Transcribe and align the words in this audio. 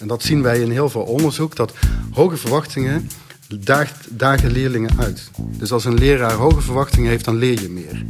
En 0.00 0.06
dat 0.06 0.22
zien 0.22 0.42
wij 0.42 0.60
in 0.60 0.70
heel 0.70 0.88
veel 0.90 1.02
onderzoek, 1.02 1.56
dat 1.56 1.72
hoge 2.12 2.36
verwachtingen 2.36 3.08
daagt, 3.58 4.06
dagen 4.10 4.50
leerlingen 4.50 4.98
uit. 4.98 5.30
Dus 5.58 5.72
als 5.72 5.84
een 5.84 5.98
leraar 5.98 6.32
hoge 6.32 6.60
verwachtingen 6.60 7.10
heeft, 7.10 7.24
dan 7.24 7.36
leer 7.36 7.60
je 7.60 7.68
meer. 7.68 8.04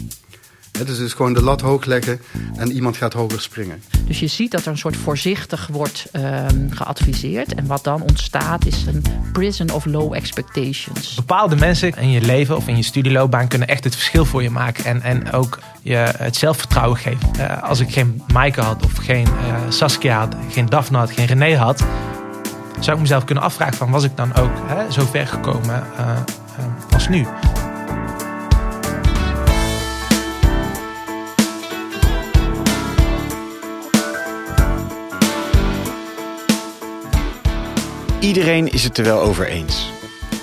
He, 0.81 0.87
dus 0.87 0.97
het 0.97 1.07
is 1.07 1.13
gewoon 1.13 1.33
de 1.33 1.43
lat 1.43 1.61
hoog 1.61 1.85
leggen 1.85 2.21
en 2.57 2.73
iemand 2.73 2.97
gaat 2.97 3.13
hoger 3.13 3.41
springen. 3.41 3.83
Dus 4.07 4.21
je 4.21 4.27
ziet 4.27 4.51
dat 4.51 4.61
er 4.61 4.69
een 4.69 4.79
soort 4.79 4.97
voorzichtig 4.97 5.69
wordt 5.73 6.07
um, 6.13 6.71
geadviseerd. 6.71 7.55
En 7.55 7.67
wat 7.67 7.85
dan 7.85 8.03
ontstaat 8.03 8.67
is 8.67 8.87
een 8.87 9.03
prison 9.33 9.71
of 9.71 9.85
low 9.85 10.15
expectations. 10.15 11.15
Bepaalde 11.15 11.57
mensen 11.57 11.97
in 11.97 12.11
je 12.11 12.21
leven 12.21 12.57
of 12.57 12.69
in 12.69 12.77
je 12.77 12.83
studieloopbaan 12.83 13.49
kunnen 13.49 13.69
echt 13.69 13.85
het 13.85 13.95
verschil 13.95 14.25
voor 14.25 14.43
je 14.43 14.51
maken. 14.51 14.85
En, 14.85 15.03
en 15.03 15.33
ook 15.33 15.59
je 15.83 16.13
het 16.17 16.37
zelfvertrouwen 16.37 16.99
geven. 16.99 17.31
Uh, 17.37 17.63
als 17.63 17.81
ik 17.81 17.93
geen 17.93 18.23
Maaike 18.33 18.61
had 18.61 18.85
of 18.85 18.93
geen 18.93 19.27
uh, 19.27 19.55
Saskia 19.69 20.19
had, 20.19 20.35
geen 20.51 20.67
Daphne 20.67 20.99
had, 20.99 21.11
geen 21.11 21.27
René 21.27 21.57
had... 21.57 21.85
zou 22.79 22.97
ik 22.97 23.03
mezelf 23.03 23.25
kunnen 23.25 23.45
afvragen 23.45 23.75
van 23.77 23.91
was 23.91 24.05
ik 24.05 24.17
dan 24.17 24.37
ook 24.37 24.51
hè, 24.67 24.93
zo 24.93 25.07
ver 25.11 25.27
gekomen 25.27 25.85
uh, 25.99 26.95
als 26.95 27.09
nu? 27.09 27.27
Iedereen 38.21 38.73
is 38.73 38.85
het 38.85 38.99
er 38.99 39.05
wel 39.05 39.21
over 39.21 39.47
eens. 39.47 39.91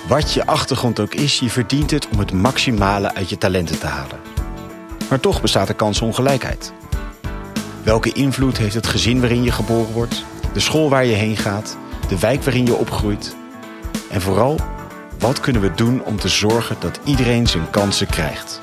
Wat 0.08 0.32
je 0.32 0.46
achtergrond 0.46 1.00
ook 1.00 1.14
is, 1.14 1.38
je 1.38 1.48
verdient 1.48 1.90
het 1.90 2.08
om 2.08 2.18
het 2.18 2.32
maximale 2.32 3.14
uit 3.14 3.28
je 3.28 3.38
talenten 3.38 3.78
te 3.78 3.86
halen. 3.86 4.18
Maar 5.08 5.20
toch 5.20 5.40
bestaat 5.40 5.68
er 5.68 5.74
kansongelijkheid. 5.74 6.72
Welke 7.82 8.12
invloed 8.12 8.58
heeft 8.58 8.74
het 8.74 8.86
gezin 8.86 9.20
waarin 9.20 9.42
je 9.42 9.52
geboren 9.52 9.92
wordt, 9.92 10.24
de 10.52 10.60
school 10.60 10.88
waar 10.88 11.04
je 11.04 11.14
heen 11.14 11.36
gaat, 11.36 11.76
de 12.08 12.18
wijk 12.18 12.42
waarin 12.42 12.66
je 12.66 12.74
opgroeit? 12.74 13.36
En 14.10 14.20
vooral, 14.20 14.56
wat 15.18 15.40
kunnen 15.40 15.62
we 15.62 15.74
doen 15.74 16.04
om 16.04 16.18
te 16.18 16.28
zorgen 16.28 16.76
dat 16.78 17.00
iedereen 17.04 17.46
zijn 17.46 17.70
kansen 17.70 18.06
krijgt? 18.06 18.60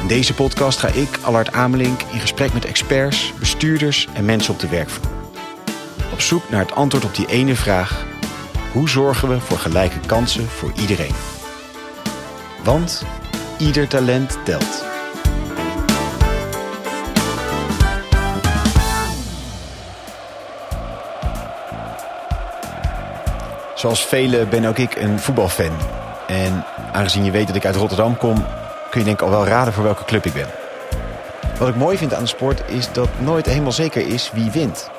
In 0.00 0.06
deze 0.06 0.34
podcast 0.34 0.78
ga 0.78 0.88
ik, 0.88 1.18
Allard 1.20 1.52
Amelink, 1.52 2.00
in 2.12 2.20
gesprek 2.20 2.52
met 2.52 2.64
experts, 2.64 3.32
bestuurders 3.38 4.08
en 4.12 4.24
mensen 4.24 4.52
op 4.52 4.60
de 4.60 4.68
werkvloer 4.68 5.21
zoek 6.22 6.50
naar 6.50 6.60
het 6.60 6.74
antwoord 6.74 7.04
op 7.04 7.14
die 7.14 7.26
ene 7.26 7.54
vraag: 7.54 8.04
hoe 8.72 8.88
zorgen 8.88 9.28
we 9.28 9.40
voor 9.40 9.58
gelijke 9.58 9.98
kansen 10.06 10.48
voor 10.48 10.72
iedereen? 10.80 11.14
Want 12.64 13.04
ieder 13.58 13.88
talent 13.88 14.38
telt. 14.44 14.84
Zoals 23.74 24.06
velen 24.06 24.48
ben 24.48 24.64
ook 24.64 24.78
ik 24.78 24.94
een 24.94 25.18
voetbalfan. 25.18 25.76
En 26.26 26.64
aangezien 26.92 27.24
je 27.24 27.30
weet 27.30 27.46
dat 27.46 27.56
ik 27.56 27.66
uit 27.66 27.76
Rotterdam 27.76 28.16
kom, 28.16 28.44
kun 28.90 29.00
je 29.00 29.04
denk 29.04 29.20
ik 29.20 29.26
al 29.26 29.30
wel 29.30 29.46
raden 29.46 29.72
voor 29.72 29.84
welke 29.84 30.04
club 30.04 30.24
ik 30.24 30.32
ben. 30.32 30.48
Wat 31.58 31.68
ik 31.68 31.76
mooi 31.76 31.96
vind 31.96 32.14
aan 32.14 32.22
de 32.22 32.28
sport 32.28 32.62
is 32.66 32.92
dat 32.92 33.08
nooit 33.18 33.46
helemaal 33.46 33.72
zeker 33.72 34.06
is 34.06 34.30
wie 34.34 34.50
wint. 34.50 34.90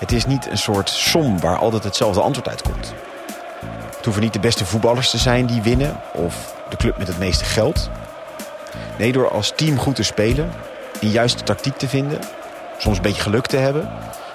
Het 0.00 0.12
is 0.12 0.26
niet 0.26 0.50
een 0.50 0.58
soort 0.58 0.88
som 0.88 1.40
waar 1.40 1.58
altijd 1.58 1.84
hetzelfde 1.84 2.20
antwoord 2.20 2.48
uitkomt. 2.48 2.94
Het 3.96 4.04
hoeven 4.04 4.22
niet 4.22 4.32
de 4.32 4.40
beste 4.40 4.64
voetballers 4.64 5.10
te 5.10 5.18
zijn 5.18 5.46
die 5.46 5.62
winnen 5.62 6.00
of 6.12 6.54
de 6.68 6.76
club 6.76 6.98
met 6.98 7.06
het 7.06 7.18
meeste 7.18 7.44
geld. 7.44 7.90
Nee, 8.98 9.12
door 9.12 9.30
als 9.30 9.52
team 9.56 9.78
goed 9.78 9.94
te 9.94 10.02
spelen, 10.02 10.50
een 11.00 11.10
juiste 11.10 11.42
tactiek 11.42 11.76
te 11.76 11.88
vinden, 11.88 12.18
soms 12.78 12.96
een 12.96 13.02
beetje 13.02 13.22
geluk 13.22 13.46
te 13.46 13.56
hebben, 13.56 13.90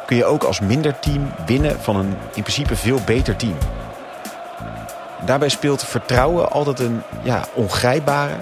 kun 0.06 0.18
je 0.18 0.26
ook 0.26 0.44
als 0.44 0.60
minder 0.60 1.00
team 1.00 1.32
winnen 1.46 1.82
van 1.82 1.96
een 1.96 2.18
in 2.34 2.42
principe 2.42 2.76
veel 2.76 3.02
beter 3.06 3.36
team. 3.36 3.58
Daarbij 5.26 5.50
speelt 5.50 5.84
vertrouwen 5.84 6.52
altijd 6.52 6.80
een 6.80 7.02
ja, 7.22 7.46
ongrijpbare, 7.54 8.36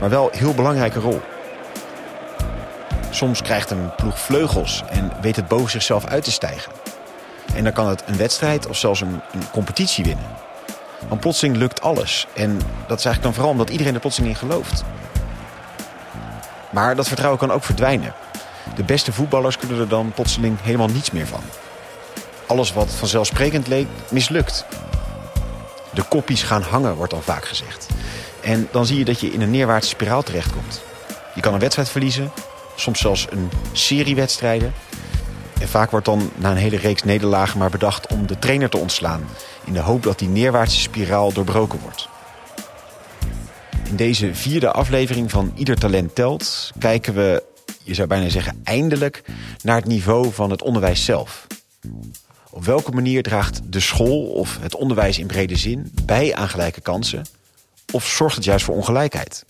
maar 0.00 0.10
wel 0.10 0.30
heel 0.32 0.54
belangrijke 0.54 1.00
rol. 1.00 1.20
Soms 3.18 3.42
krijgt 3.42 3.70
een 3.70 3.94
ploeg 3.96 4.18
vleugels 4.18 4.82
en 4.90 5.12
weet 5.20 5.36
het 5.36 5.48
boven 5.48 5.70
zichzelf 5.70 6.04
uit 6.04 6.24
te 6.24 6.30
stijgen. 6.30 6.72
En 7.54 7.64
dan 7.64 7.72
kan 7.72 7.88
het 7.88 8.02
een 8.06 8.16
wedstrijd 8.16 8.66
of 8.66 8.76
zelfs 8.76 9.00
een, 9.00 9.20
competitie 9.52 10.04
winnen. 10.04 10.26
Want 11.08 11.20
plotseling 11.20 11.56
lukt 11.56 11.80
alles. 11.80 12.26
En 12.34 12.56
dat 12.86 12.98
is 12.98 13.04
eigenlijk 13.04 13.22
dan 13.22 13.34
vooral 13.34 13.50
omdat 13.50 13.70
iedereen 13.70 13.94
er 13.94 14.00
plotseling 14.00 14.32
in 14.32 14.38
gelooft. 14.38 14.84
Maar 16.70 16.96
dat 16.96 17.06
vertrouwen 17.06 17.38
kan 17.38 17.52
ook 17.52 17.64
verdwijnen. 17.64 18.14
De 18.74 18.84
beste 18.84 19.12
voetballers 19.12 19.58
kunnen 19.58 19.78
er 19.78 19.88
dan 19.88 20.12
plotseling 20.14 20.56
helemaal 20.62 20.88
niets 20.88 21.10
meer 21.10 21.26
van. 21.26 21.42
Alles 22.46 22.72
wat 22.72 22.90
vanzelfsprekend 22.90 23.66
leek, 23.66 23.86
mislukt. 24.10 24.64
De 25.92 26.02
koppies 26.02 26.42
gaan 26.42 26.62
hangen, 26.62 26.94
wordt 26.94 27.12
dan 27.12 27.22
vaak 27.22 27.44
gezegd. 27.44 27.88
En 28.40 28.68
dan 28.70 28.86
zie 28.86 28.98
je 28.98 29.04
dat 29.04 29.20
je 29.20 29.32
in 29.32 29.40
een 29.40 29.50
neerwaartse 29.50 29.90
spiraal 29.90 30.22
terechtkomt. 30.22 30.82
Je 31.34 31.40
kan 31.40 31.52
een 31.54 31.60
wedstrijd 31.60 31.88
verliezen, 31.88 32.32
soms 32.80 33.00
zelfs 33.00 33.26
een 33.30 33.50
serie 33.72 34.14
wedstrijden. 34.14 34.72
En 35.60 35.68
vaak 35.68 35.90
wordt 35.90 36.06
dan 36.06 36.30
na 36.36 36.50
een 36.50 36.56
hele 36.56 36.76
reeks 36.76 37.02
nederlagen 37.02 37.58
maar 37.58 37.70
bedacht 37.70 38.12
om 38.12 38.26
de 38.26 38.38
trainer 38.38 38.70
te 38.70 38.76
ontslaan. 38.76 39.28
In 39.64 39.72
de 39.72 39.80
hoop 39.80 40.02
dat 40.02 40.18
die 40.18 40.28
neerwaartse 40.28 40.80
spiraal 40.80 41.32
doorbroken 41.32 41.78
wordt. 41.80 42.08
In 43.88 43.96
deze 43.96 44.34
vierde 44.34 44.70
aflevering 44.70 45.30
van 45.30 45.52
Ieder 45.54 45.78
Talent 45.78 46.14
Telt 46.14 46.70
kijken 46.78 47.14
we, 47.14 47.42
je 47.82 47.94
zou 47.94 48.08
bijna 48.08 48.28
zeggen 48.28 48.60
eindelijk, 48.64 49.22
naar 49.62 49.76
het 49.76 49.86
niveau 49.86 50.32
van 50.32 50.50
het 50.50 50.62
onderwijs 50.62 51.04
zelf. 51.04 51.46
Op 52.50 52.64
welke 52.64 52.90
manier 52.90 53.22
draagt 53.22 53.60
de 53.72 53.80
school 53.80 54.26
of 54.26 54.58
het 54.60 54.74
onderwijs 54.74 55.18
in 55.18 55.26
brede 55.26 55.56
zin 55.56 55.92
bij 56.04 56.34
aan 56.34 56.48
gelijke 56.48 56.80
kansen? 56.80 57.26
Of 57.92 58.06
zorgt 58.06 58.36
het 58.36 58.44
juist 58.44 58.64
voor 58.64 58.74
ongelijkheid? 58.74 59.44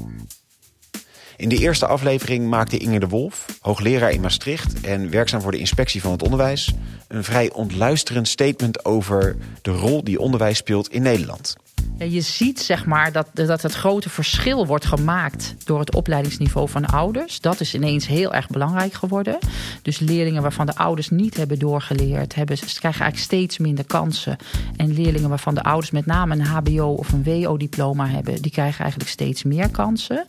In 1.39 1.49
de 1.49 1.59
eerste 1.59 1.87
aflevering 1.87 2.49
maakte 2.49 2.79
Inge 2.79 2.99
de 2.99 3.09
Wolf, 3.09 3.47
hoogleraar 3.61 4.11
in 4.11 4.21
Maastricht 4.21 4.81
en 4.81 5.11
werkzaam 5.11 5.41
voor 5.41 5.53
de 5.53 5.59
inspectie 5.59 6.01
van 6.01 6.13
het 6.13 6.23
onderwijs, 6.23 6.75
een 7.09 7.25
vrij 7.25 7.53
ontluisterend 7.53 8.29
statement 8.29 8.85
over 8.85 9.37
de 9.63 9.71
rol 9.71 10.05
die 10.05 10.21
onderwijs 10.21 10.59
speelt 10.59 10.93
in 10.93 11.03
Nederland. 11.03 11.57
Je 11.99 12.21
ziet 12.21 12.61
zeg 12.61 12.87
maar 12.87 13.13
dat, 13.13 13.29
dat 13.33 13.63
het 13.63 13.75
grote 13.75 14.11
verschil 14.11 14.67
wordt 14.67 14.87
gemaakt 14.87 15.55
door 15.65 15.79
het 15.79 15.95
opleidingsniveau 15.95 16.69
van 16.69 16.87
ouders. 16.87 17.41
Dat 17.41 17.61
is 17.61 17.75
ineens 17.75 18.07
heel 18.07 18.35
erg 18.35 18.49
belangrijk 18.49 18.93
geworden. 18.93 19.39
Dus 19.83 19.99
leerlingen 19.99 20.43
waarvan 20.43 20.67
de 20.67 20.77
ouders 20.77 21.11
niet 21.11 21.37
hebben 21.37 21.59
doorgeleerd, 21.59 22.35
hebben, 22.35 22.57
krijgen 22.57 22.83
eigenlijk 22.83 23.19
steeds 23.19 23.59
minder 23.59 23.85
kansen. 23.85 24.37
En 24.77 24.93
leerlingen 24.93 25.29
waarvan 25.29 25.55
de 25.55 25.63
ouders 25.63 25.91
met 25.91 26.07
name 26.07 26.35
een 26.35 26.45
HBO 26.45 26.93
of 26.93 27.13
een 27.13 27.25
WO-diploma 27.25 28.07
hebben, 28.09 28.43
die 28.43 28.53
krijgen 28.53 28.81
eigenlijk 28.81 29.11
steeds 29.11 29.43
meer 29.43 29.71
kansen. 29.71 30.25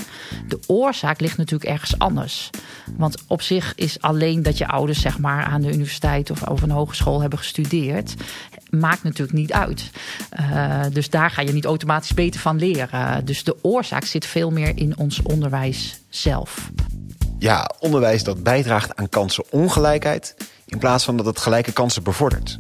De 0.48 0.60
oorzaak 0.68 1.20
ligt 1.20 1.38
natuurlijk 1.38 1.70
ergens 1.70 2.00
anders. 2.00 2.50
Want 2.98 3.24
op 3.28 3.42
zich 3.42 3.74
is 3.76 4.02
alleen 4.02 4.44
dat 4.44 4.58
je 4.58 4.68
ouders 4.68 5.02
zeg 5.02 5.20
maar, 5.20 5.44
aan 5.44 5.62
de 5.62 5.74
universiteit 5.74 6.32
of 6.32 6.48
over 6.48 6.64
een 6.64 6.76
hogeschool 6.76 7.22
hebben 7.22 7.40
gestudeerd, 7.40 8.16
maakt 8.70 9.04
natuurlijk 9.04 9.38
niet 9.38 9.54
uit. 9.54 9.90
Uh, 10.40 10.82
dus 10.94 11.10
daar 11.10 11.32
ga 11.40 11.46
je 11.46 11.54
niet 11.54 11.66
automatisch 11.66 12.14
beter 12.14 12.40
van 12.40 12.58
leren. 12.58 13.26
Dus 13.26 13.44
de 13.44 13.56
oorzaak 13.62 14.04
zit 14.04 14.26
veel 14.26 14.52
meer 14.52 14.78
in 14.78 14.98
ons 14.98 15.22
onderwijs 15.22 16.00
zelf. 16.10 16.72
Ja, 17.38 17.72
onderwijs 17.80 18.24
dat 18.24 18.44
bijdraagt 18.44 18.96
aan 18.96 19.10
kansenongelijkheid 19.10 20.36
in 20.66 20.78
plaats 20.78 21.04
van 21.04 21.18
dat 21.18 21.26
het 21.26 21.40
gelijke 21.40 21.72
kansen 21.72 22.04
bevordert. 22.04 22.60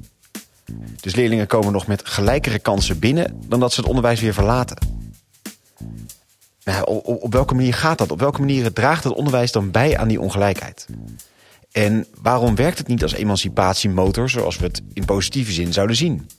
Dus 1.02 1.16
leerlingen 1.16 1.48
komen 1.48 1.72
nog 1.72 1.88
met 1.88 2.08
gelijkere 2.08 2.60
kansen 2.60 3.00
binnen 3.00 3.42
dan 3.46 3.60
dat 3.60 3.74
ze 3.74 3.80
het 3.80 3.90
onderwijs 3.90 4.22
weer 4.22 4.34
verlaten. 4.34 4.78
Nou, 6.64 7.02
op, 7.04 7.34
welke 7.34 7.56
manier 7.56 7.74
gaat 7.74 7.98
dat? 7.98 8.12
Op 8.12 8.20
welke 8.20 8.40
manier 8.40 8.74
draagt 8.74 9.04
het 9.04 9.14
onderwijs 9.14 9.52
dan 9.52 9.72
bij 9.72 9.98
aan 9.98 10.08
die 10.08 10.20
ongelijkheid? 10.20 10.86
En 11.72 12.06
waarom 12.22 12.56
werkt 12.56 12.78
het 12.78 12.88
niet 12.88 13.04
als 13.04 13.14
emancipatiemotor 13.14 14.30
zoals 14.30 14.58
we 14.58 14.66
het 14.66 14.82
in 14.94 15.06
positieve 15.06 15.52
zin 15.52 15.74
zouden 15.74 15.96
zien? 15.96 16.30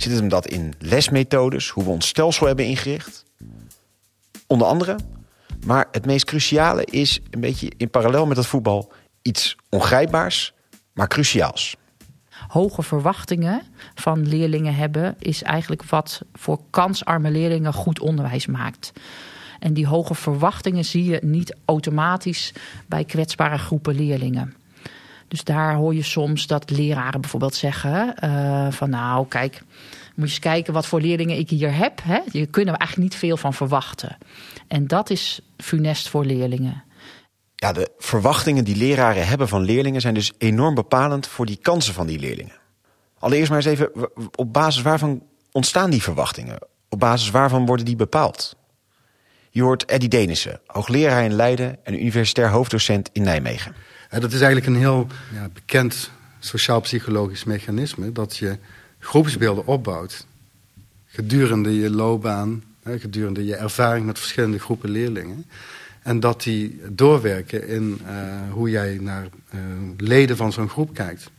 Zit 0.00 0.10
het 0.10 0.20
hem 0.20 0.28
dat 0.28 0.46
in 0.46 0.74
lesmethodes, 0.78 1.68
hoe 1.68 1.84
we 1.84 1.90
ons 1.90 2.06
stelsel 2.08 2.46
hebben 2.46 2.64
ingericht? 2.64 3.24
Onder 4.46 4.66
andere. 4.66 4.98
Maar 5.66 5.88
het 5.92 6.06
meest 6.06 6.24
cruciale 6.24 6.84
is 6.84 7.20
een 7.30 7.40
beetje 7.40 7.72
in 7.76 7.90
parallel 7.90 8.26
met 8.26 8.36
het 8.36 8.46
voetbal 8.46 8.92
iets 9.22 9.56
ongrijpbaars, 9.68 10.54
maar 10.92 11.08
cruciaals. 11.08 11.76
Hoge 12.48 12.82
verwachtingen 12.82 13.62
van 13.94 14.28
leerlingen 14.28 14.74
hebben 14.74 15.16
is 15.18 15.42
eigenlijk 15.42 15.84
wat 15.84 16.22
voor 16.32 16.60
kansarme 16.70 17.30
leerlingen 17.30 17.72
goed 17.72 18.00
onderwijs 18.00 18.46
maakt. 18.46 18.92
En 19.58 19.74
die 19.74 19.86
hoge 19.86 20.14
verwachtingen 20.14 20.84
zie 20.84 21.04
je 21.04 21.18
niet 21.22 21.56
automatisch 21.64 22.52
bij 22.86 23.04
kwetsbare 23.04 23.58
groepen 23.58 23.94
leerlingen. 23.94 24.54
Dus 25.30 25.44
daar 25.44 25.74
hoor 25.74 25.94
je 25.94 26.02
soms 26.02 26.46
dat 26.46 26.70
leraren 26.70 27.20
bijvoorbeeld 27.20 27.54
zeggen: 27.54 28.14
uh, 28.24 28.70
van 28.70 28.90
nou, 28.90 29.26
kijk, 29.28 29.62
moet 30.14 30.14
je 30.14 30.22
eens 30.22 30.38
kijken 30.38 30.72
wat 30.72 30.86
voor 30.86 31.00
leerlingen 31.00 31.38
ik 31.38 31.50
hier 31.50 31.74
heb. 31.74 32.00
Hè? 32.02 32.18
Je 32.30 32.46
kunnen 32.46 32.74
er 32.74 32.80
eigenlijk 32.80 33.10
niet 33.10 33.20
veel 33.20 33.36
van 33.36 33.54
verwachten. 33.54 34.18
En 34.68 34.86
dat 34.86 35.10
is 35.10 35.40
funest 35.56 36.08
voor 36.08 36.24
leerlingen. 36.24 36.82
Ja, 37.54 37.72
de 37.72 37.90
verwachtingen 37.98 38.64
die 38.64 38.76
leraren 38.76 39.26
hebben 39.26 39.48
van 39.48 39.62
leerlingen 39.62 40.00
zijn 40.00 40.14
dus 40.14 40.32
enorm 40.38 40.74
bepalend 40.74 41.26
voor 41.26 41.46
die 41.46 41.58
kansen 41.62 41.94
van 41.94 42.06
die 42.06 42.18
leerlingen. 42.18 42.58
Allereerst 43.18 43.50
maar 43.50 43.58
eens 43.58 43.68
even, 43.68 43.90
op 44.34 44.52
basis 44.52 44.82
waarvan 44.82 45.22
ontstaan 45.52 45.90
die 45.90 46.02
verwachtingen? 46.02 46.58
Op 46.88 46.98
basis 46.98 47.30
waarvan 47.30 47.66
worden 47.66 47.84
die 47.84 47.96
bepaald? 47.96 48.56
Je 49.50 49.62
hoort 49.62 49.84
Eddie 49.84 50.08
Denissen, 50.08 50.60
hoogleraar 50.66 51.24
in 51.24 51.32
Leiden 51.32 51.78
en 51.84 51.94
universitair 51.94 52.50
hoofddocent 52.50 53.10
in 53.12 53.22
Nijmegen. 53.22 53.74
Dat 54.10 54.32
is 54.32 54.40
eigenlijk 54.40 54.66
een 54.66 54.76
heel 54.76 55.06
ja, 55.32 55.48
bekend 55.54 56.10
sociaal-psychologisch 56.38 57.44
mechanisme 57.44 58.12
dat 58.12 58.36
je 58.36 58.56
groepsbeelden 58.98 59.66
opbouwt 59.66 60.26
gedurende 61.06 61.74
je 61.74 61.90
loopbaan, 61.90 62.62
gedurende 62.84 63.44
je 63.44 63.56
ervaring 63.56 64.06
met 64.06 64.18
verschillende 64.18 64.58
groepen 64.58 64.90
leerlingen. 64.90 65.44
En 66.02 66.20
dat 66.20 66.42
die 66.42 66.80
doorwerken 66.88 67.68
in 67.68 68.00
uh, 68.06 68.52
hoe 68.52 68.70
jij 68.70 68.98
naar 69.00 69.24
uh, 69.54 69.60
leden 69.96 70.36
van 70.36 70.52
zo'n 70.52 70.68
groep 70.68 70.94
kijkt. 70.94 71.30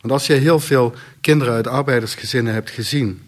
Want 0.00 0.12
als 0.12 0.26
je 0.26 0.32
heel 0.32 0.60
veel 0.60 0.94
kinderen 1.20 1.54
uit 1.54 1.66
arbeidersgezinnen 1.66 2.54
hebt 2.54 2.70
gezien, 2.70 3.22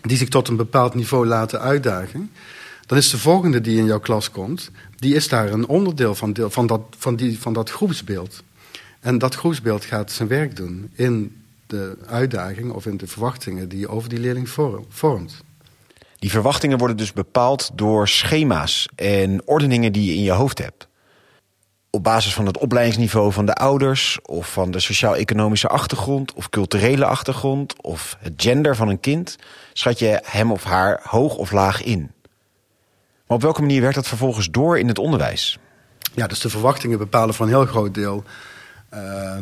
die 0.00 0.16
zich 0.16 0.28
tot 0.28 0.48
een 0.48 0.56
bepaald 0.56 0.94
niveau 0.94 1.26
laten 1.26 1.60
uitdagen, 1.60 2.30
dan 2.90 2.98
is 2.98 3.10
de 3.10 3.18
volgende 3.18 3.60
die 3.60 3.78
in 3.78 3.84
jouw 3.84 4.00
klas 4.00 4.30
komt, 4.30 4.70
die 4.96 5.14
is 5.14 5.28
daar 5.28 5.52
een 5.52 5.66
onderdeel 5.66 6.14
van, 6.14 6.36
van, 6.48 6.66
dat, 6.66 6.80
van, 6.98 7.16
die, 7.16 7.40
van 7.40 7.52
dat 7.52 7.70
groepsbeeld. 7.70 8.42
En 9.00 9.18
dat 9.18 9.34
groepsbeeld 9.34 9.84
gaat 9.84 10.12
zijn 10.12 10.28
werk 10.28 10.56
doen 10.56 10.90
in 10.94 11.42
de 11.66 11.98
uitdaging 12.06 12.72
of 12.72 12.86
in 12.86 12.96
de 12.96 13.06
verwachtingen 13.06 13.68
die 13.68 13.78
je 13.78 13.88
over 13.88 14.08
die 14.08 14.18
leerling 14.18 14.48
vormt. 14.88 15.42
Die 16.18 16.30
verwachtingen 16.30 16.78
worden 16.78 16.96
dus 16.96 17.12
bepaald 17.12 17.70
door 17.74 18.08
schema's 18.08 18.88
en 18.94 19.42
ordeningen 19.44 19.92
die 19.92 20.04
je 20.04 20.14
in 20.14 20.22
je 20.22 20.32
hoofd 20.32 20.58
hebt. 20.58 20.88
Op 21.90 22.02
basis 22.02 22.34
van 22.34 22.46
het 22.46 22.58
opleidingsniveau 22.58 23.32
van 23.32 23.46
de 23.46 23.54
ouders, 23.54 24.18
of 24.22 24.52
van 24.52 24.70
de 24.70 24.80
sociaal-economische 24.80 25.68
achtergrond, 25.68 26.32
of 26.32 26.48
culturele 26.48 27.04
achtergrond, 27.04 27.82
of 27.82 28.16
het 28.20 28.32
gender 28.36 28.76
van 28.76 28.88
een 28.88 29.00
kind, 29.00 29.36
schat 29.72 29.98
je 29.98 30.20
hem 30.24 30.52
of 30.52 30.64
haar 30.64 31.00
hoog 31.02 31.36
of 31.36 31.52
laag 31.52 31.82
in. 31.82 32.10
Maar 33.30 33.38
op 33.38 33.44
welke 33.44 33.60
manier 33.60 33.80
werkt 33.80 33.94
dat 33.94 34.08
vervolgens 34.08 34.50
door 34.50 34.78
in 34.78 34.88
het 34.88 34.98
onderwijs? 34.98 35.58
Ja, 36.14 36.26
dus 36.26 36.40
de 36.40 36.48
verwachtingen 36.48 36.98
bepalen 36.98 37.34
voor 37.34 37.46
een 37.46 37.52
heel 37.52 37.66
groot 37.66 37.94
deel 37.94 38.24
uh, 38.94 39.36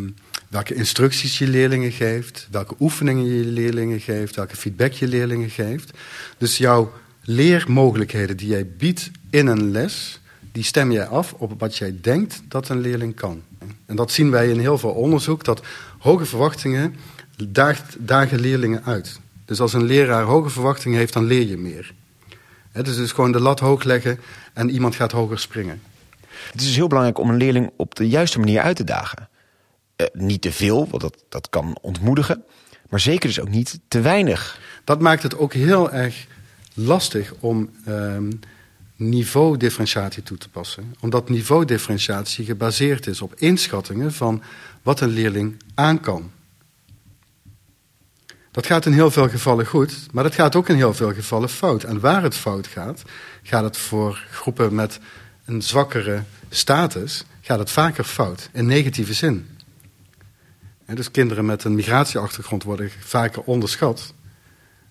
welke 0.48 0.74
instructies 0.74 1.38
je 1.38 1.48
leerlingen 1.48 1.92
geeft, 1.92 2.48
welke 2.50 2.74
oefeningen 2.80 3.24
je 3.24 3.44
leerlingen 3.44 4.00
geeft, 4.00 4.36
welke 4.36 4.56
feedback 4.56 4.92
je 4.92 5.08
leerlingen 5.08 5.50
geeft. 5.50 5.90
Dus 6.38 6.58
jouw 6.58 6.92
leermogelijkheden 7.22 8.36
die 8.36 8.48
jij 8.48 8.66
biedt 8.66 9.10
in 9.30 9.46
een 9.46 9.70
les, 9.70 10.20
die 10.52 10.64
stem 10.64 10.92
jij 10.92 11.06
af 11.06 11.32
op 11.32 11.60
wat 11.60 11.76
jij 11.76 11.98
denkt 12.00 12.42
dat 12.48 12.68
een 12.68 12.80
leerling 12.80 13.14
kan. 13.14 13.42
En 13.86 13.96
dat 13.96 14.10
zien 14.10 14.30
wij 14.30 14.48
in 14.48 14.58
heel 14.58 14.78
veel 14.78 14.92
onderzoek, 14.92 15.44
dat 15.44 15.62
hoge 15.98 16.24
verwachtingen 16.24 16.94
daagt, 17.48 17.96
dagen 17.98 18.40
leerlingen 18.40 18.84
uit. 18.84 19.20
Dus 19.44 19.60
als 19.60 19.72
een 19.72 19.84
leraar 19.84 20.24
hoge 20.24 20.48
verwachtingen 20.48 20.98
heeft, 20.98 21.12
dan 21.12 21.24
leer 21.24 21.46
je 21.46 21.56
meer. 21.56 21.94
Dus, 22.82 22.96
dus 22.96 23.12
gewoon 23.12 23.32
de 23.32 23.40
lat 23.40 23.60
hoog 23.60 23.82
leggen 23.82 24.20
en 24.52 24.70
iemand 24.70 24.94
gaat 24.94 25.12
hoger 25.12 25.38
springen. 25.38 25.82
Het 26.52 26.60
is 26.60 26.66
dus 26.66 26.76
heel 26.76 26.86
belangrijk 26.86 27.18
om 27.18 27.30
een 27.30 27.36
leerling 27.36 27.70
op 27.76 27.94
de 27.94 28.08
juiste 28.08 28.38
manier 28.38 28.60
uit 28.60 28.76
te 28.76 28.84
dagen. 28.84 29.28
Eh, 29.96 30.06
niet 30.12 30.42
te 30.42 30.52
veel, 30.52 30.88
want 30.88 31.02
dat, 31.02 31.24
dat 31.28 31.48
kan 31.48 31.78
ontmoedigen. 31.80 32.44
Maar 32.88 33.00
zeker 33.00 33.28
dus 33.28 33.40
ook 33.40 33.48
niet 33.48 33.80
te 33.88 34.00
weinig. 34.00 34.60
Dat 34.84 35.00
maakt 35.00 35.22
het 35.22 35.38
ook 35.38 35.52
heel 35.52 35.92
erg 35.92 36.26
lastig 36.74 37.34
om 37.40 37.70
ehm, 37.84 38.30
niveaudifferentiatie 38.96 40.22
toe 40.22 40.38
te 40.38 40.48
passen. 40.48 40.94
Omdat 41.00 41.28
niveaudifferentiatie 41.28 42.44
gebaseerd 42.44 43.06
is 43.06 43.22
op 43.22 43.34
inschattingen 43.34 44.12
van 44.12 44.42
wat 44.82 45.00
een 45.00 45.08
leerling 45.08 45.56
aan 45.74 46.00
kan. 46.00 46.30
Dat 48.58 48.66
gaat 48.66 48.86
in 48.86 48.92
heel 48.92 49.10
veel 49.10 49.28
gevallen 49.28 49.66
goed, 49.66 50.06
maar 50.12 50.22
dat 50.22 50.34
gaat 50.34 50.56
ook 50.56 50.68
in 50.68 50.74
heel 50.74 50.94
veel 50.94 51.14
gevallen 51.14 51.48
fout. 51.48 51.84
En 51.84 52.00
waar 52.00 52.22
het 52.22 52.34
fout 52.34 52.66
gaat, 52.66 53.02
gaat 53.42 53.64
het 53.64 53.76
voor 53.76 54.24
groepen 54.30 54.74
met 54.74 54.98
een 55.44 55.62
zwakkere 55.62 56.22
status, 56.48 57.24
gaat 57.40 57.58
het 57.58 57.70
vaker 57.70 58.04
fout, 58.04 58.48
in 58.52 58.66
negatieve 58.66 59.12
zin 59.12 59.46
dus 60.86 61.10
kinderen 61.10 61.46
met 61.46 61.64
een 61.64 61.74
migratieachtergrond 61.74 62.62
worden 62.62 62.90
vaker 62.98 63.42
onderschat. 63.42 64.14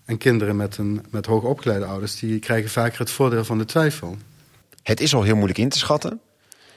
En 0.05 0.17
kinderen 0.17 0.55
met, 0.55 0.77
een, 0.77 1.05
met 1.09 1.25
hoogopgeleide 1.25 1.85
ouders 1.85 2.19
die 2.19 2.39
krijgen 2.39 2.69
vaker 2.69 2.99
het 2.99 3.11
voordeel 3.11 3.45
van 3.45 3.57
de 3.57 3.65
twijfel. 3.65 4.17
Het 4.83 4.99
is 4.99 5.13
al 5.13 5.23
heel 5.23 5.35
moeilijk 5.35 5.59
in 5.59 5.69
te 5.69 5.77
schatten. 5.77 6.19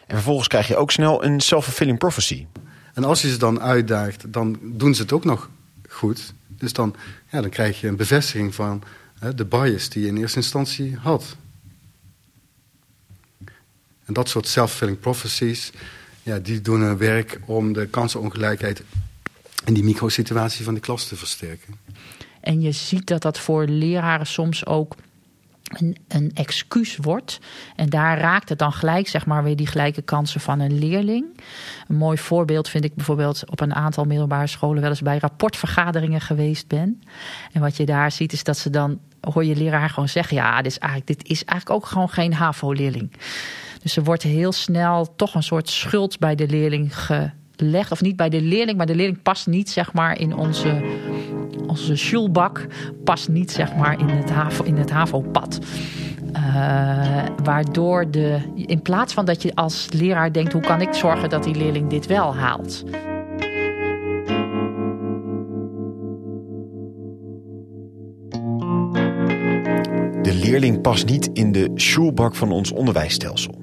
En 0.06 0.14
vervolgens 0.14 0.48
krijg 0.48 0.68
je 0.68 0.76
ook 0.76 0.90
snel 0.90 1.24
een 1.24 1.40
self-fulfilling 1.40 1.98
prophecy. 1.98 2.46
En 2.94 3.04
als 3.04 3.22
je 3.22 3.30
ze 3.30 3.38
dan 3.38 3.60
uitdaagt, 3.60 4.32
dan 4.32 4.58
doen 4.62 4.94
ze 4.94 5.02
het 5.02 5.12
ook 5.12 5.24
nog 5.24 5.50
goed. 5.88 6.32
Dus 6.60 6.72
dan, 6.72 6.94
ja, 7.30 7.40
dan 7.40 7.50
krijg 7.50 7.80
je 7.80 7.86
een 7.86 7.96
bevestiging 7.96 8.54
van 8.54 8.82
hè, 9.18 9.34
de 9.34 9.44
bias 9.44 9.88
die 9.88 10.02
je 10.02 10.08
in 10.08 10.16
eerste 10.16 10.38
instantie 10.38 10.96
had. 10.96 11.36
En 14.04 14.12
dat 14.12 14.28
soort 14.28 14.46
self-fulfilling 14.46 15.00
prophecies, 15.00 15.72
ja, 16.22 16.38
die 16.38 16.60
doen 16.60 16.80
hun 16.80 16.96
werk 16.96 17.40
om 17.44 17.72
de 17.72 17.86
kansenongelijkheid 17.86 18.82
en 19.64 19.74
die 19.74 19.84
microsituatie 19.84 20.64
van 20.64 20.74
de 20.74 20.80
klas 20.80 21.08
te 21.08 21.16
versterken. 21.16 21.74
En 22.40 22.60
je 22.60 22.72
ziet 22.72 23.06
dat 23.06 23.22
dat 23.22 23.38
voor 23.38 23.66
leraren 23.66 24.26
soms 24.26 24.66
ook 24.66 24.94
een, 25.70 25.96
een 26.08 26.30
excuus 26.34 26.96
wordt. 26.96 27.38
En 27.76 27.88
daar 27.88 28.18
raakt 28.18 28.48
het 28.48 28.58
dan 28.58 28.72
gelijk, 28.72 29.08
zeg 29.08 29.26
maar, 29.26 29.42
weer 29.42 29.56
die 29.56 29.66
gelijke 29.66 30.02
kansen 30.02 30.40
van 30.40 30.60
een 30.60 30.78
leerling. 30.78 31.40
Een 31.88 31.96
mooi 31.96 32.18
voorbeeld 32.18 32.68
vind 32.68 32.84
ik 32.84 32.94
bijvoorbeeld 32.94 33.50
op 33.50 33.60
een 33.60 33.74
aantal 33.74 34.04
middelbare 34.04 34.46
scholen 34.46 34.80
wel 34.80 34.90
eens 34.90 35.02
bij 35.02 35.18
rapportvergaderingen 35.18 36.20
geweest 36.20 36.66
ben. 36.68 37.02
En 37.52 37.60
wat 37.60 37.76
je 37.76 37.86
daar 37.86 38.12
ziet 38.12 38.32
is 38.32 38.44
dat 38.44 38.58
ze 38.58 38.70
dan, 38.70 38.98
hoor 39.20 39.44
je 39.44 39.56
leraar 39.56 39.90
gewoon 39.90 40.08
zeggen, 40.08 40.36
ja, 40.36 40.56
dit 40.56 40.72
is 40.72 40.78
eigenlijk, 40.78 41.18
dit 41.18 41.28
is 41.28 41.44
eigenlijk 41.44 41.70
ook 41.70 41.90
gewoon 41.90 42.08
geen 42.08 42.34
HAVO-leerling. 42.34 43.12
Dus 43.82 43.96
er 43.96 44.04
wordt 44.04 44.22
heel 44.22 44.52
snel 44.52 45.14
toch 45.16 45.34
een 45.34 45.42
soort 45.42 45.68
schuld 45.68 46.18
bij 46.18 46.34
de 46.34 46.48
leerling 46.48 46.98
ge, 46.98 47.30
legt, 47.60 47.92
of 47.92 48.00
niet 48.00 48.16
bij 48.16 48.28
de 48.28 48.42
leerling, 48.42 48.76
maar 48.76 48.86
de 48.86 48.94
leerling 48.94 49.22
past 49.22 49.46
niet 49.46 49.70
zeg 49.70 49.92
maar 49.92 50.18
in 50.18 50.36
onze, 50.36 50.82
onze 51.66 51.96
schulbak, 51.96 52.66
past 53.04 53.28
niet 53.28 53.50
zeg 53.50 53.76
maar 53.76 54.00
in 54.00 54.08
het, 54.08 54.30
HAVO, 54.30 54.64
in 54.64 54.76
het 54.76 54.90
HAVO-pad. 54.90 55.58
Uh, 56.36 57.24
waardoor 57.42 58.10
de, 58.10 58.38
in 58.54 58.82
plaats 58.82 59.14
van 59.14 59.24
dat 59.24 59.42
je 59.42 59.54
als 59.54 59.88
leraar 59.90 60.32
denkt, 60.32 60.52
hoe 60.52 60.62
kan 60.62 60.80
ik 60.80 60.94
zorgen 60.94 61.28
dat 61.28 61.44
die 61.44 61.54
leerling 61.54 61.90
dit 61.90 62.06
wel 62.06 62.34
haalt? 62.34 62.84
De 70.22 70.34
leerling 70.34 70.80
past 70.80 71.06
niet 71.06 71.30
in 71.32 71.52
de 71.52 71.70
schulbak 71.74 72.34
van 72.34 72.52
ons 72.52 72.72
onderwijsstelsel. 72.72 73.59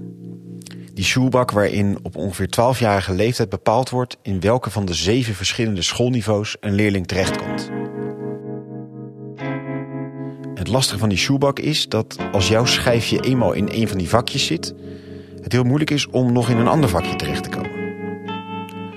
Die 0.98 1.06
shoebak 1.06 1.51
waarin 1.51 1.98
op 2.01 2.16
ongeveer 2.16 2.48
12-jarige 2.48 3.13
leeftijd 3.13 3.50
bepaald 3.50 3.89
wordt 3.89 4.18
in 4.22 4.39
welke 4.39 4.70
van 4.70 4.86
de 4.86 4.94
zeven 4.94 5.36
verschillende 5.36 5.82
schoolniveaus 5.82 6.58
een 6.60 6.74
leerling 6.74 7.08
terechtkomt. 7.08 7.70
Het 10.54 10.68
lastige 10.68 11.00
van 11.00 11.10
die 11.10 11.18
shoebak 11.18 11.60
is 11.60 11.88
dat 11.88 12.18
als 12.32 12.48
jouw 12.48 12.66
schijfje 12.66 13.20
eenmaal 13.20 13.54
in 13.54 13.70
een 13.72 13.88
van 13.88 13.98
die 13.98 14.10
vakjes 14.10 14.46
zit, 14.46 14.74
het 15.42 15.51
heel 15.51 15.63
moeilijk 15.63 15.92
is 15.92 16.08
om 16.08 16.32
nog 16.32 16.50
in 16.50 16.58
een 16.58 16.68
ander 16.68 16.89
vakje 16.89 17.16
terecht 17.16 17.44
te 17.44 17.50
komen. 17.50 17.72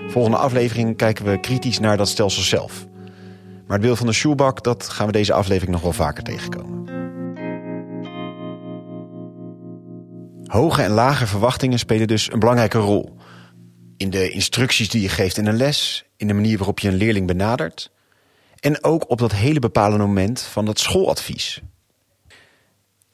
Volgende 0.09 0.37
aflevering 0.37 0.97
kijken 0.97 1.25
we 1.25 1.41
kritisch 1.41 1.79
naar 1.79 1.97
dat 1.97 2.09
stelsel 2.09 2.43
zelf. 2.43 2.87
Maar 3.67 3.77
het 3.77 3.87
beeld 3.87 3.99
van 3.99 4.07
de 4.07 4.13
shoebak, 4.13 4.63
dat 4.63 4.89
gaan 4.89 5.07
we 5.07 5.13
deze 5.13 5.33
aflevering 5.33 5.73
nog 5.73 5.83
wel 5.83 5.93
vaker 5.93 6.23
tegenkomen. 6.23 7.00
Hoge 10.51 10.83
en 10.83 10.91
lage 10.91 11.27
verwachtingen 11.27 11.79
spelen 11.79 12.09
dus 12.09 12.33
een 12.33 12.39
belangrijke 12.39 12.79
rol. 12.79 13.17
In 13.97 14.11
de 14.11 14.31
instructies 14.31 14.89
die 14.89 15.03
je 15.03 15.09
geeft 15.09 15.37
in 15.37 15.47
een 15.47 15.57
les, 15.57 16.05
in 16.17 16.27
de 16.27 16.35
manier 16.35 16.57
waarop 16.57 16.79
je 16.79 16.89
een 16.89 16.95
leerling 16.95 17.27
benadert. 17.27 17.91
En 18.61 18.85
ook 18.85 19.11
op 19.11 19.19
dat 19.19 19.33
hele 19.33 19.59
bepalende 19.59 20.05
moment 20.05 20.43
van 20.43 20.65
dat 20.65 20.79
schooladvies. 20.79 21.61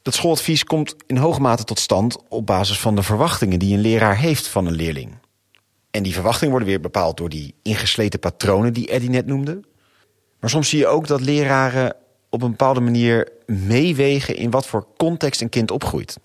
Dat 0.01 0.13
schooladvies 0.13 0.63
komt 0.63 0.95
in 1.07 1.17
hoge 1.17 1.41
mate 1.41 1.63
tot 1.63 1.79
stand 1.79 2.17
op 2.29 2.45
basis 2.45 2.79
van 2.79 2.95
de 2.95 3.03
verwachtingen 3.03 3.59
die 3.59 3.73
een 3.73 3.81
leraar 3.81 4.17
heeft 4.17 4.47
van 4.47 4.65
een 4.65 4.75
leerling. 4.75 5.17
En 5.91 6.03
die 6.03 6.13
verwachtingen 6.13 6.49
worden 6.49 6.69
weer 6.69 6.81
bepaald 6.81 7.17
door 7.17 7.29
die 7.29 7.55
ingesleten 7.61 8.19
patronen 8.19 8.73
die 8.73 8.87
Eddie 8.87 9.09
net 9.09 9.25
noemde. 9.25 9.59
Maar 10.39 10.49
soms 10.49 10.69
zie 10.69 10.79
je 10.79 10.87
ook 10.87 11.07
dat 11.07 11.21
leraren 11.21 11.95
op 12.29 12.41
een 12.41 12.49
bepaalde 12.49 12.81
manier 12.81 13.29
meewegen 13.45 14.35
in 14.35 14.51
wat 14.51 14.67
voor 14.67 14.87
context 14.95 15.41
een 15.41 15.49
kind 15.49 15.71
opgroeit. 15.71 16.17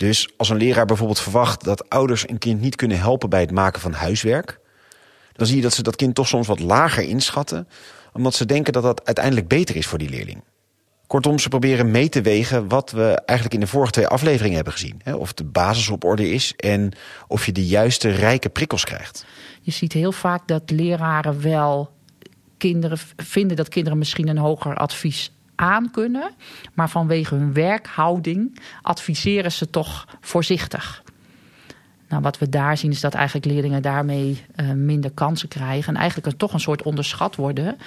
Dus 0.00 0.28
als 0.36 0.48
een 0.48 0.56
leraar 0.56 0.86
bijvoorbeeld 0.86 1.20
verwacht 1.20 1.64
dat 1.64 1.88
ouders 1.88 2.28
een 2.28 2.38
kind 2.38 2.60
niet 2.60 2.76
kunnen 2.76 2.98
helpen 2.98 3.30
bij 3.30 3.40
het 3.40 3.50
maken 3.50 3.80
van 3.80 3.92
huiswerk, 3.92 4.60
dan 5.32 5.46
zie 5.46 5.56
je 5.56 5.62
dat 5.62 5.72
ze 5.72 5.82
dat 5.82 5.96
kind 5.96 6.14
toch 6.14 6.28
soms 6.28 6.46
wat 6.46 6.60
lager 6.60 7.02
inschatten, 7.02 7.68
omdat 8.12 8.34
ze 8.34 8.46
denken 8.46 8.72
dat 8.72 8.82
dat 8.82 9.04
uiteindelijk 9.04 9.48
beter 9.48 9.76
is 9.76 9.86
voor 9.86 9.98
die 9.98 10.08
leerling. 10.08 10.42
Kortom, 11.06 11.38
ze 11.38 11.48
proberen 11.48 11.90
mee 11.90 12.08
te 12.08 12.22
wegen 12.22 12.68
wat 12.68 12.90
we 12.90 13.22
eigenlijk 13.24 13.54
in 13.54 13.60
de 13.60 13.72
vorige 13.72 13.92
twee 13.92 14.06
afleveringen 14.06 14.54
hebben 14.54 14.72
gezien. 14.72 15.02
Of 15.14 15.32
de 15.32 15.44
basis 15.44 15.88
op 15.88 16.04
orde 16.04 16.30
is 16.30 16.54
en 16.56 16.92
of 17.28 17.46
je 17.46 17.52
de 17.52 17.66
juiste 17.66 18.10
rijke 18.10 18.48
prikkels 18.48 18.84
krijgt. 18.84 19.24
Je 19.60 19.70
ziet 19.70 19.92
heel 19.92 20.12
vaak 20.12 20.48
dat 20.48 20.70
leraren 20.70 21.42
wel 21.42 21.90
kinderen 22.56 22.98
vinden 23.16 23.56
dat 23.56 23.68
kinderen 23.68 23.98
misschien 23.98 24.28
een 24.28 24.38
hoger 24.38 24.76
advies 24.76 25.32
aan 25.60 25.90
kunnen. 25.90 26.30
Maar 26.74 26.88
vanwege 26.88 27.34
hun 27.34 27.52
werkhouding 27.52 28.60
adviseren 28.82 29.52
ze 29.52 29.70
toch 29.70 30.06
voorzichtig. 30.20 31.02
Nou, 32.08 32.22
wat 32.22 32.38
we 32.38 32.48
daar 32.48 32.76
zien 32.76 32.90
is 32.90 33.00
dat 33.00 33.14
eigenlijk 33.14 33.46
leerlingen 33.46 33.82
daarmee 33.82 34.44
uh, 34.56 34.70
minder 34.72 35.10
kansen 35.10 35.48
krijgen. 35.48 35.94
En 35.94 36.00
eigenlijk 36.00 36.38
toch 36.38 36.52
een 36.52 36.60
soort 36.60 36.82
onderschat 36.82 37.36
worden. 37.36 37.78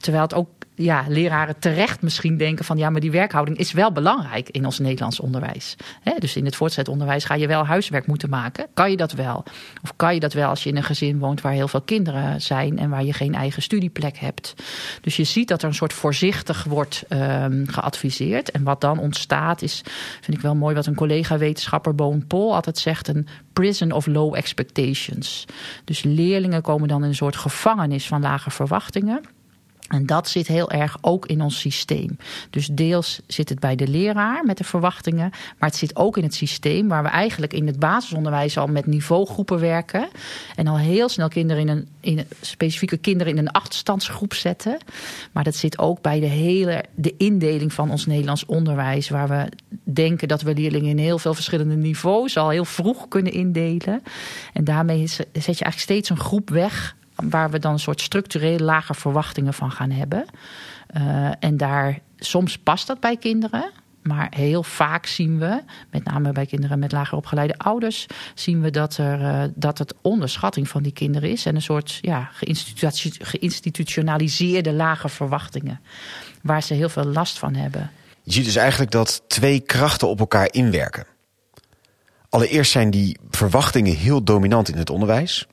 Terwijl 0.00 0.22
het 0.22 0.34
ook 0.34 0.48
ja, 0.76 1.04
leraren 1.08 1.58
terecht 1.58 2.02
misschien 2.02 2.36
denken 2.36 2.64
van 2.64 2.76
ja, 2.76 2.90
maar 2.90 3.00
die 3.00 3.10
werkhouding 3.10 3.58
is 3.58 3.72
wel 3.72 3.92
belangrijk 3.92 4.48
in 4.48 4.64
ons 4.64 4.78
Nederlands 4.78 5.20
onderwijs. 5.20 5.76
dus 6.18 6.36
in 6.36 6.44
het 6.44 6.56
voortgezet 6.56 6.88
onderwijs 6.88 7.24
ga 7.24 7.34
je 7.34 7.46
wel 7.46 7.66
huiswerk 7.66 8.06
moeten 8.06 8.30
maken. 8.30 8.66
Kan 8.74 8.90
je 8.90 8.96
dat 8.96 9.12
wel? 9.12 9.44
Of 9.82 9.96
kan 9.96 10.14
je 10.14 10.20
dat 10.20 10.32
wel 10.32 10.48
als 10.48 10.62
je 10.62 10.68
in 10.68 10.76
een 10.76 10.82
gezin 10.82 11.18
woont 11.18 11.40
waar 11.40 11.52
heel 11.52 11.68
veel 11.68 11.80
kinderen 11.80 12.42
zijn 12.42 12.78
en 12.78 12.90
waar 12.90 13.04
je 13.04 13.12
geen 13.12 13.34
eigen 13.34 13.62
studieplek 13.62 14.18
hebt? 14.18 14.54
Dus 15.00 15.16
je 15.16 15.24
ziet 15.24 15.48
dat 15.48 15.62
er 15.62 15.68
een 15.68 15.74
soort 15.74 15.92
voorzichtig 15.92 16.64
wordt 16.64 17.04
um, 17.08 17.68
geadviseerd. 17.68 18.50
En 18.50 18.62
wat 18.62 18.80
dan 18.80 18.98
ontstaat 18.98 19.62
is, 19.62 19.82
vind 20.20 20.36
ik 20.36 20.42
wel 20.42 20.54
mooi 20.54 20.74
wat 20.74 20.86
een 20.86 20.94
collega-wetenschapper 20.94 21.94
Boon 21.94 22.26
Pol 22.26 22.54
altijd 22.54 22.78
zegt, 22.78 23.08
een 23.08 23.28
prison 23.52 23.92
of 23.92 24.06
low 24.06 24.34
expectations. 24.34 25.44
Dus 25.84 26.02
leerlingen 26.02 26.62
komen 26.62 26.88
dan 26.88 27.02
in 27.02 27.08
een 27.08 27.14
soort 27.14 27.36
gevangenis 27.36 28.06
van 28.06 28.20
lage 28.20 28.50
verwachtingen. 28.50 29.20
En 29.88 30.06
dat 30.06 30.28
zit 30.28 30.46
heel 30.46 30.70
erg 30.70 30.96
ook 31.00 31.26
in 31.26 31.40
ons 31.40 31.60
systeem. 31.60 32.16
Dus 32.50 32.66
deels 32.66 33.20
zit 33.26 33.48
het 33.48 33.60
bij 33.60 33.76
de 33.76 33.88
leraar 33.88 34.44
met 34.44 34.58
de 34.58 34.64
verwachtingen, 34.64 35.30
maar 35.30 35.68
het 35.68 35.78
zit 35.78 35.96
ook 35.96 36.16
in 36.16 36.22
het 36.22 36.34
systeem 36.34 36.88
waar 36.88 37.02
we 37.02 37.08
eigenlijk 37.08 37.52
in 37.52 37.66
het 37.66 37.78
basisonderwijs 37.78 38.58
al 38.58 38.66
met 38.66 38.86
niveaugroepen 38.86 39.60
werken 39.60 40.08
en 40.56 40.66
al 40.66 40.78
heel 40.78 41.08
snel 41.08 41.28
kinderen 41.28 41.62
in 41.62 41.68
een, 41.68 41.88
in 42.00 42.26
specifieke 42.40 42.96
kinderen 42.96 43.32
in 43.32 43.38
een 43.38 43.50
achterstandsgroep 43.50 44.34
zetten. 44.34 44.78
Maar 45.32 45.44
dat 45.44 45.54
zit 45.54 45.78
ook 45.78 46.00
bij 46.00 46.20
de 46.20 46.26
hele 46.26 46.84
de 46.94 47.14
indeling 47.16 47.72
van 47.72 47.90
ons 47.90 48.06
Nederlands 48.06 48.46
onderwijs, 48.46 49.08
waar 49.08 49.28
we 49.28 49.48
denken 49.84 50.28
dat 50.28 50.42
we 50.42 50.54
leerlingen 50.54 50.90
in 50.90 50.98
heel 50.98 51.18
veel 51.18 51.34
verschillende 51.34 51.76
niveaus 51.76 52.36
al 52.36 52.48
heel 52.48 52.64
vroeg 52.64 53.08
kunnen 53.08 53.32
indelen. 53.32 54.02
En 54.52 54.64
daarmee 54.64 55.06
zet 55.06 55.24
je 55.32 55.42
eigenlijk 55.42 55.78
steeds 55.78 56.10
een 56.10 56.18
groep 56.18 56.50
weg 56.50 56.96
waar 57.16 57.50
we 57.50 57.58
dan 57.58 57.72
een 57.72 57.78
soort 57.78 58.00
structureel 58.00 58.58
lage 58.58 58.94
verwachtingen 58.94 59.54
van 59.54 59.70
gaan 59.70 59.90
hebben. 59.90 60.24
Uh, 60.96 61.30
en 61.38 61.56
daar, 61.56 61.98
soms 62.16 62.58
past 62.58 62.86
dat 62.86 63.00
bij 63.00 63.16
kinderen. 63.16 63.70
Maar 64.02 64.26
heel 64.30 64.62
vaak 64.62 65.06
zien 65.06 65.38
we, 65.38 65.62
met 65.90 66.04
name 66.04 66.32
bij 66.32 66.46
kinderen 66.46 66.78
met 66.78 66.92
lager 66.92 67.16
opgeleide 67.16 67.58
ouders, 67.58 68.06
zien 68.34 68.60
we 68.60 68.70
dat, 68.70 68.96
er, 68.96 69.20
uh, 69.20 69.42
dat 69.54 69.78
het 69.78 69.94
onderschatting 70.02 70.68
van 70.68 70.82
die 70.82 70.92
kinderen 70.92 71.30
is. 71.30 71.46
En 71.46 71.54
een 71.54 71.62
soort 71.62 71.98
ja, 72.00 72.30
geïnstitutionaliseerde 73.18 74.72
lage 74.72 75.08
verwachtingen. 75.08 75.80
Waar 76.42 76.62
ze 76.62 76.74
heel 76.74 76.88
veel 76.88 77.04
last 77.04 77.38
van 77.38 77.54
hebben. 77.54 77.90
Je 78.22 78.32
ziet 78.32 78.44
dus 78.44 78.56
eigenlijk 78.56 78.90
dat 78.90 79.22
twee 79.28 79.60
krachten 79.60 80.08
op 80.08 80.20
elkaar 80.20 80.48
inwerken. 80.52 81.06
Allereerst 82.28 82.72
zijn 82.72 82.90
die 82.90 83.18
verwachtingen 83.30 83.96
heel 83.96 84.22
dominant 84.22 84.68
in 84.68 84.78
het 84.78 84.90
onderwijs. 84.90 85.46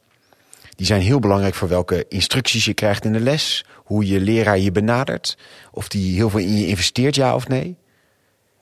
Die 0.76 0.86
zijn 0.86 1.02
heel 1.02 1.20
belangrijk 1.20 1.54
voor 1.54 1.68
welke 1.68 2.06
instructies 2.10 2.66
je 2.66 2.74
krijgt 2.74 3.06
in 3.06 3.14
de 3.14 3.20
les. 3.20 3.66
Hoe 3.76 4.08
je 4.08 4.20
leraar 4.20 4.60
je 4.60 4.72
benadert. 4.72 5.38
Of 5.72 5.88
die 5.88 6.16
heel 6.16 6.30
veel 6.30 6.40
in 6.40 6.58
je 6.58 6.68
investeert, 6.68 7.16
ja 7.16 7.36
of 7.36 7.48
nee. 7.48 7.78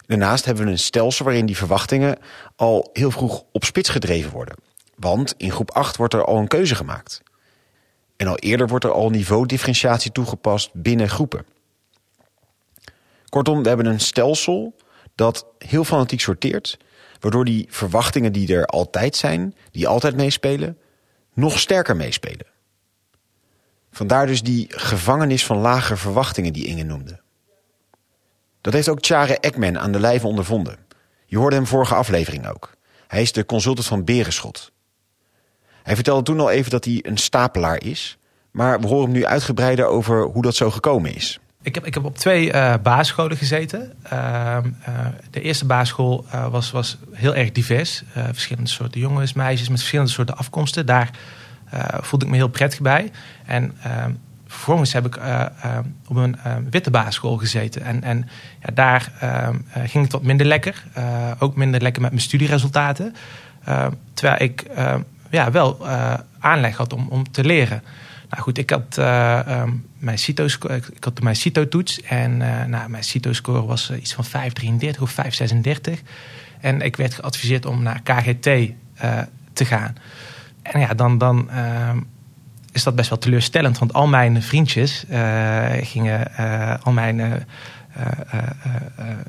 Daarnaast 0.05 0.45
hebben 0.45 0.65
we 0.65 0.71
een 0.71 0.79
stelsel 0.79 1.25
waarin 1.25 1.45
die 1.45 1.57
verwachtingen 1.57 2.17
al 2.55 2.89
heel 2.93 3.11
vroeg 3.11 3.43
op 3.51 3.63
spits 3.63 3.89
gedreven 3.89 4.31
worden. 4.31 4.55
Want 4.95 5.33
in 5.37 5.51
groep 5.51 5.71
8 5.71 5.97
wordt 5.97 6.13
er 6.13 6.25
al 6.25 6.37
een 6.37 6.47
keuze 6.47 6.75
gemaakt. 6.75 7.21
En 8.17 8.27
al 8.27 8.37
eerder 8.37 8.67
wordt 8.67 8.85
er 8.85 8.91
al 8.91 9.09
niveaudifferentiatie 9.09 10.11
toegepast 10.11 10.69
binnen 10.73 11.09
groepen. 11.09 11.45
Kortom, 13.29 13.61
we 13.61 13.67
hebben 13.67 13.85
een 13.85 13.99
stelsel 13.99 14.75
dat 15.15 15.45
heel 15.57 15.83
fanatiek 15.83 16.19
sorteert, 16.19 16.77
waardoor 17.19 17.45
die 17.45 17.67
verwachtingen 17.69 18.31
die 18.31 18.55
er 18.55 18.65
altijd 18.65 19.15
zijn, 19.15 19.55
die 19.71 19.87
altijd 19.87 20.15
meespelen, 20.15 20.77
nog 21.33 21.59
sterker 21.59 21.95
meespelen. 21.95 22.45
Vandaar 23.91 24.27
dus 24.27 24.43
die 24.43 24.67
gevangenis 24.69 25.45
van 25.45 25.57
lage 25.57 25.97
verwachtingen 25.97 26.53
die 26.53 26.65
Inge 26.65 26.83
noemde. 26.83 27.19
Dat 28.61 28.73
heeft 28.73 28.89
ook 28.89 29.01
Tjare 29.01 29.37
Ekman 29.37 29.79
aan 29.79 29.91
de 29.91 29.99
lijve 29.99 30.27
ondervonden. 30.27 30.77
Je 31.25 31.37
hoorde 31.37 31.55
hem 31.55 31.67
vorige 31.67 31.95
aflevering 31.95 32.47
ook. 32.47 32.71
Hij 33.07 33.21
is 33.21 33.31
de 33.31 33.45
consultant 33.45 33.87
van 33.87 34.03
Berenschot. 34.03 34.71
Hij 35.83 35.95
vertelde 35.95 36.23
toen 36.23 36.39
al 36.39 36.49
even 36.49 36.71
dat 36.71 36.85
hij 36.85 36.99
een 37.01 37.17
stapelaar 37.17 37.83
is, 37.83 38.17
maar 38.51 38.79
we 38.79 38.87
horen 38.87 39.03
hem 39.03 39.13
nu 39.13 39.25
uitgebreider 39.25 39.85
over 39.85 40.23
hoe 40.23 40.41
dat 40.41 40.55
zo 40.55 40.71
gekomen 40.71 41.15
is. 41.15 41.39
Ik 41.63 41.75
heb, 41.75 41.85
ik 41.85 41.93
heb 41.93 42.05
op 42.05 42.17
twee 42.17 42.53
uh, 42.53 42.73
basisscholen 42.83 43.37
gezeten. 43.37 43.93
Uh, 44.13 44.57
uh, 44.89 45.05
de 45.29 45.41
eerste 45.41 45.65
basisschool 45.65 46.25
eh, 46.29 46.47
was, 46.47 46.71
was 46.71 46.97
heel 47.11 47.35
erg 47.35 47.51
divers. 47.51 48.03
verschillende 48.13 48.69
soorten 48.69 48.99
jongens, 48.99 49.33
meisjes 49.33 49.69
met 49.69 49.77
verschillende 49.77 50.11
soorten 50.11 50.37
afkomsten. 50.37 50.85
Daar 50.85 51.09
voelde 52.01 52.25
ik 52.25 52.31
me 52.31 52.37
heel 52.37 52.47
prettig 52.47 52.81
bij. 52.81 53.11
En 53.45 53.73
ehm, 53.83 54.11
vervolgens 54.47 54.93
heb 54.93 55.05
ik 55.05 55.19
op 56.07 56.15
een 56.15 56.37
witte 56.69 56.91
basisschool 56.91 57.37
gezeten. 57.37 57.83
En, 57.83 58.03
en 58.03 58.29
ja, 58.61 58.69
daar 58.73 59.11
ehm, 59.19 59.55
ging 59.87 60.03
het 60.03 60.11
wat 60.11 60.23
minder 60.23 60.45
lekker. 60.45 60.83
ook 61.39 61.55
minder 61.55 61.81
lekker 61.81 62.01
met 62.01 62.11
mijn 62.11 62.23
studieresultaten. 62.23 63.15
terwijl 64.13 64.41
ik 64.41 64.65
ja, 65.29 65.51
wel 65.51 65.87
aanleg 66.39 66.77
had 66.77 66.93
om, 66.93 67.07
om 67.09 67.31
te 67.31 67.43
leren. 67.43 67.83
Nou 68.31 68.43
goed, 68.43 68.57
ik 68.57 68.69
had, 68.69 68.97
uh, 68.99 69.39
um, 69.47 69.85
mijn 69.97 70.17
CITO, 70.17 70.45
ik 70.95 71.03
had 71.03 71.21
mijn 71.21 71.35
CITO-toets. 71.35 72.01
En 72.01 72.31
uh, 72.41 72.63
nou, 72.63 72.89
mijn 72.89 73.03
CITO-score 73.03 73.65
was 73.65 73.89
uh, 73.91 73.97
iets 73.97 74.13
van 74.13 74.25
5,33 74.25 74.99
of 74.99 75.15
5,36. 75.15 75.99
En 76.59 76.81
ik 76.81 76.95
werd 76.95 77.13
geadviseerd 77.13 77.65
om 77.65 77.83
naar 77.83 78.01
KGT 78.03 78.49
te 79.53 79.65
gaan. 79.65 79.95
En 80.61 80.79
ja, 80.79 80.93
dan, 80.93 81.17
dan 81.17 81.49
ehm, 81.49 81.99
is 82.71 82.83
dat 82.83 82.95
best 82.95 83.09
wel 83.09 83.17
teleurstellend. 83.17 83.79
Want 83.79 83.93
al 83.93 84.07
mijn 84.07 84.41
vriendjes 84.41 85.05
gingen, 85.81 86.35
al 86.83 86.91
mijn 86.91 87.45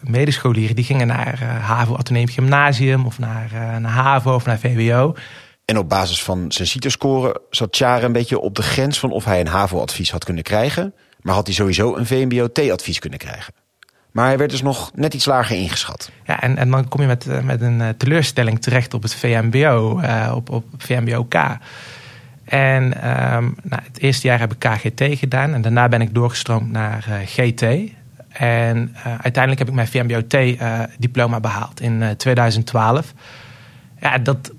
medescholieren, 0.01 0.77
die 0.77 0.85
gingen 0.85 1.07
naar 1.07 1.43
HAVO 1.45 1.97
Atheneum 1.97 2.29
Gymnasium 2.29 3.07
of 3.07 3.19
naar, 3.19 3.51
naar 3.81 3.93
HAVO 3.93 4.35
of 4.35 4.45
naar 4.45 4.59
VWO. 4.59 5.15
En 5.65 5.79
op 5.79 5.89
basis 5.89 6.23
van 6.23 6.53
zijn 6.53 6.69
CITO-score 6.69 7.41
zat 7.51 7.73
Tjare 7.73 8.07
een 8.07 8.13
beetje 8.13 8.39
op 8.39 8.55
de 8.55 8.63
grens 8.63 8.99
van 8.99 9.11
of 9.11 9.25
hij 9.25 9.41
een 9.41 9.47
HAVO-advies 9.47 10.11
had 10.11 10.25
kunnen 10.25 10.43
krijgen. 10.43 10.95
Maar 11.21 11.35
had 11.35 11.47
hij 11.47 11.55
sowieso 11.55 11.97
een 11.97 12.07
VMBO-T-advies 12.07 12.99
kunnen 12.99 13.19
krijgen. 13.19 13.55
Maar 14.13 14.27
hij 14.27 14.39
werd 14.39 14.51
dus 14.51 14.63
nog 14.63 14.91
net 14.95 15.15
iets 15.15 15.25
lager 15.25 15.57
ingeschat. 15.57 16.11
Ja, 16.25 16.41
en, 16.41 16.57
en 16.57 16.71
dan 16.71 16.89
kom 16.89 17.01
je 17.01 17.07
met, 17.07 17.27
eh, 17.27 17.41
met 17.41 17.61
een 17.61 17.81
eh, 17.81 17.89
teleurstelling 17.97 18.63
terecht 18.63 18.95
op 18.95 19.03
het 19.03 19.15
VMBO, 19.15 20.01
uh, 20.01 20.33
op, 20.35 20.51
op 20.51 20.65
VMBO-K. 20.79 21.35
En 22.45 22.83
um, 22.85 23.57
nou, 23.63 23.83
het 23.83 23.99
eerste 23.99 24.27
jaar 24.27 24.39
heb 24.39 24.53
ik 24.53 24.59
KGT 24.59 25.19
gedaan 25.19 25.55
en 25.55 25.63
daarna 25.63 25.89
ben 25.89 26.01
ik 26.01 26.15
doorgestroomd 26.15 26.71
naar 26.71 27.03
GT. 27.25 27.63
En 28.29 28.97
uiteindelijk 29.03 29.59
heb 29.59 29.69
ik 29.69 29.75
mijn 29.75 29.89
VMBO-T-diploma 29.89 31.41
behaald 31.41 31.81
in 31.81 32.15
2012. 32.17 33.13
Ja, 34.01 34.19
dat, 34.19 34.53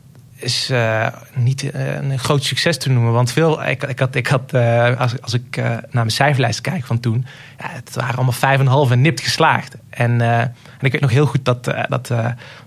is 0.43 0.69
uh, 0.71 1.07
niet 1.35 1.63
uh, 1.63 1.93
een 1.93 2.19
groot 2.19 2.43
succes 2.43 2.77
te 2.77 2.89
noemen. 2.89 3.11
Want 3.11 3.31
veel, 3.31 3.65
ik, 3.65 3.83
ik 3.83 3.99
had, 3.99 4.15
ik 4.15 4.27
had 4.27 4.53
uh, 4.53 4.99
als, 4.99 5.21
als 5.21 5.33
ik 5.33 5.55
naar 5.55 5.89
mijn 5.91 6.11
cijferlijst 6.11 6.61
kijk 6.61 6.85
van 6.85 6.99
toen, 6.99 7.25
ja, 7.57 7.65
het 7.69 7.95
waren 7.95 8.15
allemaal 8.15 8.33
vijf 8.33 8.59
en 8.59 8.67
half 8.67 8.91
en 8.91 9.01
nipt 9.01 9.21
geslaagd. 9.21 9.75
En, 9.89 10.21
ik 10.79 10.91
weet 10.91 11.01
nog 11.01 11.11
heel 11.11 11.25
goed 11.25 11.45
dat, 11.45 11.63
dat 11.89 12.13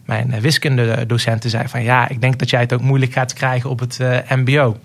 mijn 0.04 0.40
wiskundedocenten 0.40 1.50
zei 1.50 1.68
van 1.68 1.83
ja, 1.83 2.09
ik 2.09 2.21
denk 2.21 2.38
dat 2.38 2.50
jij 2.50 2.61
het 2.61 2.73
ook 2.73 2.80
moeilijk 2.80 3.12
gaat 3.12 3.33
krijgen 3.33 3.71
op 3.71 3.80
het 3.80 3.99
MBO. 4.28 4.76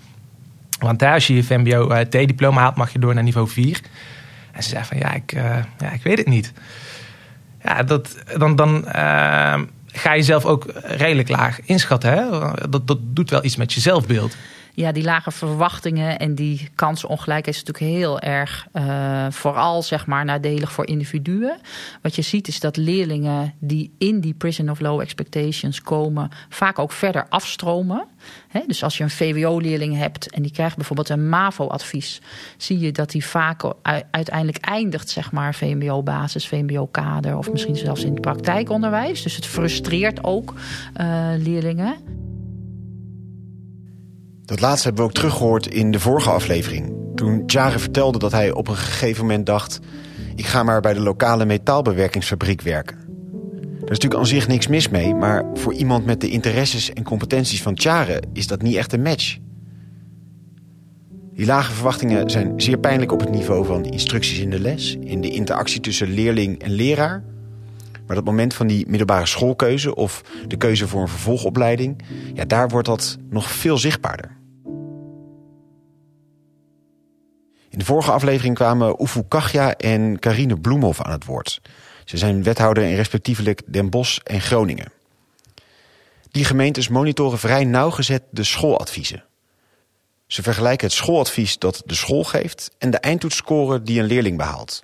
Want 0.78 1.02
als 1.02 1.26
je 1.26 1.34
je 1.34 1.58
MBO 1.58 2.04
T-diploma 2.04 2.60
haalt, 2.60 2.76
mag 2.76 2.92
je 2.92 2.98
door 2.98 3.14
naar 3.14 3.22
niveau 3.22 3.48
4. 3.48 3.80
En 4.52 4.62
ze 4.62 4.68
zei 4.68 4.84
van 4.84 4.98
ja, 4.98 5.12
ik, 5.12 5.32
ja, 5.78 5.90
ik 5.92 6.02
weet 6.02 6.18
het 6.18 6.28
niet. 6.28 6.52
Ja, 7.62 7.82
dat, 7.82 8.16
dan, 8.38 8.56
dan 8.56 8.84
ga 9.92 10.12
je 10.12 10.22
zelf 10.22 10.44
ook 10.44 10.66
redelijk 10.82 11.28
laag 11.28 11.58
inschatten. 11.64 12.12
Hè? 12.12 12.28
Dat, 12.68 12.86
dat 12.86 12.98
doet 13.00 13.30
wel 13.30 13.44
iets 13.44 13.56
met 13.56 13.72
je 13.72 13.80
zelfbeeld. 13.80 14.36
Ja, 14.74 14.92
die 14.92 15.02
lage 15.02 15.30
verwachtingen 15.30 16.18
en 16.18 16.34
die 16.34 16.68
kansenongelijkheid 16.74 17.56
is 17.56 17.64
natuurlijk 17.64 17.94
heel 17.94 18.20
erg 18.20 18.66
uh, 18.72 19.26
vooral 19.30 19.82
zeg 19.82 20.06
maar 20.06 20.24
nadelig 20.24 20.72
voor 20.72 20.86
individuen. 20.86 21.58
Wat 22.02 22.14
je 22.14 22.22
ziet 22.22 22.48
is 22.48 22.60
dat 22.60 22.76
leerlingen 22.76 23.54
die 23.58 23.94
in 23.98 24.20
die 24.20 24.34
prison 24.34 24.70
of 24.70 24.80
low 24.80 25.00
expectations 25.00 25.82
komen, 25.82 26.28
vaak 26.48 26.78
ook 26.78 26.92
verder 26.92 27.26
afstromen. 27.28 28.06
dus 28.66 28.82
als 28.82 28.96
je 28.96 29.04
een 29.04 29.10
VWO-leerling 29.10 29.96
hebt 29.96 30.30
en 30.30 30.42
die 30.42 30.52
krijgt 30.52 30.76
bijvoorbeeld 30.76 31.08
een 31.08 31.28
MAVO-advies, 31.28 32.20
zie 32.56 32.78
je 32.78 32.92
dat 32.92 33.10
die 33.10 33.24
vaak 33.24 33.62
uiteindelijk 34.10 34.64
eindigt, 34.64 35.08
zeg 35.08 35.32
maar, 35.32 35.54
VMBO-basis, 35.54 36.48
VMBO-kader 36.48 37.36
of 37.36 37.50
misschien 37.50 37.76
zelfs 37.76 38.04
in 38.04 38.12
het 38.12 38.20
praktijkonderwijs. 38.20 39.22
Dus 39.22 39.36
het 39.36 39.46
frustreert 39.46 40.24
ook 40.24 40.54
uh, 41.00 41.30
leerlingen. 41.36 41.96
Dat 44.44 44.60
laatste 44.60 44.86
hebben 44.86 45.04
we 45.04 45.10
ook 45.10 45.16
teruggehoord 45.16 45.66
in 45.66 45.90
de 45.90 46.00
vorige 46.00 46.30
aflevering. 46.30 46.92
Toen 47.14 47.42
Jare 47.46 47.78
vertelde 47.78 48.18
dat 48.18 48.32
hij 48.32 48.52
op 48.52 48.68
een 48.68 48.76
gegeven 48.76 49.26
moment 49.26 49.46
dacht... 49.46 49.80
ik 50.34 50.46
ga 50.46 50.62
maar 50.62 50.80
bij 50.80 50.94
de 50.94 51.00
lokale 51.00 51.44
metaalbewerkingsfabriek 51.44 52.60
werken. 52.60 52.96
Er 53.62 53.90
is 53.90 53.98
natuurlijk 53.98 54.20
aan 54.20 54.26
zich 54.26 54.48
niks 54.48 54.66
mis 54.66 54.88
mee... 54.88 55.14
maar 55.14 55.44
voor 55.54 55.74
iemand 55.74 56.04
met 56.04 56.20
de 56.20 56.28
interesses 56.28 56.92
en 56.92 57.02
competenties 57.02 57.62
van 57.62 57.74
Tjare 57.74 58.22
is 58.32 58.46
dat 58.46 58.62
niet 58.62 58.76
echt 58.76 58.92
een 58.92 59.02
match. 59.02 59.38
Die 61.34 61.46
lage 61.46 61.72
verwachtingen 61.72 62.30
zijn 62.30 62.52
zeer 62.60 62.78
pijnlijk 62.78 63.12
op 63.12 63.20
het 63.20 63.30
niveau 63.30 63.66
van 63.66 63.84
instructies 63.84 64.38
in 64.38 64.50
de 64.50 64.60
les... 64.60 64.96
in 65.00 65.20
de 65.20 65.30
interactie 65.30 65.80
tussen 65.80 66.08
leerling 66.08 66.62
en 66.62 66.70
leraar... 66.70 67.24
Maar 68.12 68.20
dat 68.20 68.30
moment 68.30 68.54
van 68.54 68.66
die 68.66 68.86
middelbare 68.88 69.26
schoolkeuze 69.26 69.94
of 69.94 70.22
de 70.46 70.56
keuze 70.56 70.88
voor 70.88 71.00
een 71.00 71.08
vervolgopleiding, 71.08 72.02
ja, 72.34 72.44
daar 72.44 72.68
wordt 72.68 72.86
dat 72.86 73.18
nog 73.30 73.50
veel 73.50 73.78
zichtbaarder. 73.78 74.36
In 77.68 77.78
de 77.78 77.84
vorige 77.84 78.12
aflevering 78.12 78.54
kwamen 78.54 79.00
Oefu 79.00 79.22
Kachja 79.28 79.76
en 79.76 80.18
Karine 80.18 80.60
Bloemhoff 80.60 81.02
aan 81.02 81.12
het 81.12 81.24
woord. 81.24 81.60
Ze 82.04 82.16
zijn 82.16 82.42
wethouder 82.42 82.84
in 82.84 82.94
respectievelijk 82.94 83.62
Den 83.66 83.90
Bosch 83.90 84.18
en 84.18 84.40
Groningen. 84.40 84.92
Die 86.30 86.44
gemeentes 86.44 86.88
monitoren 86.88 87.38
vrij 87.38 87.64
nauwgezet 87.64 88.22
de 88.30 88.44
schooladviezen. 88.44 89.24
Ze 90.26 90.42
vergelijken 90.42 90.86
het 90.86 90.96
schooladvies 90.96 91.58
dat 91.58 91.82
de 91.86 91.94
school 91.94 92.24
geeft 92.24 92.70
en 92.78 92.90
de 92.90 92.98
eindtoetsscore 92.98 93.82
die 93.82 94.00
een 94.00 94.06
leerling 94.06 94.36
behaalt. 94.36 94.82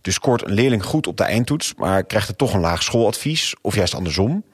Dus 0.00 0.14
scoort 0.14 0.44
een 0.44 0.52
leerling 0.52 0.84
goed 0.84 1.06
op 1.06 1.16
de 1.16 1.24
eindtoets, 1.24 1.74
maar 1.74 2.04
krijgt 2.04 2.28
er 2.28 2.36
toch 2.36 2.54
een 2.54 2.60
laag 2.60 2.82
schooladvies, 2.82 3.54
of 3.62 3.74
juist 3.74 3.94
andersom. 3.94 4.44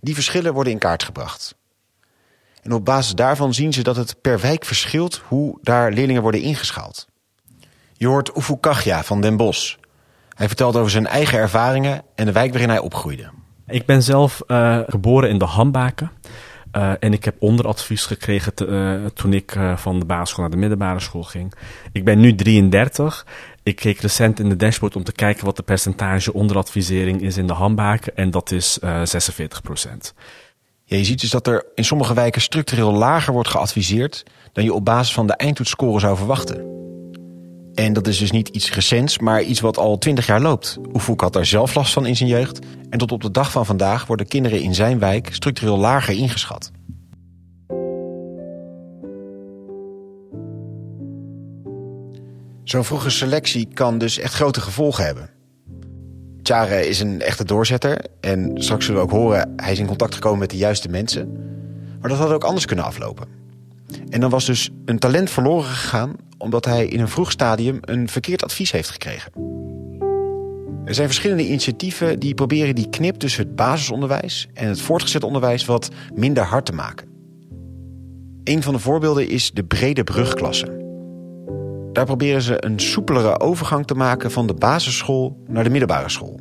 Die 0.00 0.14
verschillen 0.14 0.52
worden 0.52 0.72
in 0.72 0.78
kaart 0.78 1.02
gebracht. 1.02 1.54
En 2.62 2.72
op 2.72 2.84
basis 2.84 3.14
daarvan 3.14 3.54
zien 3.54 3.72
ze 3.72 3.82
dat 3.82 3.96
het 3.96 4.20
per 4.20 4.40
wijk 4.40 4.64
verschilt 4.64 5.22
hoe 5.28 5.58
daar 5.62 5.92
leerlingen 5.92 6.22
worden 6.22 6.40
ingeschaald. 6.40 7.06
Je 7.92 8.06
hoort 8.06 8.36
Oefu 8.36 8.56
Kachja 8.60 9.02
van 9.04 9.20
Den 9.20 9.36
Bosch. 9.36 9.76
Hij 10.28 10.46
vertelt 10.46 10.76
over 10.76 10.90
zijn 10.90 11.06
eigen 11.06 11.38
ervaringen 11.38 12.02
en 12.14 12.26
de 12.26 12.32
wijk 12.32 12.50
waarin 12.50 12.68
hij 12.68 12.78
opgroeide. 12.78 13.30
Ik 13.66 13.86
ben 13.86 14.02
zelf 14.02 14.42
uh, 14.46 14.78
geboren 14.86 15.28
in 15.28 15.38
de 15.38 15.44
Hambaken. 15.44 16.10
Uh, 16.76 16.92
en 16.98 17.12
ik 17.12 17.24
heb 17.24 17.36
onderadvies 17.38 18.06
gekregen 18.06 18.54
te, 18.54 18.66
uh, 18.66 19.06
toen 19.06 19.32
ik 19.32 19.56
van 19.76 19.98
de 19.98 20.04
basisschool 20.04 20.42
naar 20.42 20.52
de 20.52 20.56
middelbare 20.60 21.00
school 21.00 21.22
ging. 21.22 21.54
Ik 21.92 22.04
ben 22.04 22.20
nu 22.20 22.34
33 22.34 23.26
ik 23.62 23.76
keek 23.76 24.00
recent 24.00 24.40
in 24.40 24.48
de 24.48 24.56
dashboard 24.56 24.96
om 24.96 25.04
te 25.04 25.12
kijken 25.12 25.44
wat 25.44 25.56
de 25.56 25.62
percentage 25.62 26.32
onderadvisering 26.32 27.20
is 27.20 27.36
in 27.36 27.46
de 27.46 27.52
handbaken. 27.52 28.16
En 28.16 28.30
dat 28.30 28.50
is 28.50 28.78
uh, 28.84 29.00
eh, 29.00 29.06
46 29.06 29.62
procent. 29.62 30.14
Ja, 30.84 30.96
je 30.96 31.04
ziet 31.04 31.20
dus 31.20 31.30
dat 31.30 31.46
er 31.46 31.64
in 31.74 31.84
sommige 31.84 32.14
wijken 32.14 32.40
structureel 32.40 32.92
lager 32.92 33.32
wordt 33.32 33.48
geadviseerd 33.48 34.22
dan 34.52 34.64
je 34.64 34.74
op 34.74 34.84
basis 34.84 35.14
van 35.14 35.26
de 35.26 35.36
eindtoetsscore 35.36 36.00
zou 36.00 36.16
verwachten. 36.16 36.70
En 37.74 37.92
dat 37.92 38.06
is 38.06 38.18
dus 38.18 38.30
niet 38.30 38.48
iets 38.48 38.72
recents, 38.72 39.18
maar 39.18 39.42
iets 39.42 39.60
wat 39.60 39.78
al 39.78 39.98
20 39.98 40.26
jaar 40.26 40.40
loopt. 40.40 40.78
Oefoek 40.92 41.20
had 41.20 41.32
daar 41.32 41.46
zelf 41.46 41.74
last 41.74 41.92
van 41.92 42.06
in 42.06 42.16
zijn 42.16 42.28
jeugd. 42.28 42.58
En 42.90 42.98
tot 42.98 43.12
op 43.12 43.22
de 43.22 43.30
dag 43.30 43.50
van 43.50 43.66
vandaag 43.66 44.06
worden 44.06 44.26
kinderen 44.26 44.60
in 44.60 44.74
zijn 44.74 44.98
wijk 44.98 45.28
structureel 45.32 45.78
lager 45.78 46.14
ingeschat. 46.14 46.70
Zo'n 52.64 52.84
vroege 52.84 53.10
selectie 53.10 53.68
kan 53.74 53.98
dus 53.98 54.18
echt 54.18 54.34
grote 54.34 54.60
gevolgen 54.60 55.04
hebben. 55.04 55.30
Tjare 56.42 56.88
is 56.88 57.00
een 57.00 57.20
echte 57.20 57.44
doorzetter 57.44 58.04
en 58.20 58.50
straks 58.54 58.84
zullen 58.84 59.00
we 59.00 59.06
ook 59.06 59.20
horen... 59.20 59.52
hij 59.56 59.72
is 59.72 59.78
in 59.78 59.86
contact 59.86 60.14
gekomen 60.14 60.38
met 60.38 60.50
de 60.50 60.56
juiste 60.56 60.88
mensen. 60.88 61.32
Maar 62.00 62.10
dat 62.10 62.18
had 62.18 62.30
ook 62.30 62.44
anders 62.44 62.64
kunnen 62.64 62.84
aflopen. 62.84 63.28
En 64.08 64.20
dan 64.20 64.30
was 64.30 64.44
dus 64.44 64.70
een 64.84 64.98
talent 64.98 65.30
verloren 65.30 65.70
gegaan... 65.70 66.16
omdat 66.38 66.64
hij 66.64 66.86
in 66.86 67.00
een 67.00 67.08
vroeg 67.08 67.30
stadium 67.30 67.78
een 67.80 68.08
verkeerd 68.08 68.44
advies 68.44 68.70
heeft 68.70 68.90
gekregen. 68.90 69.32
Er 70.84 70.94
zijn 70.94 71.06
verschillende 71.06 71.46
initiatieven 71.46 72.18
die 72.18 72.34
proberen 72.34 72.74
die 72.74 72.88
knip 72.90 73.16
tussen 73.16 73.44
het 73.44 73.56
basisonderwijs... 73.56 74.48
en 74.54 74.68
het 74.68 74.80
voortgezet 74.80 75.24
onderwijs 75.24 75.64
wat 75.64 75.88
minder 76.14 76.44
hard 76.44 76.66
te 76.66 76.72
maken. 76.72 77.08
Een 78.44 78.62
van 78.62 78.72
de 78.72 78.80
voorbeelden 78.80 79.28
is 79.28 79.50
de 79.50 79.64
brede 79.64 80.04
brugklasse... 80.04 80.81
Daar 81.92 82.04
proberen 82.04 82.42
ze 82.42 82.64
een 82.64 82.80
soepelere 82.80 83.40
overgang 83.40 83.86
te 83.86 83.94
maken 83.94 84.30
van 84.30 84.46
de 84.46 84.54
basisschool 84.54 85.36
naar 85.46 85.64
de 85.64 85.70
middelbare 85.70 86.08
school. 86.08 86.40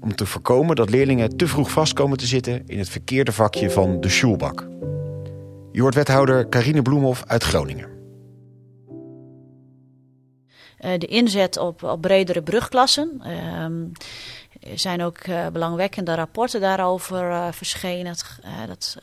Om 0.00 0.14
te 0.14 0.26
voorkomen 0.26 0.76
dat 0.76 0.90
leerlingen 0.90 1.36
te 1.36 1.46
vroeg 1.46 1.70
vast 1.70 1.92
komen 1.92 2.18
te 2.18 2.26
zitten 2.26 2.62
in 2.66 2.78
het 2.78 2.88
verkeerde 2.88 3.32
vakje 3.32 3.70
van 3.70 4.00
de 4.00 4.08
schoolbak. 4.08 4.68
Je 5.72 5.80
hoort 5.80 5.94
wethouder 5.94 6.46
Karine 6.46 6.82
Bloemhoff 6.82 7.24
uit 7.26 7.42
Groningen. 7.42 7.88
Eh, 10.78 10.98
de 10.98 11.06
inzet 11.06 11.58
op, 11.58 11.82
op 11.82 12.00
bredere 12.00 12.42
brugklassen. 12.42 13.22
Zijn 14.74 15.02
ook 15.02 15.26
uh, 15.26 15.46
belangwekkende 15.46 16.14
rapporten 16.14 16.60
daarover 16.60 17.30
uh, 17.30 17.48
verschenen. 17.52 18.14
Uh, 18.44 18.66
dat 18.66 18.96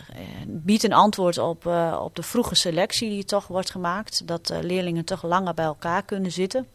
biedt 0.47 0.83
een 0.83 0.93
antwoord 0.93 1.37
op, 1.37 1.65
op 1.99 2.15
de 2.15 2.23
vroege 2.23 2.55
selectie 2.55 3.09
die 3.09 3.25
toch 3.25 3.47
wordt 3.47 3.71
gemaakt. 3.71 4.27
Dat 4.27 4.53
leerlingen 4.61 5.05
toch 5.05 5.23
langer 5.23 5.53
bij 5.53 5.65
elkaar 5.65 6.03
kunnen 6.03 6.31
zitten. 6.31 6.67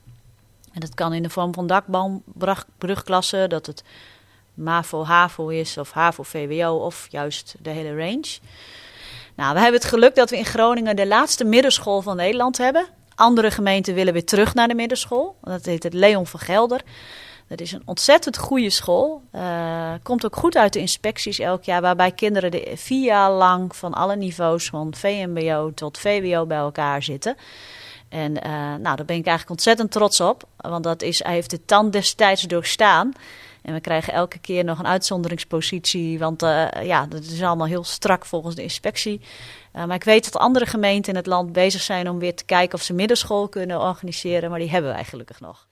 En 0.73 0.81
dat 0.81 0.95
kan 0.95 1.13
in 1.13 1.23
de 1.23 1.31
vorm 1.31 1.55
van 1.55 1.67
dakboombrugklassen, 1.67 3.49
dat 3.49 3.67
het 3.67 3.83
MAVO-HAVO 4.55 5.49
is 5.49 5.79
of 5.79 5.93
HAVO-VWO 5.93 6.77
of 6.77 7.07
juist 7.11 7.55
de 7.61 7.71
hele 7.71 7.97
range. 7.97 8.39
Nou, 9.35 9.55
we 9.55 9.61
hebben 9.61 9.81
het 9.81 9.91
geluk 9.91 10.15
dat 10.15 10.31
we 10.31 10.37
in 10.37 10.45
Groningen 10.45 10.97
de 10.97 11.07
laatste 11.07 11.45
middenschool 11.45 12.03
van 12.03 12.17
Nederland 12.17 12.59
hebben. 12.59 12.87
Andere 13.15 13.51
gemeenten 13.51 13.95
willen 13.95 14.13
weer 14.13 14.25
terug 14.25 14.55
naar 14.55 14.69
de 14.69 14.75
middenschool. 14.75 15.37
Dat 15.41 15.65
heet 15.65 15.83
het 15.83 15.95
Leon 15.95 16.27
van 16.27 16.41
Gelder. 16.41 16.83
Dat 17.49 17.61
is 17.61 17.73
een 17.73 17.83
ontzettend 17.85 18.39
goede 18.39 18.71
school. 18.71 19.23
Uh, 19.35 19.93
komt 20.03 20.25
ook 20.25 20.37
goed 20.37 20.57
uit 20.57 20.73
de 20.73 20.79
inspecties 20.79 21.39
elk 21.39 21.65
jaar, 21.65 21.81
waarbij 21.81 22.13
kinderen 22.13 22.51
de 22.51 22.73
vier 22.75 23.05
jaar 23.05 23.31
lang 23.31 23.77
van 23.77 23.95
alle 23.95 24.17
niveaus, 24.17 24.69
van 24.69 24.95
VMBO 24.95 25.73
tot 25.75 25.99
VWO, 25.99 26.47
bij 26.47 26.59
elkaar 26.59 27.03
zitten. 27.03 27.37
En 28.09 28.33
uh, 28.33 28.51
nou, 28.53 28.97
daar 28.97 29.05
ben 29.05 29.17
ik 29.17 29.27
eigenlijk 29.27 29.51
ontzettend 29.51 29.91
trots 29.91 30.21
op, 30.21 30.45
want 30.57 30.85
dat 30.85 31.03
is, 31.03 31.23
hij 31.23 31.33
heeft 31.33 31.51
de 31.51 31.65
tand 31.65 31.93
destijds 31.93 32.43
doorstaan. 32.43 33.13
En 33.63 33.75
we 33.75 33.81
krijgen 33.81 34.13
elke 34.13 34.39
keer 34.39 34.65
nog 34.65 34.79
een 34.79 34.87
uitzonderingspositie, 34.87 36.19
want 36.19 36.43
uh, 36.43 36.69
ja, 36.83 37.07
dat 37.07 37.23
is 37.23 37.43
allemaal 37.43 37.67
heel 37.67 37.85
strak 37.85 38.25
volgens 38.25 38.55
de 38.55 38.63
inspectie. 38.63 39.21
maar 39.73 39.95
ik 39.95 40.05
weet 40.05 40.25
dat 40.25 40.43
andere 40.43 40.67
gemeenten 40.67 41.13
in 41.13 41.19
het 41.19 41.27
land 41.27 41.53
bezig 41.53 41.83
zijn 41.83 42.11
om 42.11 42.19
weer 42.19 42.35
te 42.35 42.45
kijken 42.45 42.79
of 42.79 42.85
ze 42.85 42.93
middenschool 42.93 43.49
kunnen 43.49 43.81
organiseren, 43.81 44.51
maar 44.51 44.59
die 44.59 44.71
hebben 44.71 44.93
wij 44.93 45.05
gelukkig 45.05 45.41
nog. 45.41 45.68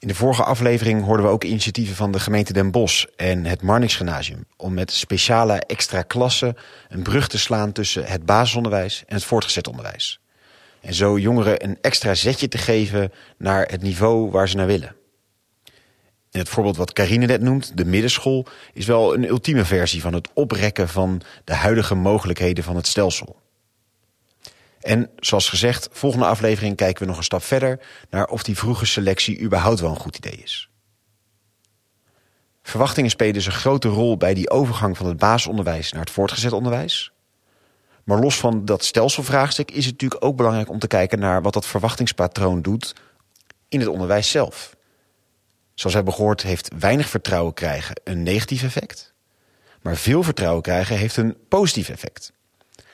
In 0.00 0.08
de 0.08 0.14
vorige 0.14 0.44
aflevering 0.44 1.04
hoorden 1.04 1.26
we 1.26 1.32
ook 1.32 1.44
initiatieven 1.44 1.96
van 1.96 2.12
de 2.12 2.20
gemeente 2.20 2.52
Den 2.52 2.70
Bosch 2.70 3.04
en 3.16 3.44
het 3.44 3.62
Marnix 3.62 3.96
Gymnasium 3.96 4.46
om 4.56 4.74
met 4.74 4.92
speciale 4.92 5.54
extra 5.54 6.02
klassen 6.02 6.56
een 6.88 7.02
brug 7.02 7.28
te 7.28 7.38
slaan 7.38 7.72
tussen 7.72 8.04
het 8.04 8.26
basisonderwijs 8.26 9.04
en 9.06 9.14
het 9.14 9.24
voortgezet 9.24 9.68
onderwijs. 9.68 10.20
En 10.80 10.94
zo 10.94 11.18
jongeren 11.18 11.64
een 11.64 11.78
extra 11.80 12.14
zetje 12.14 12.48
te 12.48 12.58
geven 12.58 13.12
naar 13.38 13.66
het 13.66 13.82
niveau 13.82 14.30
waar 14.30 14.48
ze 14.48 14.56
naar 14.56 14.66
willen. 14.66 14.96
En 16.30 16.38
het 16.38 16.48
voorbeeld 16.48 16.76
wat 16.76 16.92
Carine 16.92 17.26
net 17.26 17.40
noemt, 17.40 17.76
de 17.76 17.84
middenschool, 17.84 18.46
is 18.72 18.86
wel 18.86 19.14
een 19.14 19.28
ultieme 19.28 19.64
versie 19.64 20.00
van 20.00 20.14
het 20.14 20.28
oprekken 20.34 20.88
van 20.88 21.22
de 21.44 21.54
huidige 21.54 21.94
mogelijkheden 21.94 22.64
van 22.64 22.76
het 22.76 22.86
stelsel. 22.86 23.36
En 24.80 25.10
zoals 25.16 25.48
gezegd, 25.48 25.88
volgende 25.92 26.26
aflevering 26.26 26.76
kijken 26.76 27.02
we 27.02 27.08
nog 27.08 27.16
een 27.16 27.24
stap 27.24 27.42
verder 27.42 27.80
naar 28.10 28.26
of 28.26 28.42
die 28.42 28.56
vroege 28.56 28.86
selectie 28.86 29.40
überhaupt 29.40 29.80
wel 29.80 29.90
een 29.90 29.96
goed 29.96 30.16
idee 30.16 30.40
is. 30.42 30.70
Verwachtingen 32.62 33.10
spelen 33.10 33.34
dus 33.34 33.46
een 33.46 33.52
grote 33.52 33.88
rol 33.88 34.16
bij 34.16 34.34
die 34.34 34.50
overgang 34.50 34.96
van 34.96 35.06
het 35.06 35.16
basisonderwijs 35.16 35.92
naar 35.92 36.00
het 36.00 36.10
voortgezet 36.10 36.52
onderwijs. 36.52 37.12
Maar 38.04 38.18
los 38.18 38.38
van 38.38 38.64
dat 38.64 38.84
stelselvraagstuk 38.84 39.70
is 39.70 39.84
het 39.84 39.92
natuurlijk 39.92 40.24
ook 40.24 40.36
belangrijk 40.36 40.70
om 40.70 40.78
te 40.78 40.86
kijken 40.86 41.18
naar 41.18 41.42
wat 41.42 41.52
dat 41.52 41.66
verwachtingspatroon 41.66 42.62
doet 42.62 42.94
in 43.68 43.80
het 43.80 43.88
onderwijs 43.88 44.30
zelf. 44.30 44.76
Zoals 45.74 45.96
we 45.96 46.02
hebben 46.02 46.14
gehoord 46.14 46.42
heeft 46.42 46.70
weinig 46.78 47.08
vertrouwen 47.08 47.54
krijgen 47.54 48.00
een 48.04 48.22
negatief 48.22 48.62
effect. 48.62 49.14
Maar 49.82 49.96
veel 49.96 50.22
vertrouwen 50.22 50.62
krijgen 50.62 50.96
heeft 50.96 51.16
een 51.16 51.36
positief 51.48 51.88
effect. 51.88 52.32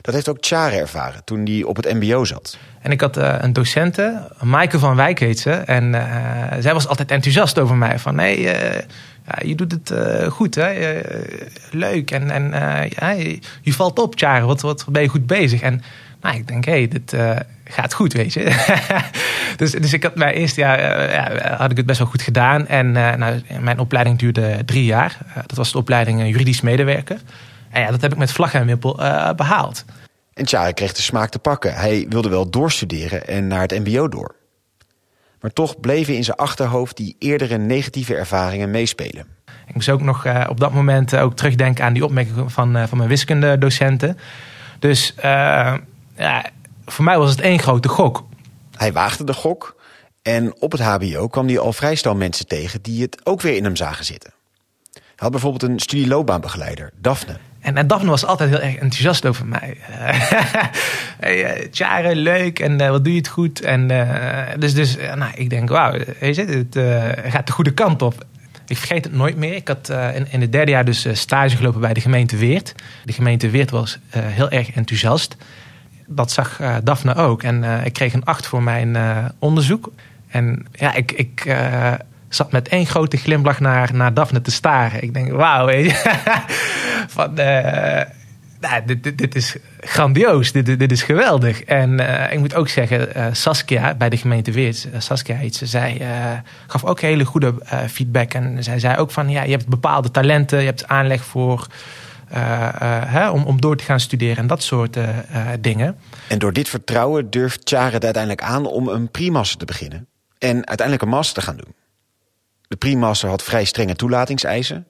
Dat 0.07 0.14
heeft 0.14 0.29
ook 0.29 0.40
Tjare 0.40 0.77
ervaren 0.77 1.25
toen 1.25 1.45
hij 1.45 1.62
op 1.62 1.77
het 1.77 1.95
mbo 1.95 2.25
zat. 2.25 2.59
En 2.81 2.90
ik 2.90 3.01
had 3.01 3.19
uh, 3.19 3.35
een 3.38 3.53
docente, 3.53 4.29
Maaike 4.40 4.79
van 4.79 4.97
Wijk 4.97 5.19
heet 5.19 5.38
ze. 5.38 5.51
En 5.51 5.92
uh, 5.95 6.03
zij 6.59 6.73
was 6.73 6.88
altijd 6.88 7.11
enthousiast 7.11 7.59
over 7.59 7.77
mij. 7.77 7.99
Van 7.99 8.14
nee, 8.14 8.38
uh, 8.38 8.53
ja, 9.27 9.38
je 9.45 9.55
doet 9.55 9.73
het 9.73 9.92
goed, 10.33 10.55
hè? 10.55 11.01
leuk. 11.71 12.11
En, 12.11 12.31
en 12.31 12.51
ja, 12.88 13.11
je, 13.62 13.73
valt 13.73 13.99
op, 13.99 14.16
Tjare. 14.16 14.47
Wat, 14.47 14.61
wat 14.61 14.87
ben 14.88 15.03
je 15.03 15.09
goed 15.09 15.27
bezig? 15.27 15.61
En 15.61 15.83
nou, 16.21 16.37
ik 16.37 16.49
denk, 16.49 16.64
hé, 16.64 16.73
hey, 16.73 16.88
dit 16.88 17.16
gaat 17.64 17.95
goed, 17.95 18.12
weet 18.12 18.33
je. 18.33 18.64
dus, 19.57 19.71
dus 19.71 19.92
ik 19.92 20.03
had 20.03 20.14
mijn 20.14 20.35
eerste 20.35 20.61
jaar 20.61 21.11
ja, 21.11 21.57
had 21.57 21.71
ik 21.71 21.77
het 21.77 21.87
best 21.87 21.99
wel 21.99 22.09
goed 22.09 22.23
gedaan. 22.23 22.66
En 22.66 22.92
nou, 22.92 23.42
mijn 23.61 23.79
opleiding 23.79 24.19
duurde 24.19 24.64
drie 24.64 24.85
jaar. 24.85 25.19
dat 25.35 25.57
was 25.57 25.73
de 25.73 25.79
opleiding 25.79 26.27
juridisch 26.27 26.61
medewerker. 26.61 27.19
En 27.77 27.83
ja, 27.83 27.91
dat 27.91 28.01
heb 28.01 28.12
ik 28.12 28.19
met 28.19 28.33
vlag 28.33 28.55
en 28.55 28.67
wimpel 28.67 28.95
behaald. 29.37 29.85
En 30.35 30.45
Tjare 30.45 30.73
kreeg 30.73 30.93
de 30.93 31.03
smaak 31.03 31.31
te 31.31 31.39
pakken. 31.39 31.75
Hij 31.75 32.07
wilde 32.09 32.29
wel 32.29 32.51
doorstuderen 32.51 33.27
en 33.27 33.47
naar 33.47 33.61
het 33.61 33.79
mbo 33.79 34.09
door. 34.09 34.35
Maar 35.41 35.53
toch 35.53 35.81
bleven 35.81 36.17
in 36.17 36.25
zijn 36.25 36.37
achterhoofd 36.37 36.97
die 36.97 37.17
eerdere 37.19 37.59
negatieve 37.59 38.15
ervaringen 38.15 38.71
meespelen. 38.71 39.27
Ik 39.67 39.75
moest 39.75 39.89
ook 39.89 40.01
nog 40.01 40.27
uh, 40.27 40.47
op 40.49 40.61
dat 40.61 40.73
moment 40.73 41.17
ook 41.17 41.37
terugdenken 41.37 41.85
aan 41.85 41.93
die 41.93 42.05
opmerking 42.05 42.53
van, 42.53 42.77
uh, 42.77 42.87
van 42.87 42.99
mijn 42.99 43.09
wiskundedocenten. 43.09 44.19
Dus 44.79 45.15
ja, 46.17 46.45
voor 46.85 47.05
mij 47.05 47.19
was 47.19 47.31
het 47.31 47.41
één 47.41 47.59
grote 47.59 47.89
gok. 47.89 48.25
Hij 48.77 48.93
waagde 48.93 49.25
de 49.25 49.35
gok 49.35 49.77
en 50.23 50.61
op 50.61 50.73
het 50.73 50.81
HBO 50.81 51.29
kwam 51.29 51.47
hij 51.47 51.59
al 51.59 51.73
vrij 51.73 51.95
snel 51.95 52.15
mensen 52.15 52.47
tegen 52.47 52.83
die 52.83 53.03
het 53.03 53.27
ook 53.27 53.41
weer 53.41 53.57
in 53.57 53.65
hem 53.65 53.77
zagen 53.77 54.05
zitten. 54.05 54.33
Hij 54.93 55.03
had 55.17 55.31
bijvoorbeeld 55.31 55.62
een 55.62 55.79
studieloopbaanbegeleider, 55.79 56.91
Daphne. 57.01 57.39
En, 57.66 57.76
en 57.76 57.87
Daphne 57.87 58.11
was 58.11 58.24
altijd 58.24 58.50
heel 58.50 58.61
erg 58.61 58.74
enthousiast 58.74 59.26
over 59.26 59.46
mij. 59.46 59.76
hey, 61.20 61.61
uh, 61.61 61.68
Tjare, 61.70 62.16
leuk 62.16 62.59
en 62.59 62.81
uh, 62.81 62.88
wat 62.88 63.05
doe 63.05 63.12
je 63.12 63.18
het 63.18 63.29
goed. 63.29 63.61
En, 63.61 63.90
uh, 63.90 64.42
dus 64.59 64.74
dus 64.74 64.96
nou, 64.96 65.33
ik 65.35 65.50
denk, 65.50 65.68
wauw, 65.68 65.92
het 66.18 66.79
gaat 67.29 67.46
de 67.46 67.52
goede 67.52 67.70
kant 67.70 68.02
op. 68.02 68.24
Ik 68.66 68.76
vergeet 68.76 69.05
het 69.05 69.12
nooit 69.12 69.37
meer. 69.37 69.55
Ik 69.55 69.68
had 69.68 69.88
in, 70.14 70.26
in 70.31 70.40
het 70.40 70.52
derde 70.52 70.70
jaar 70.70 70.85
dus 70.85 71.07
stage 71.12 71.57
gelopen 71.57 71.81
bij 71.81 71.94
de 71.94 72.00
gemeente 72.00 72.37
Weert. 72.37 72.74
De 73.05 73.12
gemeente 73.12 73.50
Weert 73.50 73.70
was 73.70 73.98
heel 74.11 74.50
erg 74.50 74.70
enthousiast. 74.70 75.37
Dat 76.07 76.33
zag 76.33 76.61
Daphne 76.83 77.14
ook. 77.14 77.42
En 77.42 77.64
ik 77.85 77.92
kreeg 77.92 78.12
een 78.12 78.24
acht 78.24 78.46
voor 78.46 78.62
mijn 78.62 78.96
onderzoek. 79.38 79.92
En 80.29 80.66
ja, 80.72 80.94
ik... 80.94 81.12
ik 81.12 81.57
zat 82.29 82.53
met 82.53 82.69
één 82.69 82.87
grote 82.87 83.17
glimlach 83.17 83.61
naar, 83.61 83.95
naar 83.95 84.15
Daphne 84.15 84.41
te 84.41 84.51
staren. 84.51 85.03
Ik 85.03 85.15
denk, 85.15 85.33
wauw. 85.33 85.67
Van, 87.17 87.41
uh, 87.41 88.01
nou, 88.61 88.85
dit, 88.87 89.19
dit, 89.19 89.35
is 89.35 89.57
grandioos, 89.81 90.53
dit, 90.53 90.79
dit, 90.79 90.93
is 90.93 91.03
geweldig. 91.03 91.62
En 91.62 92.01
uh, 92.01 92.33
ik 92.33 92.39
moet 92.39 92.55
ook 92.55 92.69
zeggen, 92.69 93.09
uh, 93.17 93.27
Saskia 93.33 93.95
bij 93.95 94.09
de 94.09 94.17
gemeente 94.17 94.51
Weert, 94.51 94.89
Saskia 94.99 95.37
heet 95.37 95.55
ze, 95.55 95.67
zij 95.67 96.03
gaf 96.67 96.85
ook 96.85 97.01
hele 97.01 97.25
goede 97.25 97.55
feedback. 97.89 98.35
En 98.35 98.62
zij 98.62 98.79
zei 98.79 98.97
ook 98.97 99.11
van, 99.11 99.29
ja, 99.29 99.43
je 99.43 99.51
hebt 99.51 99.67
bepaalde 99.67 100.11
talenten, 100.11 100.59
je 100.59 100.65
hebt 100.65 100.89
aanleg 100.89 101.25
voor... 101.25 101.67
Om, 103.33 103.45
om 103.45 103.61
door 103.61 103.77
te 103.77 103.85
gaan 103.85 104.01
studeren 104.01 104.37
en 104.37 104.47
dat 104.47 104.62
soort 104.62 104.99
dingen. 105.61 105.97
En 106.29 106.39
door 106.39 106.53
dit 106.53 106.69
vertrouwen 106.69 107.31
durft 107.31 107.67
Tjare 107.67 107.95
het 107.95 108.05
uiteindelijk 108.05 108.43
aan 108.43 108.67
om 108.67 108.89
een 108.89 109.11
primaster 109.11 109.59
te 109.59 109.65
beginnen. 109.65 110.07
En 110.39 110.67
uiteindelijk 110.67 111.03
een 111.03 111.17
master 111.17 111.43
te 111.43 111.49
gaan 111.49 111.57
doen. 111.57 111.75
De 112.68 112.76
primaster 112.76 113.29
had 113.29 113.42
vrij 113.42 113.64
strenge 113.64 113.96
toelatingseisen. 113.96 114.87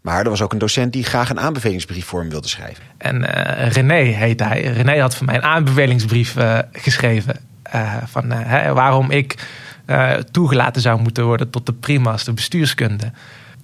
Maar 0.00 0.24
er 0.24 0.30
was 0.30 0.42
ook 0.42 0.52
een 0.52 0.58
docent 0.58 0.92
die 0.92 1.04
graag 1.04 1.30
een 1.30 1.40
aanbevelingsbrief 1.40 2.06
voor 2.06 2.20
hem 2.20 2.30
wilde 2.30 2.48
schrijven. 2.48 2.84
En 2.98 3.20
uh, 3.20 3.70
René 3.70 3.94
heet 3.94 4.40
hij. 4.40 4.62
René 4.62 5.00
had 5.00 5.16
voor 5.16 5.26
mij 5.26 5.34
een 5.34 5.42
aanbevelingsbrief 5.42 6.36
uh, 6.36 6.58
geschreven. 6.72 7.36
Uh, 7.74 7.94
van 8.06 8.28
waarom 8.74 9.10
ik 9.10 9.46
toegelaten 10.30 10.82
zou 10.82 11.00
moeten 11.00 11.24
worden 11.24 11.50
tot 11.50 11.66
de 11.66 11.72
primaster 11.72 12.34
bestuurskunde. 12.34 13.10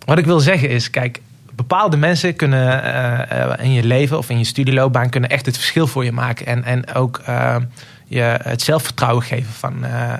Wat 0.04 0.18
ik 0.18 0.24
wil 0.24 0.40
zeggen 0.40 0.68
is, 0.68 0.90
kijk, 0.90 1.20
bepaalde 1.52 1.96
mensen 1.96 2.36
kunnen 2.36 3.58
in 3.58 3.72
je 3.72 3.84
leven 3.84 4.18
of 4.18 4.30
in 4.30 4.38
je 4.38 4.44
studieloopbaan 4.44 5.08
kunnen 5.08 5.30
echt 5.30 5.46
het 5.46 5.56
verschil 5.56 5.86
voor 5.86 6.04
je 6.04 6.12
maken. 6.12 6.46
En, 6.46 6.64
en 6.64 6.94
ook 6.94 7.22
je 8.06 8.38
het 8.42 8.62
zelfvertrouwen 8.62 9.24
geven 9.24 9.52
van, 9.52 9.74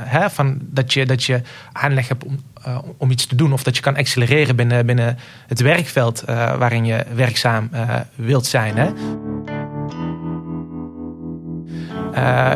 hè, 0.05 0.31
van 0.31 0.59
dat, 0.61 0.93
je, 0.93 1.07
dat 1.07 1.25
je 1.25 1.43
aanleg 1.73 2.09
hebt 2.09 2.25
om, 2.25 2.39
uh, 2.67 2.79
om 2.97 3.11
iets 3.11 3.27
te 3.27 3.35
doen. 3.35 3.53
Of 3.53 3.63
dat 3.63 3.77
je 3.77 3.83
kan 3.83 3.97
accelereren 3.97 4.57
binnen, 4.57 4.87
binnen 4.87 5.19
het 5.47 5.61
werkveld 5.61 6.25
uh, 6.29 6.55
waarin 6.57 6.85
je 6.85 7.05
werkzaam 7.15 7.69
uh, 7.75 7.95
wilt 8.15 8.47
zijn. 8.47 8.75
Hè? 8.77 8.91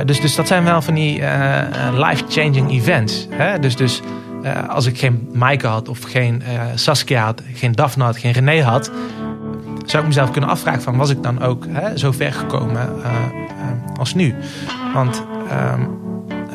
dus, 0.05 0.21
dus 0.21 0.35
dat 0.35 0.47
zijn 0.47 0.65
wel 0.65 0.83
van 0.83 0.95
die 0.95 1.21
life-changing 1.93 2.71
events. 2.71 3.27
Hè? 3.31 3.59
Dus, 3.59 3.77
dus 3.77 4.01
als 4.69 4.87
ik 4.87 4.99
geen 4.99 5.29
Maaike 5.33 5.67
had, 5.67 5.89
of 5.89 6.03
geen 6.03 6.43
Saskia 6.75 7.25
had, 7.25 7.43
geen 7.55 7.73
Daphne 7.73 8.05
had, 8.05 8.17
geen 8.17 8.33
René 8.33 8.63
had, 8.63 8.91
zou 9.85 10.03
ik 10.03 10.09
mezelf 10.09 10.31
kunnen 10.31 10.51
afvragen: 10.51 10.83
van, 10.83 10.97
was 10.97 11.11
ik 11.11 11.23
dan 11.23 11.43
ook 11.43 11.67
hè, 11.69 11.99
zo 11.99 12.13
ver 12.13 12.33
gekomen 12.33 12.89
als 13.99 14.15
nu? 14.15 14.35
Want 14.95 15.25
ehm, 15.51 15.83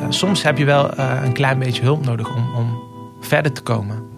soms 0.08 0.42
heb 0.42 0.58
je 0.58 0.64
wel 0.64 0.98
een 0.98 1.32
klein 1.32 1.58
beetje 1.58 1.82
hulp 1.82 2.04
nodig 2.04 2.34
om, 2.36 2.54
om 2.56 2.79
verder 3.30 3.52
te 3.52 3.62
komen. 3.62 4.08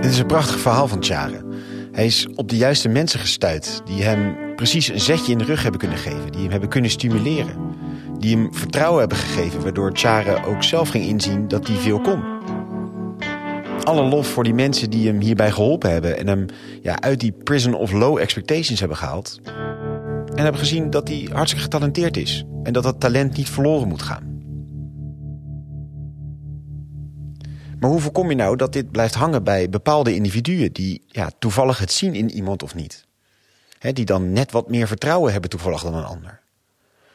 Dit 0.00 0.10
is 0.10 0.18
een 0.18 0.26
prachtig 0.26 0.58
verhaal 0.58 0.88
van 0.88 1.00
Tjare. 1.00 1.44
Hij 1.92 2.06
is 2.06 2.28
op 2.34 2.48
de 2.48 2.56
juiste 2.56 2.88
mensen 2.88 3.20
gestuurd 3.20 3.82
die 3.84 4.02
hem 4.02 4.36
precies 4.56 4.88
een 4.88 5.00
zetje 5.00 5.32
in 5.32 5.38
de 5.38 5.44
rug 5.44 5.62
hebben 5.62 5.80
kunnen 5.80 5.98
geven, 5.98 6.32
die 6.32 6.40
hem 6.40 6.50
hebben 6.50 6.68
kunnen 6.68 6.90
stimuleren, 6.90 7.56
die 8.18 8.36
hem 8.36 8.54
vertrouwen 8.54 9.00
hebben 9.00 9.18
gegeven, 9.18 9.62
waardoor 9.62 9.92
Tjare 9.92 10.46
ook 10.46 10.62
zelf 10.62 10.88
ging 10.88 11.04
inzien 11.04 11.48
dat 11.48 11.66
hij 11.66 11.76
veel 11.76 12.00
kon. 12.00 12.22
Alle 13.82 14.02
lof 14.02 14.26
voor 14.26 14.44
die 14.44 14.54
mensen 14.54 14.90
die 14.90 15.06
hem 15.06 15.20
hierbij 15.20 15.50
geholpen 15.50 15.90
hebben 15.90 16.18
en 16.18 16.26
hem 16.26 16.46
ja, 16.82 17.00
uit 17.00 17.20
die 17.20 17.32
prison 17.32 17.74
of 17.74 17.92
low 17.92 18.18
expectations 18.18 18.80
hebben 18.80 18.98
gehaald 18.98 19.40
en 20.40 20.46
hebben 20.46 20.66
gezien 20.66 20.90
dat 20.90 21.08
hij 21.08 21.28
hartstikke 21.32 21.64
getalenteerd 21.64 22.16
is. 22.16 22.44
En 22.62 22.72
dat 22.72 22.82
dat 22.82 23.00
talent 23.00 23.36
niet 23.36 23.50
verloren 23.50 23.88
moet 23.88 24.02
gaan. 24.02 24.38
Maar 27.78 27.90
hoe 27.90 28.00
voorkom 28.00 28.28
je 28.28 28.36
nou 28.36 28.56
dat 28.56 28.72
dit 28.72 28.90
blijft 28.90 29.14
hangen 29.14 29.44
bij 29.44 29.68
bepaalde 29.68 30.14
individuen... 30.14 30.72
die 30.72 31.04
ja, 31.06 31.30
toevallig 31.38 31.78
het 31.78 31.92
zien 31.92 32.14
in 32.14 32.30
iemand 32.30 32.62
of 32.62 32.74
niet? 32.74 33.08
die 33.92 34.04
dan 34.04 34.32
net 34.32 34.52
wat 34.52 34.68
meer 34.68 34.86
vertrouwen 34.86 35.32
hebben 35.32 35.50
toevallig 35.50 35.82
dan 35.82 35.94
een 35.94 36.04
ander. 36.04 36.40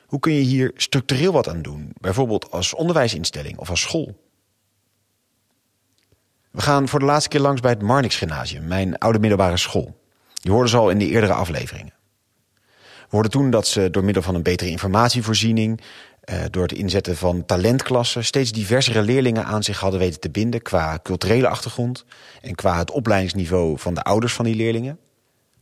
Hoe 0.06 0.20
kun 0.20 0.34
je 0.34 0.42
hier 0.42 0.72
structureel 0.76 1.32
wat 1.32 1.50
aan 1.50 1.62
doen? 1.62 1.94
Bijvoorbeeld 2.02 2.52
als 2.52 2.74
onderwijsinstelling 2.74 3.58
of 3.58 3.70
als 3.70 3.82
school. 3.82 4.16
We 6.52 6.62
gaan 6.62 6.88
voor 6.88 7.00
de 7.00 7.06
laatste 7.06 7.30
keer 7.30 7.40
langs 7.40 7.62
bij 7.62 7.72
het 7.72 7.82
Marnix 7.82 8.16
Gymnasium, 8.16 8.68
mijn 8.68 8.98
oude 8.98 9.20
middelbare 9.20 9.58
school. 9.58 10.00
Je 10.34 10.52
hoorde 10.52 10.70
ze 10.70 10.78
al 10.78 10.90
in 10.90 10.98
de 10.98 11.08
eerdere 11.08 11.34
afleveringen. 11.34 11.95
We 13.16 13.22
hoorden 13.22 13.40
toen 13.42 13.52
dat 13.52 13.68
ze 13.68 13.90
door 13.90 14.04
middel 14.04 14.24
van 14.24 14.36
een 14.36 14.44
betere 14.44 14.70
informatievoorziening, 14.70 15.82
uh, 16.26 16.40
door 16.52 16.64
het 16.64 16.72
inzetten 16.72 17.18
van 17.18 17.46
talentklassen, 17.46 18.26
steeds 18.26 18.52
diversere 18.52 19.02
leerlingen 19.02 19.46
aan 19.46 19.64
zich 19.64 19.80
hadden 19.80 20.00
weten 20.00 20.20
te 20.20 20.30
binden 20.30 20.62
qua 20.62 21.00
culturele 21.04 21.48
achtergrond 21.48 22.06
en 22.42 22.56
qua 22.56 22.78
het 22.78 22.92
opleidingsniveau 22.92 23.80
van 23.80 23.94
de 23.94 24.04
ouders 24.04 24.34
van 24.34 24.46
die 24.46 24.56
leerlingen. 24.56 25.00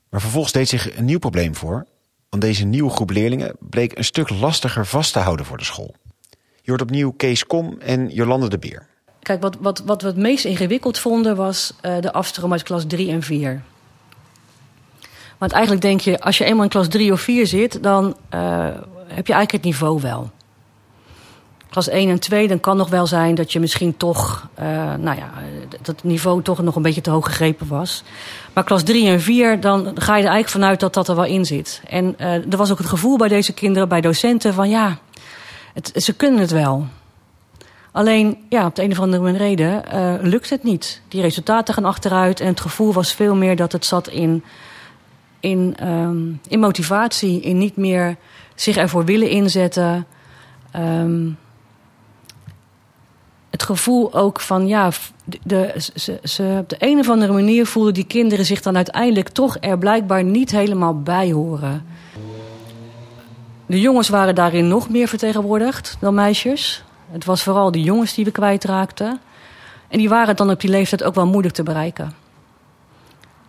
Maar 0.09 0.21
vervolgens 0.21 0.53
deed 0.53 0.69
zich 0.69 0.97
een 0.97 1.05
nieuw 1.05 1.19
probleem 1.19 1.55
voor, 1.55 1.85
want 2.29 2.41
deze 2.41 2.65
nieuwe 2.65 2.89
groep 2.89 3.09
leerlingen 3.09 3.55
bleek 3.59 3.97
een 3.97 4.03
stuk 4.03 4.29
lastiger 4.29 4.85
vast 4.85 5.13
te 5.13 5.19
houden 5.19 5.45
voor 5.45 5.57
de 5.57 5.63
school. 5.63 5.95
Je 6.61 6.69
hoort 6.69 6.81
opnieuw 6.81 7.11
Kees 7.11 7.45
Kom 7.45 7.79
en 7.79 8.09
Jolande 8.09 8.49
de 8.49 8.59
Beer. 8.59 8.87
Kijk, 9.21 9.41
wat, 9.41 9.57
wat, 9.59 9.79
wat 9.79 10.01
we 10.01 10.07
het 10.07 10.17
meest 10.17 10.45
ingewikkeld 10.45 10.99
vonden 10.99 11.35
was 11.35 11.73
uh, 11.81 11.99
de 11.99 12.13
afstroom 12.13 12.51
uit 12.51 12.63
klas 12.63 12.83
3 12.87 13.09
en 13.09 13.21
4. 13.23 13.61
Want 15.43 15.56
eigenlijk 15.56 15.86
denk 15.86 16.01
je, 16.01 16.19
als 16.19 16.38
je 16.38 16.43
eenmaal 16.43 16.63
in 16.63 16.69
klas 16.69 16.88
3 16.88 17.12
of 17.12 17.21
4 17.21 17.47
zit, 17.47 17.84
dan 17.84 18.06
uh, 18.06 18.10
heb 19.08 19.27
je 19.27 19.34
eigenlijk 19.34 19.51
het 19.51 19.63
niveau 19.63 20.01
wel. 20.01 20.29
Klas 21.69 21.88
1 21.88 22.10
en 22.10 22.19
2, 22.19 22.47
dan 22.47 22.60
kan 22.60 22.77
nog 22.77 22.89
wel 22.89 23.08
zijn 23.08 23.36
dat 23.36 23.51
je 23.51 23.60
misschien 23.60 23.97
toch, 23.97 24.47
uh, 24.60 24.65
nou 24.95 25.17
ja, 25.17 25.29
dat 25.69 25.88
het 25.88 26.03
niveau 26.03 26.41
toch 26.41 26.62
nog 26.62 26.75
een 26.75 26.82
beetje 26.82 27.01
te 27.01 27.10
hoog 27.10 27.25
gegrepen 27.25 27.67
was. 27.67 28.03
Maar 28.53 28.63
klas 28.63 28.84
3 28.84 29.08
en 29.08 29.21
4, 29.21 29.60
dan 29.60 29.79
ga 29.84 30.15
je 30.15 30.23
er 30.23 30.29
eigenlijk 30.29 30.49
vanuit 30.49 30.79
dat 30.79 30.93
dat 30.93 31.08
er 31.08 31.15
wel 31.15 31.25
in 31.25 31.45
zit. 31.45 31.82
En 31.88 32.15
uh, 32.19 32.34
er 32.34 32.58
was 32.58 32.71
ook 32.71 32.77
het 32.77 32.88
gevoel 32.88 33.17
bij 33.17 33.27
deze 33.27 33.53
kinderen, 33.53 33.89
bij 33.89 34.01
docenten, 34.01 34.53
van 34.53 34.69
ja, 34.69 34.97
het, 35.73 35.91
ze 35.95 36.13
kunnen 36.13 36.39
het 36.39 36.51
wel. 36.51 36.88
Alleen, 37.91 38.38
ja, 38.49 38.65
op 38.65 38.75
de 38.75 38.84
een 38.84 38.91
of 38.91 38.99
andere 38.99 39.32
reden 39.32 39.84
lukt 40.21 40.49
het 40.49 40.63
niet. 40.63 41.01
Die 41.08 41.21
resultaten 41.21 41.73
gaan 41.73 41.86
achteruit 41.86 42.39
en 42.39 42.47
het 42.47 42.62
gevoel 42.62 42.93
was 42.93 43.13
veel 43.13 43.36
meer 43.36 43.56
dat 43.56 43.71
het 43.71 43.86
zat 43.86 44.08
in 44.08 44.43
in, 45.43 45.75
um, 45.88 46.39
in 46.47 46.60
motivatie, 46.60 47.41
in 47.41 47.58
niet 47.58 47.77
meer 47.77 48.15
zich 48.56 48.77
ervoor 48.77 49.06
willen 49.06 49.29
inzetten. 49.29 50.06
Um, 50.75 51.38
het 53.49 53.63
gevoel 53.63 54.13
ook 54.13 54.39
van, 54.39 54.67
ja, 54.67 54.91
de, 55.43 55.75
ze, 56.23 56.58
op 56.60 56.69
de 56.69 56.75
een 56.79 56.99
of 56.99 57.10
andere 57.10 57.34
manier 57.34 57.65
voelden 57.65 57.93
die 57.93 58.06
kinderen 58.06 58.45
zich 58.45 58.62
dan 58.62 58.75
uiteindelijk 58.75 59.29
toch 59.29 59.58
er 59.60 59.77
blijkbaar 59.77 60.23
niet 60.23 60.51
helemaal 60.51 61.01
bij 61.01 61.32
horen. 61.32 61.86
De 63.65 63.79
jongens 63.79 64.10
waren 64.10 64.36
daarin 64.36 64.67
nog 64.67 64.89
meer 64.89 65.08
vertegenwoordigd 65.08 65.97
dan 65.99 66.13
meisjes. 66.13 66.84
Het 67.12 67.25
was 67.25 67.43
vooral 67.43 67.71
de 67.71 67.82
jongens 67.82 68.13
die 68.13 68.25
we 68.25 68.32
kwijtraakten. 68.32 69.19
En 69.88 69.97
die 69.97 70.10
waren 70.10 70.36
dan 70.36 70.49
op 70.49 70.62
die 70.62 70.69
leeftijd 70.69 71.03
ook 71.03 71.15
wel 71.15 71.27
moeilijk 71.27 71.56
te 71.56 71.63
bereiken. 71.63 72.22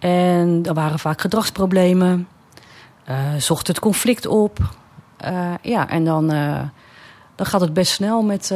En 0.05 0.61
er 0.63 0.75
waren 0.75 0.99
vaak 0.99 1.21
gedragsproblemen. 1.21 2.29
Uh, 3.09 3.35
zocht 3.39 3.67
het 3.67 3.79
conflict 3.79 4.27
op. 4.27 4.59
Uh, 5.25 5.55
ja, 5.63 5.89
en 5.89 6.05
dan, 6.05 6.33
uh, 6.33 6.61
dan 7.35 7.47
gaat 7.47 7.61
het 7.61 7.73
best 7.73 7.93
snel 7.93 8.23
met... 8.23 8.55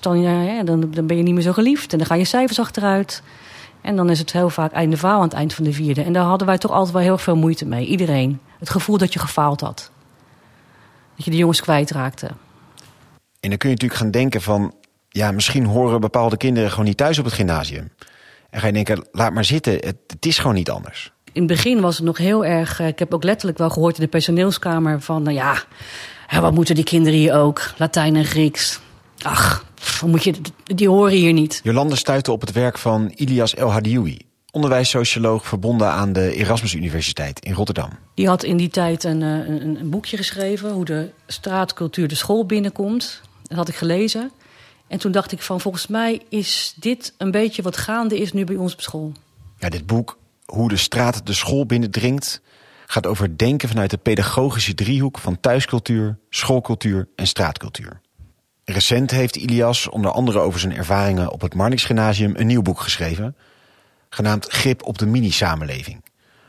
dan, 0.00 0.20
ja, 0.20 0.62
dan, 0.62 0.90
dan 0.90 1.06
ben 1.06 1.16
je 1.16 1.22
niet 1.22 1.34
meer 1.34 1.42
zo 1.42 1.52
geliefd. 1.52 1.92
En 1.92 1.98
dan 1.98 2.06
gaan 2.06 2.18
je 2.18 2.24
cijfers 2.24 2.60
achteruit. 2.60 3.22
En 3.80 3.96
dan 3.96 4.10
is 4.10 4.18
het 4.18 4.32
heel 4.32 4.50
vaak 4.50 4.72
einde 4.72 4.96
aan 5.02 5.22
het 5.22 5.32
eind 5.32 5.54
van 5.54 5.64
de 5.64 5.72
vierde. 5.72 6.02
En 6.02 6.12
daar 6.12 6.24
hadden 6.24 6.46
wij 6.46 6.58
toch 6.58 6.70
altijd 6.70 6.92
wel 6.92 7.02
heel 7.02 7.18
veel 7.18 7.36
moeite 7.36 7.66
mee. 7.66 7.86
Iedereen. 7.86 8.40
Het 8.58 8.70
gevoel 8.70 8.98
dat 8.98 9.12
je 9.12 9.18
gefaald 9.18 9.60
had. 9.60 9.90
Dat 11.16 11.24
je 11.24 11.30
de 11.30 11.36
jongens 11.36 11.60
kwijtraakte. 11.60 12.26
En 13.40 13.48
dan 13.48 13.58
kun 13.58 13.68
je 13.68 13.74
natuurlijk 13.74 14.00
gaan 14.00 14.10
denken 14.10 14.42
van... 14.42 14.74
ja, 15.08 15.30
misschien 15.32 15.64
horen 15.64 16.00
bepaalde 16.00 16.36
kinderen 16.36 16.70
gewoon 16.70 16.84
niet 16.84 16.96
thuis 16.96 17.18
op 17.18 17.24
het 17.24 17.34
gymnasium. 17.34 17.90
En 18.50 18.60
ga 18.60 18.66
je 18.66 18.72
denken, 18.72 19.06
laat 19.12 19.32
maar 19.32 19.44
zitten, 19.44 19.72
het, 19.72 19.96
het 20.06 20.26
is 20.26 20.38
gewoon 20.38 20.54
niet 20.54 20.70
anders. 20.70 21.12
In 21.32 21.42
het 21.42 21.50
begin 21.50 21.80
was 21.80 21.96
het 21.96 22.06
nog 22.06 22.18
heel 22.18 22.44
erg... 22.44 22.80
Ik 22.80 22.98
heb 22.98 23.14
ook 23.14 23.24
letterlijk 23.24 23.58
wel 23.58 23.70
gehoord 23.70 23.94
in 23.94 24.02
de 24.02 24.08
personeelskamer 24.08 25.00
van... 25.00 25.22
nou 25.22 25.36
ja, 25.36 25.64
wat 26.40 26.54
moeten 26.54 26.74
die 26.74 26.84
kinderen 26.84 27.18
hier 27.18 27.34
ook? 27.34 27.72
Latijn 27.76 28.16
en 28.16 28.24
Grieks. 28.24 28.80
Ach, 29.22 29.64
moet 30.06 30.24
je, 30.24 30.34
die 30.64 30.88
horen 30.88 31.16
hier 31.16 31.32
niet. 31.32 31.60
Jolande 31.62 31.96
stuitte 31.96 32.32
op 32.32 32.40
het 32.40 32.52
werk 32.52 32.78
van 32.78 33.12
Ilias 33.14 33.54
El 33.54 33.72
Hadioui 33.72 34.28
onderwijssocioloog 34.50 35.46
verbonden 35.46 35.90
aan 35.90 36.12
de 36.12 36.34
Erasmus 36.34 36.74
Universiteit 36.74 37.40
in 37.40 37.52
Rotterdam. 37.52 37.90
Die 38.14 38.28
had 38.28 38.42
in 38.42 38.56
die 38.56 38.68
tijd 38.68 39.04
een, 39.04 39.20
een, 39.20 39.80
een, 39.80 39.90
boekje 39.90 40.16
geschreven 40.16 40.70
hoe 40.70 40.84
de 40.84 41.10
straatcultuur 41.26 42.08
de 42.08 42.14
school 42.14 42.46
binnenkomt. 42.46 43.20
Dat 43.42 43.56
had 43.56 43.68
ik 43.68 43.74
gelezen. 43.74 44.30
En 44.90 44.98
toen 44.98 45.12
dacht 45.12 45.32
ik 45.32 45.42
van 45.42 45.60
volgens 45.60 45.86
mij 45.86 46.22
is 46.28 46.74
dit 46.76 47.14
een 47.18 47.30
beetje 47.30 47.62
wat 47.62 47.76
gaande 47.76 48.18
is 48.18 48.32
nu 48.32 48.44
bij 48.44 48.56
ons 48.56 48.72
op 48.72 48.80
school. 48.80 49.12
Ja, 49.58 49.68
dit 49.68 49.86
boek, 49.86 50.18
Hoe 50.44 50.68
de 50.68 50.76
straat 50.76 51.26
de 51.26 51.32
school 51.32 51.66
binnendringt, 51.66 52.40
gaat 52.86 53.06
over 53.06 53.38
denken 53.38 53.68
vanuit 53.68 53.90
de 53.90 53.96
pedagogische 53.96 54.74
driehoek 54.74 55.18
van 55.18 55.40
thuiscultuur, 55.40 56.18
schoolcultuur 56.30 57.08
en 57.16 57.26
straatcultuur. 57.26 58.00
Recent 58.64 59.10
heeft 59.10 59.36
Ilias 59.36 59.88
onder 59.88 60.10
andere 60.10 60.38
over 60.38 60.60
zijn 60.60 60.76
ervaringen 60.76 61.30
op 61.30 61.40
het 61.40 61.54
Marnix 61.54 61.84
Gymnasium 61.84 62.32
een 62.36 62.46
nieuw 62.46 62.62
boek 62.62 62.80
geschreven, 62.80 63.36
genaamd 64.08 64.46
Grip 64.46 64.82
op 64.82 64.98
de 64.98 65.06
mini-samenleving. 65.06 66.04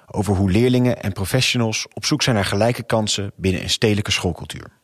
Over 0.08 0.36
hoe 0.36 0.52
leerlingen 0.52 1.02
en 1.02 1.14
professionals 1.14 1.88
op 1.94 2.06
zoek 2.06 2.22
zijn 2.22 2.36
naar 2.36 2.46
gelijke 2.46 2.84
kansen 2.84 3.32
binnen 3.36 3.62
een 3.62 3.70
stedelijke 3.70 4.12
schoolcultuur. 4.12 4.81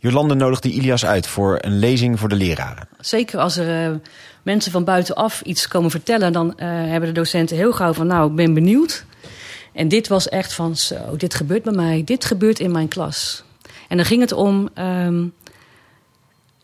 Jolande 0.00 0.34
nodigde 0.34 0.70
Ilias 0.70 1.06
uit 1.06 1.26
voor 1.26 1.58
een 1.60 1.78
lezing 1.78 2.18
voor 2.18 2.28
de 2.28 2.34
leraren. 2.34 2.88
Zeker 3.00 3.38
als 3.38 3.56
er 3.56 3.90
uh, 3.90 3.96
mensen 4.42 4.72
van 4.72 4.84
buitenaf 4.84 5.40
iets 5.40 5.68
komen 5.68 5.90
vertellen, 5.90 6.32
dan 6.32 6.46
uh, 6.46 6.54
hebben 6.66 7.08
de 7.08 7.14
docenten 7.14 7.56
heel 7.56 7.72
gauw 7.72 7.92
van 7.92 8.06
nou, 8.06 8.30
ik 8.30 8.36
ben 8.36 8.54
benieuwd. 8.54 9.04
En 9.72 9.88
dit 9.88 10.08
was 10.08 10.28
echt 10.28 10.52
van 10.52 10.76
zo, 10.76 11.16
dit 11.16 11.34
gebeurt 11.34 11.62
bij 11.62 11.72
mij, 11.72 12.04
dit 12.04 12.24
gebeurt 12.24 12.58
in 12.58 12.72
mijn 12.72 12.88
klas. 12.88 13.44
En 13.88 13.96
dan 13.96 14.06
ging 14.06 14.20
het 14.20 14.32
om, 14.32 14.68
um, 14.78 15.32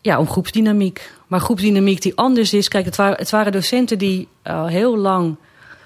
ja, 0.01 0.19
om 0.19 0.27
groepsdynamiek. 0.27 1.11
Maar 1.27 1.39
groepsdynamiek 1.39 2.01
die 2.01 2.15
anders 2.15 2.53
is. 2.53 2.67
Kijk, 2.67 2.85
het 2.85 2.95
waren, 2.95 3.17
het 3.17 3.29
waren 3.29 3.51
docenten 3.51 3.97
die 3.97 4.27
al 4.43 4.67
heel 4.67 4.97
lang 4.97 5.37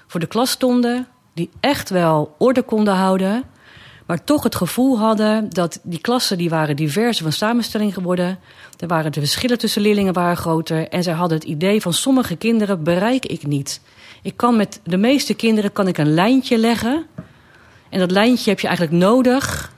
voor 0.06 0.20
de 0.20 0.26
klas 0.26 0.50
stonden, 0.50 1.06
die 1.34 1.50
echt 1.60 1.90
wel 1.90 2.34
orde 2.38 2.62
konden 2.62 2.94
houden 2.94 3.44
maar 4.10 4.24
toch 4.24 4.42
het 4.42 4.54
gevoel 4.54 4.98
hadden 4.98 5.50
dat 5.50 5.80
die 5.82 6.00
klassen 6.00 6.38
die 6.38 6.50
waren 6.50 6.76
diverser 6.76 7.22
van 7.22 7.32
samenstelling 7.32 7.94
geworden. 7.94 8.38
Er 8.78 8.86
waren 8.86 9.12
de 9.12 9.20
verschillen 9.20 9.58
tussen 9.58 9.82
leerlingen 9.82 10.12
waren 10.12 10.36
groter. 10.36 10.88
En 10.88 11.02
zij 11.02 11.12
hadden 11.12 11.38
het 11.38 11.46
idee 11.46 11.80
van 11.80 11.92
sommige 11.92 12.36
kinderen 12.36 12.82
bereik 12.82 13.26
ik 13.26 13.46
niet. 13.46 13.80
Ik 14.22 14.36
kan 14.36 14.56
met 14.56 14.80
de 14.84 14.96
meeste 14.96 15.34
kinderen 15.34 15.72
kan 15.72 15.88
ik 15.88 15.98
een 15.98 16.14
lijntje 16.14 16.58
leggen. 16.58 17.06
En 17.88 17.98
dat 17.98 18.10
lijntje 18.10 18.50
heb 18.50 18.60
je 18.60 18.66
eigenlijk 18.66 18.96
nodig. 18.96 19.72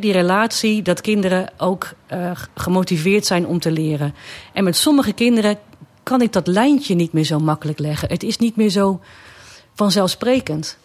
Die 0.00 0.12
relatie, 0.12 0.82
dat 0.82 1.00
kinderen 1.00 1.50
ook 1.56 1.92
uh, 2.12 2.30
gemotiveerd 2.54 3.26
zijn 3.26 3.46
om 3.46 3.58
te 3.58 3.70
leren. 3.70 4.14
En 4.52 4.64
met 4.64 4.76
sommige 4.76 5.12
kinderen 5.12 5.58
kan 6.02 6.22
ik 6.22 6.32
dat 6.32 6.46
lijntje 6.46 6.94
niet 6.94 7.12
meer 7.12 7.24
zo 7.24 7.38
makkelijk 7.38 7.78
leggen. 7.78 8.08
Het 8.08 8.22
is 8.22 8.38
niet 8.38 8.56
meer 8.56 8.70
zo 8.70 9.00
vanzelfsprekend. 9.74 10.78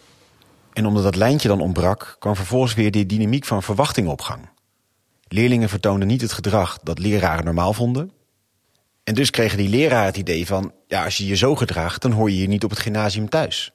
En 0.74 0.86
omdat 0.86 1.02
dat 1.02 1.16
lijntje 1.16 1.48
dan 1.48 1.60
ontbrak, 1.60 2.16
kwam 2.18 2.36
vervolgens 2.36 2.74
weer 2.74 2.90
die 2.90 3.06
dynamiek 3.06 3.44
van 3.44 3.62
verwachting 3.62 4.08
op 4.08 4.20
gang. 4.20 4.48
Leerlingen 5.28 5.68
vertoonden 5.68 6.08
niet 6.08 6.20
het 6.20 6.32
gedrag 6.32 6.78
dat 6.82 6.98
leraren 6.98 7.44
normaal 7.44 7.72
vonden. 7.72 8.10
En 9.04 9.14
dus 9.14 9.30
kregen 9.30 9.58
die 9.58 9.68
leraren 9.68 10.06
het 10.06 10.16
idee 10.16 10.46
van, 10.46 10.72
ja, 10.86 11.04
als 11.04 11.16
je 11.16 11.26
je 11.26 11.36
zo 11.36 11.54
gedraagt, 11.54 12.02
dan 12.02 12.12
hoor 12.12 12.30
je 12.30 12.38
je 12.38 12.48
niet 12.48 12.64
op 12.64 12.70
het 12.70 12.78
gymnasium 12.78 13.28
thuis. 13.28 13.72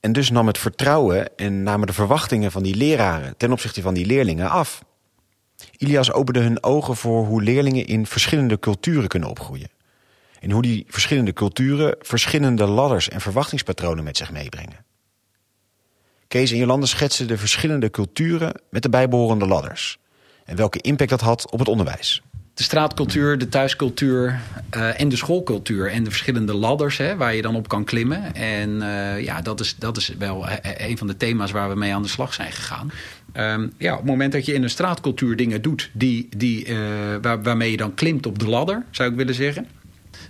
En 0.00 0.12
dus 0.12 0.30
nam 0.30 0.46
het 0.46 0.58
vertrouwen 0.58 1.36
en 1.36 1.62
namen 1.62 1.86
de 1.86 1.92
verwachtingen 1.92 2.52
van 2.52 2.62
die 2.62 2.74
leraren 2.74 3.36
ten 3.36 3.52
opzichte 3.52 3.82
van 3.82 3.94
die 3.94 4.06
leerlingen 4.06 4.50
af. 4.50 4.84
Ilias 5.76 6.12
opende 6.12 6.40
hun 6.40 6.62
ogen 6.62 6.96
voor 6.96 7.26
hoe 7.26 7.42
leerlingen 7.42 7.86
in 7.86 8.06
verschillende 8.06 8.58
culturen 8.58 9.08
kunnen 9.08 9.28
opgroeien. 9.28 9.70
En 10.40 10.50
hoe 10.50 10.62
die 10.62 10.84
verschillende 10.88 11.32
culturen 11.32 11.96
verschillende 12.00 12.66
ladders 12.66 13.08
en 13.08 13.20
verwachtingspatronen 13.20 14.04
met 14.04 14.16
zich 14.16 14.32
meebrengen. 14.32 14.86
Kees 16.28 16.50
en 16.50 16.56
Jolande 16.56 16.86
schetsen 16.86 17.26
de 17.26 17.38
verschillende 17.38 17.90
culturen 17.90 18.60
met 18.70 18.82
de 18.82 18.88
bijbehorende 18.88 19.46
ladders. 19.46 19.98
En 20.44 20.56
welke 20.56 20.80
impact 20.80 21.10
dat 21.10 21.20
had 21.20 21.50
op 21.50 21.58
het 21.58 21.68
onderwijs. 21.68 22.22
De 22.54 22.62
straatcultuur, 22.62 23.38
de 23.38 23.48
thuiscultuur 23.48 24.40
uh, 24.76 25.00
en 25.00 25.08
de 25.08 25.16
schoolcultuur. 25.16 25.90
En 25.90 26.04
de 26.04 26.10
verschillende 26.10 26.54
ladders 26.54 26.96
hè, 26.96 27.16
waar 27.16 27.34
je 27.34 27.42
dan 27.42 27.56
op 27.56 27.68
kan 27.68 27.84
klimmen. 27.84 28.34
En 28.34 28.70
uh, 28.70 29.24
ja, 29.24 29.40
dat 29.40 29.60
is, 29.60 29.76
dat 29.76 29.96
is 29.96 30.08
wel 30.18 30.46
een 30.62 30.98
van 30.98 31.06
de 31.06 31.16
thema's 31.16 31.50
waar 31.50 31.68
we 31.68 31.74
mee 31.74 31.94
aan 31.94 32.02
de 32.02 32.08
slag 32.08 32.34
zijn 32.34 32.52
gegaan. 32.52 32.90
Um, 33.34 33.72
ja, 33.78 33.92
op 33.92 33.98
het 33.98 34.06
moment 34.06 34.32
dat 34.32 34.46
je 34.46 34.54
in 34.54 34.62
een 34.62 34.70
straatcultuur 34.70 35.36
dingen 35.36 35.62
doet 35.62 35.90
die, 35.92 36.28
die, 36.36 36.66
waar, 37.22 37.42
waarmee 37.42 37.70
je 37.70 37.76
dan 37.76 37.94
klimt 37.94 38.26
op 38.26 38.38
de 38.38 38.48
ladder, 38.48 38.84
zou 38.90 39.10
ik 39.10 39.16
willen 39.16 39.34
zeggen. 39.34 39.66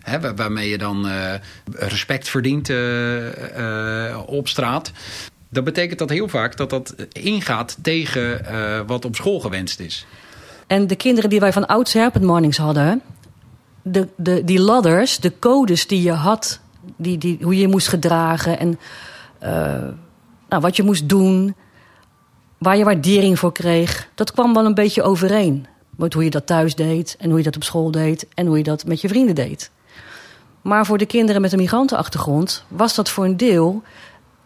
Hè, 0.00 0.34
waarmee 0.34 0.68
je 0.68 0.78
dan 0.78 1.08
respect 1.72 2.28
verdient 2.28 2.70
op 4.26 4.48
straat 4.48 4.92
dan 5.48 5.64
betekent 5.64 5.98
dat 5.98 6.10
heel 6.10 6.28
vaak 6.28 6.56
dat 6.56 6.70
dat 6.70 6.94
ingaat 7.12 7.76
tegen 7.82 8.40
uh, 8.50 8.80
wat 8.86 9.04
op 9.04 9.16
school 9.16 9.40
gewenst 9.40 9.80
is. 9.80 10.06
En 10.66 10.86
de 10.86 10.96
kinderen 10.96 11.30
die 11.30 11.40
wij 11.40 11.52
van 11.52 11.66
oudsher 11.66 12.06
op 12.06 12.14
het 12.14 12.22
mornings 12.22 12.56
hadden... 12.56 13.02
De, 13.82 14.08
de, 14.16 14.44
die 14.44 14.60
ladders, 14.60 15.18
de 15.18 15.38
codes 15.38 15.86
die 15.86 16.02
je 16.02 16.12
had... 16.12 16.60
Die, 16.96 17.18
die, 17.18 17.38
hoe 17.42 17.54
je 17.54 17.60
je 17.60 17.68
moest 17.68 17.88
gedragen 17.88 18.58
en 18.58 18.78
uh, 19.42 19.48
nou, 20.48 20.62
wat 20.62 20.76
je 20.76 20.82
moest 20.82 21.08
doen... 21.08 21.54
waar 22.58 22.76
je 22.76 22.84
waardering 22.84 23.38
voor 23.38 23.52
kreeg... 23.52 24.08
dat 24.14 24.32
kwam 24.32 24.54
wel 24.54 24.64
een 24.64 24.74
beetje 24.74 25.02
overeen. 25.02 25.66
Met 25.96 26.12
hoe 26.12 26.24
je 26.24 26.30
dat 26.30 26.46
thuis 26.46 26.74
deed 26.74 27.16
en 27.18 27.28
hoe 27.28 27.38
je 27.38 27.44
dat 27.44 27.56
op 27.56 27.64
school 27.64 27.90
deed... 27.90 28.26
en 28.34 28.46
hoe 28.46 28.56
je 28.56 28.62
dat 28.62 28.86
met 28.86 29.00
je 29.00 29.08
vrienden 29.08 29.34
deed. 29.34 29.70
Maar 30.62 30.86
voor 30.86 30.98
de 30.98 31.06
kinderen 31.06 31.40
met 31.40 31.52
een 31.52 31.58
migrantenachtergrond... 31.58 32.64
was 32.68 32.94
dat 32.94 33.08
voor 33.08 33.24
een 33.24 33.36
deel 33.36 33.82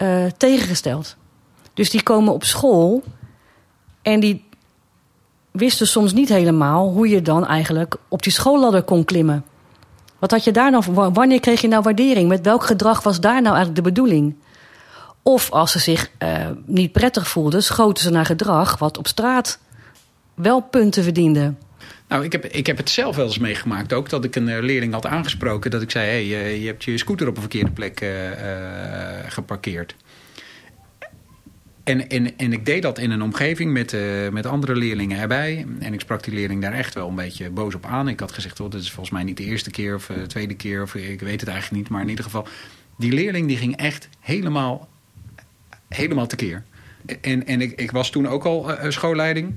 uh, 0.02 0.24
tegengesteld. 0.36 1.16
Dus 1.74 1.90
die 1.90 2.02
komen 2.02 2.32
op 2.32 2.44
school 2.44 3.02
en 4.02 4.20
die 4.20 4.44
wisten 5.50 5.86
soms 5.86 6.12
niet 6.12 6.28
helemaal 6.28 6.88
hoe 6.88 7.08
je 7.08 7.22
dan 7.22 7.46
eigenlijk 7.46 7.96
op 8.08 8.22
die 8.22 8.32
schoolladder 8.32 8.82
kon 8.82 9.04
klimmen. 9.04 9.44
Wat 10.18 10.30
had 10.30 10.44
je 10.44 10.52
daar 10.52 10.70
nou, 10.70 11.10
wanneer 11.12 11.40
kreeg 11.40 11.60
je 11.60 11.68
nou 11.68 11.82
waardering? 11.82 12.28
Met 12.28 12.44
welk 12.44 12.64
gedrag 12.64 13.02
was 13.02 13.20
daar 13.20 13.42
nou 13.42 13.54
eigenlijk 13.54 13.76
de 13.76 13.90
bedoeling? 13.90 14.36
Of 15.22 15.50
als 15.50 15.72
ze 15.72 15.78
zich 15.78 16.10
uh, 16.18 16.46
niet 16.64 16.92
prettig 16.92 17.28
voelden, 17.28 17.62
schoten 17.62 18.02
ze 18.02 18.10
naar 18.10 18.26
gedrag 18.26 18.78
wat 18.78 18.98
op 18.98 19.06
straat 19.06 19.58
wel 20.34 20.60
punten 20.60 21.02
verdiende. 21.02 21.54
Nou, 22.12 22.24
ik 22.24 22.32
heb, 22.32 22.44
ik 22.44 22.66
heb 22.66 22.76
het 22.76 22.90
zelf 22.90 23.16
wel 23.16 23.26
eens 23.26 23.38
meegemaakt 23.38 23.92
ook. 23.92 24.08
Dat 24.08 24.24
ik 24.24 24.36
een 24.36 24.48
uh, 24.48 24.58
leerling 24.60 24.92
had 24.92 25.06
aangesproken. 25.06 25.70
Dat 25.70 25.82
ik 25.82 25.90
zei, 25.90 26.06
hey, 26.06 26.58
je 26.58 26.66
hebt 26.66 26.84
je 26.84 26.98
scooter 26.98 27.28
op 27.28 27.34
een 27.34 27.40
verkeerde 27.40 27.70
plek 27.70 28.00
uh, 28.00 28.10
geparkeerd. 29.26 29.96
En, 31.84 32.08
en, 32.08 32.36
en 32.38 32.52
ik 32.52 32.66
deed 32.66 32.82
dat 32.82 32.98
in 32.98 33.10
een 33.10 33.22
omgeving 33.22 33.72
met, 33.72 33.96
met 34.30 34.46
andere 34.46 34.76
leerlingen 34.76 35.18
erbij. 35.18 35.66
En 35.78 35.92
ik 35.92 36.00
sprak 36.00 36.24
die 36.24 36.34
leerling 36.34 36.62
daar 36.62 36.72
echt 36.72 36.94
wel 36.94 37.08
een 37.08 37.14
beetje 37.14 37.50
boos 37.50 37.74
op 37.74 37.86
aan. 37.86 38.08
Ik 38.08 38.20
had 38.20 38.32
gezegd, 38.32 38.60
oh, 38.60 38.70
dit 38.70 38.80
is 38.80 38.90
volgens 38.90 39.10
mij 39.10 39.24
niet 39.24 39.36
de 39.36 39.44
eerste 39.44 39.70
keer 39.70 39.94
of 39.94 40.06
de 40.06 40.26
tweede 40.26 40.54
keer. 40.54 40.82
Of 40.82 40.94
ik 40.94 41.20
weet 41.20 41.40
het 41.40 41.50
eigenlijk 41.50 41.82
niet. 41.82 41.90
Maar 41.90 42.02
in 42.02 42.08
ieder 42.08 42.24
geval, 42.24 42.46
die 42.98 43.12
leerling 43.12 43.48
die 43.48 43.56
ging 43.56 43.76
echt 43.76 44.08
helemaal, 44.20 44.88
helemaal 45.88 46.26
tekeer. 46.26 46.64
En, 47.20 47.46
en 47.46 47.60
ik, 47.60 47.80
ik 47.80 47.90
was 47.90 48.10
toen 48.10 48.28
ook 48.28 48.44
al 48.44 48.70
schoolleiding 48.88 49.56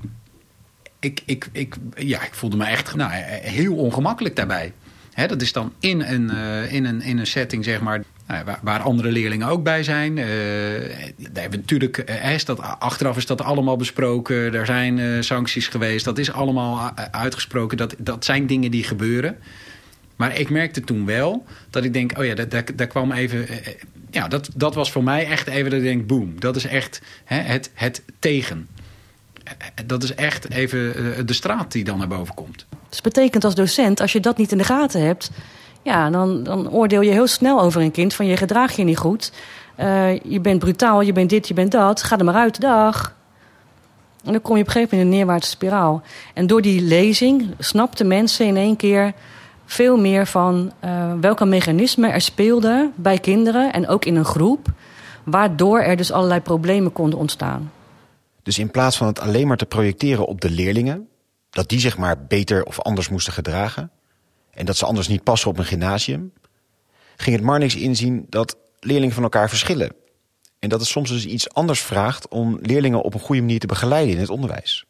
ik, 1.06 1.22
ik, 1.24 1.48
ik, 1.52 1.74
ja, 1.96 2.22
ik 2.22 2.34
voelde 2.34 2.56
me 2.56 2.64
echt 2.64 2.94
nou, 2.94 3.12
heel 3.42 3.74
ongemakkelijk 3.74 4.36
daarbij. 4.36 4.72
Dat 5.26 5.42
is 5.42 5.52
dan 5.52 5.72
in 5.80 6.00
een, 6.00 6.30
uh, 6.34 6.72
in, 6.72 6.84
een, 6.84 7.02
in 7.02 7.18
een 7.18 7.26
setting, 7.26 7.64
zeg 7.64 7.80
maar, 7.80 8.04
nou, 8.26 8.44
waar, 8.44 8.58
waar, 8.62 8.80
andere 8.80 9.10
leerlingen 9.10 9.48
ook 9.48 9.62
bij 9.62 9.82
zijn. 9.82 10.14
Daar 10.14 10.24
hebben 11.32 11.60
natuurlijk, 11.60 11.98
is 12.32 12.44
dat, 12.44 12.60
achteraf 12.60 13.16
is 13.16 13.26
dat 13.26 13.42
allemaal 13.42 13.76
besproken. 13.76 14.54
Er 14.54 14.66
zijn 14.66 15.24
sancties 15.24 15.68
geweest. 15.68 16.04
Dat 16.04 16.18
is 16.18 16.32
allemaal 16.32 16.92
uitgesproken. 17.10 17.76
Dat, 17.76 17.94
dat 17.98 18.24
zijn 18.24 18.46
dingen 18.46 18.70
die 18.70 18.84
gebeuren. 18.84 19.36
Maar 20.16 20.38
ik 20.38 20.50
merkte 20.50 20.80
toen 20.80 21.06
wel 21.06 21.44
dat 21.70 21.84
ik 21.84 21.92
denk, 21.92 22.18
oh 22.18 22.24
ja, 22.24 22.34
daar, 22.74 22.86
kwam 22.86 23.12
even... 23.12 23.46
ja, 24.10 24.28
dat, 24.28 24.50
dat 24.54 24.74
was 24.74 24.92
voor 24.92 25.04
mij 25.04 25.26
echt 25.26 25.46
even 25.46 25.70
dat 25.70 25.80
denk, 25.80 26.06
boom. 26.06 26.40
Dat 26.40 26.56
is 26.56 26.64
echt 26.64 27.02
het, 27.24 27.70
het 27.74 28.02
tegen. 28.18 28.68
Dat 29.86 30.02
is 30.02 30.14
echt 30.14 30.50
even 30.50 31.26
de 31.26 31.32
straat 31.32 31.72
die 31.72 31.84
dan 31.84 31.98
naar 31.98 32.08
boven 32.08 32.34
komt. 32.34 32.66
Dus 32.88 33.00
betekent 33.00 33.44
als 33.44 33.54
docent, 33.54 34.00
als 34.00 34.12
je 34.12 34.20
dat 34.20 34.36
niet 34.36 34.52
in 34.52 34.58
de 34.58 34.64
gaten 34.64 35.00
hebt, 35.00 35.30
ja, 35.82 36.10
dan, 36.10 36.42
dan 36.42 36.70
oordeel 36.70 37.00
je 37.00 37.10
heel 37.10 37.26
snel 37.26 37.60
over 37.60 37.80
een 37.80 37.90
kind 37.90 38.14
van 38.14 38.26
je 38.26 38.36
gedraag 38.36 38.76
je 38.76 38.84
niet 38.84 38.98
goed. 38.98 39.32
Je 40.22 40.38
bent 40.42 40.58
brutaal, 40.58 41.00
je 41.00 41.12
bent 41.12 41.30
dit, 41.30 41.48
je 41.48 41.54
bent 41.54 41.72
dat. 41.72 42.02
Ga 42.02 42.18
er 42.18 42.24
maar 42.24 42.34
uit, 42.34 42.60
dag. 42.60 43.14
En 44.24 44.32
dan 44.32 44.42
kom 44.42 44.56
je 44.56 44.62
op 44.62 44.66
een 44.66 44.72
gegeven 44.72 44.96
moment 44.96 45.14
in 45.14 45.18
een 45.18 45.24
neerwaartse 45.24 45.50
spiraal. 45.50 46.02
En 46.34 46.46
door 46.46 46.62
die 46.62 46.82
lezing 46.82 47.54
snapten 47.58 48.06
mensen 48.06 48.46
in 48.46 48.56
één 48.56 48.76
keer 48.76 49.12
veel 49.66 49.96
meer 49.96 50.26
van 50.26 50.72
welke 51.20 51.44
mechanismen 51.44 52.12
er 52.12 52.20
speelden 52.20 52.92
bij 52.94 53.18
kinderen 53.18 53.72
en 53.72 53.88
ook 53.88 54.04
in 54.04 54.16
een 54.16 54.24
groep, 54.24 54.66
waardoor 55.24 55.80
er 55.80 55.96
dus 55.96 56.12
allerlei 56.12 56.40
problemen 56.40 56.92
konden 56.92 57.18
ontstaan. 57.18 57.70
Dus 58.46 58.58
in 58.58 58.70
plaats 58.70 58.96
van 58.96 59.06
het 59.06 59.20
alleen 59.20 59.46
maar 59.46 59.56
te 59.56 59.66
projecteren 59.66 60.26
op 60.26 60.40
de 60.40 60.50
leerlingen, 60.50 61.08
dat 61.50 61.68
die 61.68 61.80
zich 61.80 61.96
maar 61.96 62.26
beter 62.26 62.64
of 62.64 62.80
anders 62.80 63.08
moesten 63.08 63.32
gedragen. 63.32 63.90
En 64.50 64.66
dat 64.66 64.76
ze 64.76 64.86
anders 64.86 65.08
niet 65.08 65.22
passen 65.22 65.50
op 65.50 65.58
een 65.58 65.64
gymnasium. 65.64 66.32
Ging 67.16 67.36
het 67.36 67.44
Marnix 67.44 67.76
inzien 67.76 68.26
dat 68.28 68.56
leerlingen 68.80 69.14
van 69.14 69.22
elkaar 69.22 69.48
verschillen. 69.48 69.94
En 70.58 70.68
dat 70.68 70.80
het 70.80 70.88
soms 70.88 71.08
dus 71.10 71.26
iets 71.26 71.50
anders 71.50 71.80
vraagt 71.80 72.28
om 72.28 72.58
leerlingen 72.60 73.02
op 73.02 73.14
een 73.14 73.20
goede 73.20 73.40
manier 73.40 73.58
te 73.58 73.66
begeleiden 73.66 74.14
in 74.14 74.20
het 74.20 74.30
onderwijs. 74.30 74.84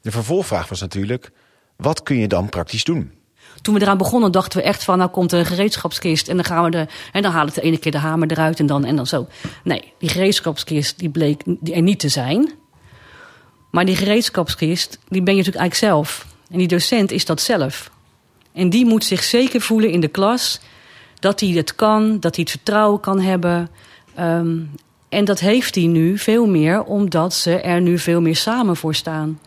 De 0.00 0.10
vervolgvraag 0.10 0.68
was 0.68 0.80
natuurlijk, 0.80 1.32
wat 1.76 2.02
kun 2.02 2.16
je 2.16 2.28
dan 2.28 2.48
praktisch 2.48 2.84
doen? 2.84 3.12
Toen 3.60 3.74
we 3.74 3.80
eraan 3.80 3.98
begonnen 3.98 4.32
dachten 4.32 4.58
we 4.58 4.64
echt 4.64 4.84
van, 4.84 4.98
nou 4.98 5.10
komt 5.10 5.32
er 5.32 5.38
een 5.38 5.46
gereedschapskist 5.46 6.28
en 6.28 6.36
dan 6.36 6.44
gaan 6.44 6.64
we 6.64 6.70
de, 6.70 6.86
en 7.12 7.22
dan 7.22 7.32
halen 7.32 7.54
we 7.54 7.60
de 7.60 7.66
ene 7.66 7.78
keer 7.78 7.92
de 7.92 7.98
hamer 7.98 8.30
eruit 8.30 8.58
en 8.58 8.66
dan 8.66 8.84
en 8.84 8.96
dan 8.96 9.06
zo. 9.06 9.26
Nee, 9.64 9.92
die 9.98 10.08
gereedschapskist 10.08 10.98
die 10.98 11.10
bleek 11.10 11.42
er 11.72 11.82
niet 11.82 11.98
te 11.98 12.08
zijn. 12.08 12.52
Maar 13.70 13.84
die 13.84 13.96
gereedschapskist, 13.96 14.98
die 15.08 15.22
ben 15.22 15.34
je 15.34 15.42
natuurlijk 15.42 15.64
eigenlijk 15.64 15.74
zelf. 15.74 16.26
En 16.50 16.58
die 16.58 16.68
docent 16.68 17.10
is 17.10 17.24
dat 17.24 17.40
zelf. 17.40 17.90
En 18.52 18.70
die 18.70 18.86
moet 18.86 19.04
zich 19.04 19.22
zeker 19.22 19.60
voelen 19.60 19.90
in 19.90 20.00
de 20.00 20.08
klas 20.08 20.60
dat 21.18 21.40
hij 21.40 21.48
het 21.48 21.74
kan, 21.74 22.20
dat 22.20 22.34
hij 22.34 22.44
het 22.44 22.50
vertrouwen 22.50 23.00
kan 23.00 23.20
hebben. 23.20 23.68
Um, 24.18 24.70
en 25.08 25.24
dat 25.24 25.40
heeft 25.40 25.74
hij 25.74 25.86
nu 25.86 26.18
veel 26.18 26.46
meer, 26.46 26.84
omdat 26.84 27.34
ze 27.34 27.60
er 27.60 27.80
nu 27.80 27.98
veel 27.98 28.20
meer 28.20 28.36
samen 28.36 28.76
voor 28.76 28.94
staan. 28.94 29.38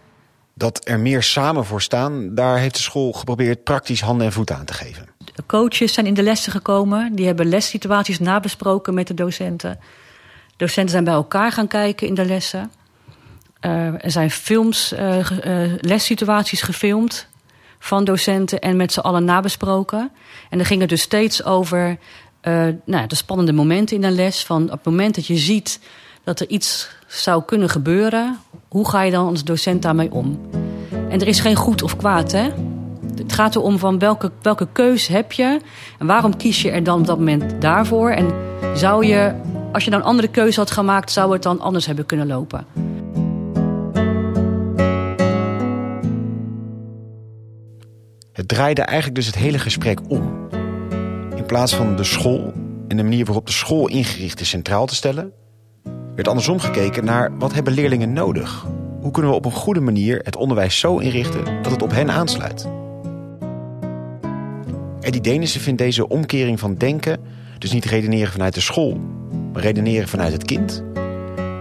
Dat 0.58 0.82
er 0.84 1.00
meer 1.00 1.24
samen 1.24 1.66
voor 1.66 1.82
staan, 1.82 2.36
daar 2.36 2.58
heeft 2.58 2.76
de 2.76 2.82
school 2.82 3.12
geprobeerd 3.12 3.64
praktisch 3.64 4.02
handen 4.02 4.26
en 4.26 4.34
voeten 4.34 4.56
aan 4.56 4.66
te 4.66 4.74
geven. 4.74 5.08
De 5.18 5.44
coaches 5.46 5.94
zijn 5.94 6.06
in 6.06 6.14
de 6.14 6.24
lessen 6.24 6.52
gekomen, 6.52 7.16
die 7.16 7.26
hebben 7.26 7.46
lessituaties 7.46 8.20
nabesproken 8.20 8.94
met 8.94 9.08
de 9.08 9.14
docenten. 9.14 9.80
Docenten 10.58 10.92
zijn 10.92 11.04
bij 11.04 11.14
elkaar 11.14 11.52
gaan 11.52 11.68
kijken 11.68 12.08
in 12.08 12.14
de 12.14 12.26
lessen. 12.26 12.72
Uh, 13.62 14.04
er 14.04 14.12
zijn 14.12 14.32
films, 14.32 14.94
uh, 14.94 15.28
lessituaties 15.80 16.62
gefilmd 16.62 17.28
van 17.80 18.04
docenten 18.04 18.60
en 18.60 18.76
met 18.76 18.94
z'n 18.94 19.00
allen 19.00 19.26
nabesproken. 19.26 20.12
En 20.50 20.58
dan 20.58 20.68
ging 20.68 20.80
het 20.82 20.90
dus 20.90 21.02
steeds 21.02 21.44
over 21.44 21.98
nou, 22.86 23.08
de 23.08 23.16
spannende 23.16 23.54
momenten 23.54 23.96
in 23.96 24.04
een 24.04 24.16
les. 24.16 24.44
Van 24.44 24.64
op 24.64 24.72
het 24.72 24.86
moment 24.86 25.16
dat 25.16 25.28
je 25.28 25.38
ziet 25.38 25.80
dat 26.26 26.40
er 26.40 26.48
iets 26.50 26.90
zou 27.08 27.44
kunnen 27.44 27.70
gebeuren, 27.70 28.38
hoe 28.68 28.90
ga 28.90 29.02
je 29.02 29.12
dan 29.12 29.28
als 29.28 29.44
docent 29.44 29.82
daarmee 29.82 30.12
om? 30.12 30.40
En 31.10 31.22
er 31.22 31.28
is 31.28 31.40
geen 31.40 31.56
goed 31.56 31.82
of 31.82 31.96
kwaad, 31.96 32.32
hè? 32.32 32.50
Het 33.16 33.34
gaat 33.34 33.56
erom 33.56 33.80
van 33.80 34.00
welke, 34.00 34.32
welke 34.42 34.68
keus 34.72 35.08
heb 35.08 35.32
je 35.32 35.60
en 36.00 36.08
waarom 36.08 36.38
kies 36.38 36.62
je 36.62 36.72
er 36.72 36.84
dan 36.84 37.00
op 37.00 37.06
dat 37.06 37.18
moment 37.18 37.62
daarvoor? 37.62 38.10
En 38.10 38.34
zou 38.76 39.06
je, 39.06 39.36
als 39.72 39.84
je 39.84 39.90
dan 39.90 40.00
een 40.00 40.06
andere 40.06 40.28
keuze 40.28 40.60
had 40.60 40.72
gemaakt, 40.72 41.12
zou 41.12 41.34
het 41.34 41.44
dan 41.44 41.60
anders 41.60 41.86
hebben 41.86 42.06
kunnen 42.06 42.28
lopen? 42.28 42.66
Het 48.34 48.48
draaide 48.48 48.82
eigenlijk 48.82 49.16
dus 49.16 49.26
het 49.26 49.36
hele 49.36 49.60
gesprek 49.60 50.00
om. 50.08 50.48
In 51.36 51.46
plaats 51.46 51.76
van 51.76 51.96
de 51.96 52.04
school 52.04 52.54
en 52.88 52.98
de 52.98 53.04
manier 53.04 53.26
waarop 53.26 53.46
de 53.46 53.52
school 53.52 53.88
ingericht 53.88 54.40
is 54.40 54.50
centraal 54.50 54.86
te 54.86 54.96
stellen, 54.96 55.34
werd 56.16 56.28
andersom 56.28 56.60
gekeken 56.60 57.06
naar 57.06 57.38
wat 57.38 57.54
hebben 57.54 57.74
leerlingen 57.74 58.14
nodig? 58.14 58.66
Hoe 59.02 59.12
kunnen 59.12 59.32
we 59.32 59.38
op 59.38 59.46
een 59.46 59.52
goede 59.52 59.80
manier 59.80 60.20
het 60.24 60.36
onderwijs 60.36 60.80
zo 60.80 60.98
inrichten 60.98 61.62
dat 61.62 61.72
het 61.72 61.82
op 61.82 61.92
hen 61.92 62.12
aansluit? 62.12 62.68
Eddie 65.02 65.22
Denissen 65.22 65.62
vindt 65.62 65.82
deze 65.82 66.08
omkering 66.08 66.60
van 66.60 66.76
denken, 66.76 67.20
dus 67.58 67.72
niet 67.72 67.86
redeneren 67.86 68.32
vanuit 68.32 68.54
de 68.54 68.62
school, 68.62 69.00
maar 69.54 69.62
redeneren 69.62 70.08
vanuit 70.08 70.34
het 70.34 70.46
kind, 70.46 70.84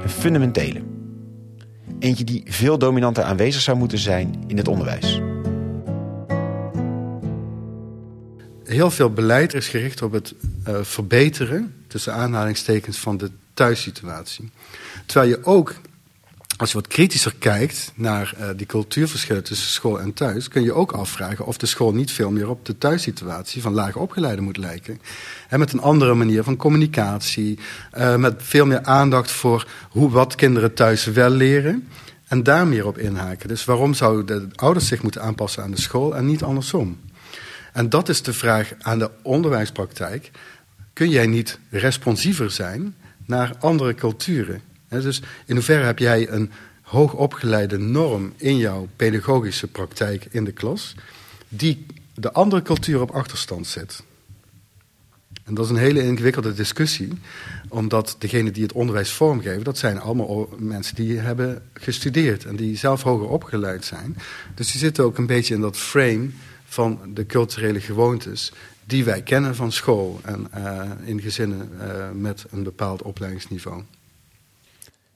een 0.03 0.09
fundamentele. 0.09 0.83
Eentje 1.99 2.25
die 2.25 2.43
veel 2.47 2.79
dominanter 2.79 3.25
aanwezig 3.25 3.61
zou 3.61 3.77
moeten 3.77 3.99
zijn 3.99 4.45
in 4.47 4.57
het 4.57 4.69
onderwijs. 4.69 5.21
heel 8.65 8.91
veel 8.91 9.11
beleid 9.11 9.55
is 9.55 9.69
gericht 9.69 10.03
op 10.03 10.13
het 10.13 10.35
uh, 10.69 10.79
verbeteren, 10.83 11.75
tussen 11.87 12.15
aanhalingstekens, 12.15 12.99
van 12.99 13.17
de 13.17 13.31
thuissituatie. 13.55 14.51
Terwijl 15.07 15.31
je 15.31 15.45
ook, 15.45 15.75
als 16.57 16.71
je 16.71 16.77
wat 16.77 16.87
kritischer 16.87 17.35
kijkt 17.39 17.93
naar 17.95 18.35
uh, 18.41 18.49
die 18.57 18.67
cultuurverschillen 18.67 19.45
tussen 19.45 19.71
school 19.71 20.01
en 20.01 20.13
thuis, 20.13 20.49
kun 20.49 20.63
je 20.63 20.73
ook 20.73 20.93
afvragen 20.93 21.47
of 21.47 21.57
de 21.57 21.67
school 21.67 21.93
niet 21.93 22.13
veel 22.13 22.31
meer 22.31 22.49
op 22.49 22.67
de 22.67 22.79
thuissituatie 22.79 23.63
van 23.63 23.73
lage 23.73 23.99
opgeleiden 23.99 24.45
moet 24.45 24.57
lijken. 24.57 25.01
En 25.49 25.59
met 25.59 25.73
een 25.73 25.81
andere 25.81 26.15
manier 26.15 26.43
van 26.43 26.57
communicatie, 26.57 27.59
uh, 27.99 28.17
met 28.17 28.35
veel 28.39 28.67
meer 28.67 28.83
aandacht 28.83 29.31
voor 29.31 29.67
hoe, 29.91 30.11
wat 30.11 30.35
kinderen 30.35 30.75
thuis 30.75 31.05
wel 31.05 31.31
leren. 31.31 31.89
En 32.25 32.43
daar 32.43 32.67
meer 32.67 32.87
op 32.87 32.99
inhaken. 32.99 33.49
Dus 33.49 33.65
waarom 33.65 33.95
zouden 33.95 34.27
de 34.27 34.57
ouders 34.57 34.87
zich 34.87 35.03
moeten 35.03 35.23
aanpassen 35.23 35.63
aan 35.63 35.71
de 35.71 35.81
school 35.81 36.17
en 36.17 36.27
niet 36.27 36.43
andersom? 36.43 37.01
En 37.73 37.89
dat 37.89 38.09
is 38.09 38.23
de 38.23 38.33
vraag 38.33 38.73
aan 38.81 38.99
de 38.99 39.11
onderwijspraktijk. 39.23 40.31
Kun 40.93 41.11
jij 41.11 41.27
niet 41.27 41.59
responsiever 41.71 42.51
zijn 42.51 42.95
naar 43.25 43.57
andere 43.59 43.95
culturen? 43.95 44.61
dus 44.89 45.23
in 45.47 45.55
hoeverre 45.55 45.85
heb 45.85 45.99
jij 45.99 46.29
een 46.29 46.51
hoogopgeleide 46.81 47.79
norm 47.79 48.33
in 48.37 48.57
jouw 48.57 48.89
pedagogische 48.97 49.67
praktijk 49.67 50.27
in 50.31 50.45
de 50.45 50.53
klas, 50.53 50.95
die 51.49 51.87
de 52.15 52.33
andere 52.33 52.63
cultuur 52.63 53.01
op 53.01 53.11
achterstand 53.11 53.67
zet? 53.67 54.03
En 55.45 55.55
dat 55.55 55.65
is 55.65 55.71
een 55.71 55.77
hele 55.77 56.03
ingewikkelde 56.03 56.55
discussie, 56.55 57.13
omdat 57.69 58.17
degenen 58.19 58.53
die 58.53 58.63
het 58.63 58.73
onderwijs 58.73 59.11
vormgeven, 59.11 59.65
dat 59.65 59.79
zijn 59.79 60.01
allemaal 60.01 60.49
mensen 60.59 60.95
die 60.95 61.19
hebben 61.19 61.63
gestudeerd 61.73 62.45
en 62.45 62.57
die 62.57 62.77
zelf 62.77 63.03
hoger 63.03 63.29
opgeleid 63.29 63.85
zijn. 63.85 64.17
Dus 64.55 64.73
die 64.73 64.81
zitten 64.81 65.05
ook 65.05 65.19
een 65.19 65.27
beetje 65.27 65.55
in 65.55 65.61
dat 65.61 65.77
frame 65.77 66.29
van 66.65 67.01
de 67.15 67.27
culturele 67.27 67.81
gewoontes 67.81 68.53
die 68.87 69.05
wij 69.05 69.23
kennen 69.23 69.55
van 69.55 69.73
school 69.73 70.21
en 70.23 70.49
uh, 70.57 70.91
in 71.05 71.21
gezinnen 71.21 71.71
uh, 71.81 72.11
met 72.11 72.45
een 72.51 72.63
bepaald 72.63 73.03
opleidingsniveau. 73.03 73.83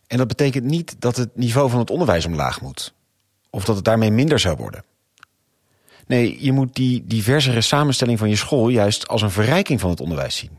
En 0.06 0.18
dat 0.18 0.28
betekent 0.28 0.64
niet 0.64 0.96
dat 0.98 1.16
het 1.16 1.36
niveau 1.36 1.70
van 1.70 1.78
het 1.78 1.90
onderwijs 1.90 2.26
omlaag 2.26 2.60
moet. 2.60 2.92
Of 3.50 3.64
dat 3.64 3.76
het 3.76 3.84
daarmee 3.84 4.10
minder 4.10 4.38
zou 4.38 4.56
worden. 4.56 4.84
Nee, 6.06 6.44
je 6.44 6.52
moet 6.52 6.74
die 6.74 7.04
diversere 7.06 7.60
samenstelling 7.60 8.18
van 8.18 8.28
je 8.28 8.36
school 8.36 8.68
juist 8.68 9.08
als 9.08 9.22
een 9.22 9.30
verrijking 9.30 9.80
van 9.80 9.90
het 9.90 10.00
onderwijs 10.00 10.36
zien. 10.36 10.50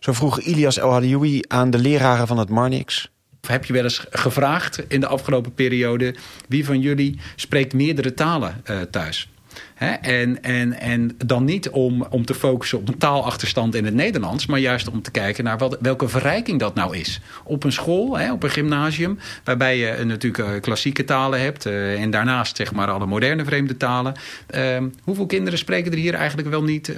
Zo 0.00 0.12
vroeg 0.12 0.40
Ilias 0.40 0.78
El 0.78 0.92
Hadioui 0.92 1.42
aan 1.48 1.70
de 1.70 1.78
leraren 1.78 2.26
van 2.26 2.38
het 2.38 2.48
Marnix. 2.48 3.10
Heb 3.40 3.64
je 3.64 3.72
wel 3.72 3.82
eens 3.82 4.06
gevraagd 4.10 4.78
in 4.88 5.00
de 5.00 5.06
afgelopen 5.06 5.54
periode... 5.54 6.14
wie 6.48 6.64
van 6.64 6.80
jullie 6.80 7.20
spreekt 7.36 7.72
meerdere 7.72 8.14
talen 8.14 8.62
uh, 8.70 8.80
thuis? 8.80 9.28
En, 10.00 10.42
en, 10.42 10.80
en 10.80 11.16
dan 11.26 11.44
niet 11.44 11.70
om, 11.70 12.06
om 12.10 12.24
te 12.24 12.34
focussen 12.34 12.78
op 12.78 12.88
een 12.88 12.98
taalachterstand 12.98 13.74
in 13.74 13.84
het 13.84 13.94
Nederlands, 13.94 14.46
maar 14.46 14.58
juist 14.58 14.88
om 14.88 15.02
te 15.02 15.10
kijken 15.10 15.44
naar 15.44 15.58
welke 15.80 16.08
verrijking 16.08 16.58
dat 16.58 16.74
nou 16.74 16.96
is. 16.96 17.20
Op 17.44 17.64
een 17.64 17.72
school, 17.72 18.18
op 18.32 18.42
een 18.42 18.50
gymnasium, 18.50 19.18
waarbij 19.44 19.78
je 19.78 20.04
natuurlijk 20.04 20.48
eh, 20.48 20.60
klassieke 20.60 21.04
talen 21.04 21.40
hebt 21.40 21.66
eh, 21.66 22.02
en 22.02 22.10
daarnaast 22.10 22.56
zeg 22.56 22.72
maar 22.72 22.90
alle 22.90 23.06
moderne 23.06 23.44
vreemde 23.44 23.76
talen. 23.76 24.14
Ehm, 24.46 24.88
hoeveel 25.02 25.26
kinderen 25.26 25.58
spreken 25.58 25.92
er 25.92 25.98
hier 25.98 26.14
eigenlijk 26.14 26.48
wel 26.48 26.62
niet 26.62 26.94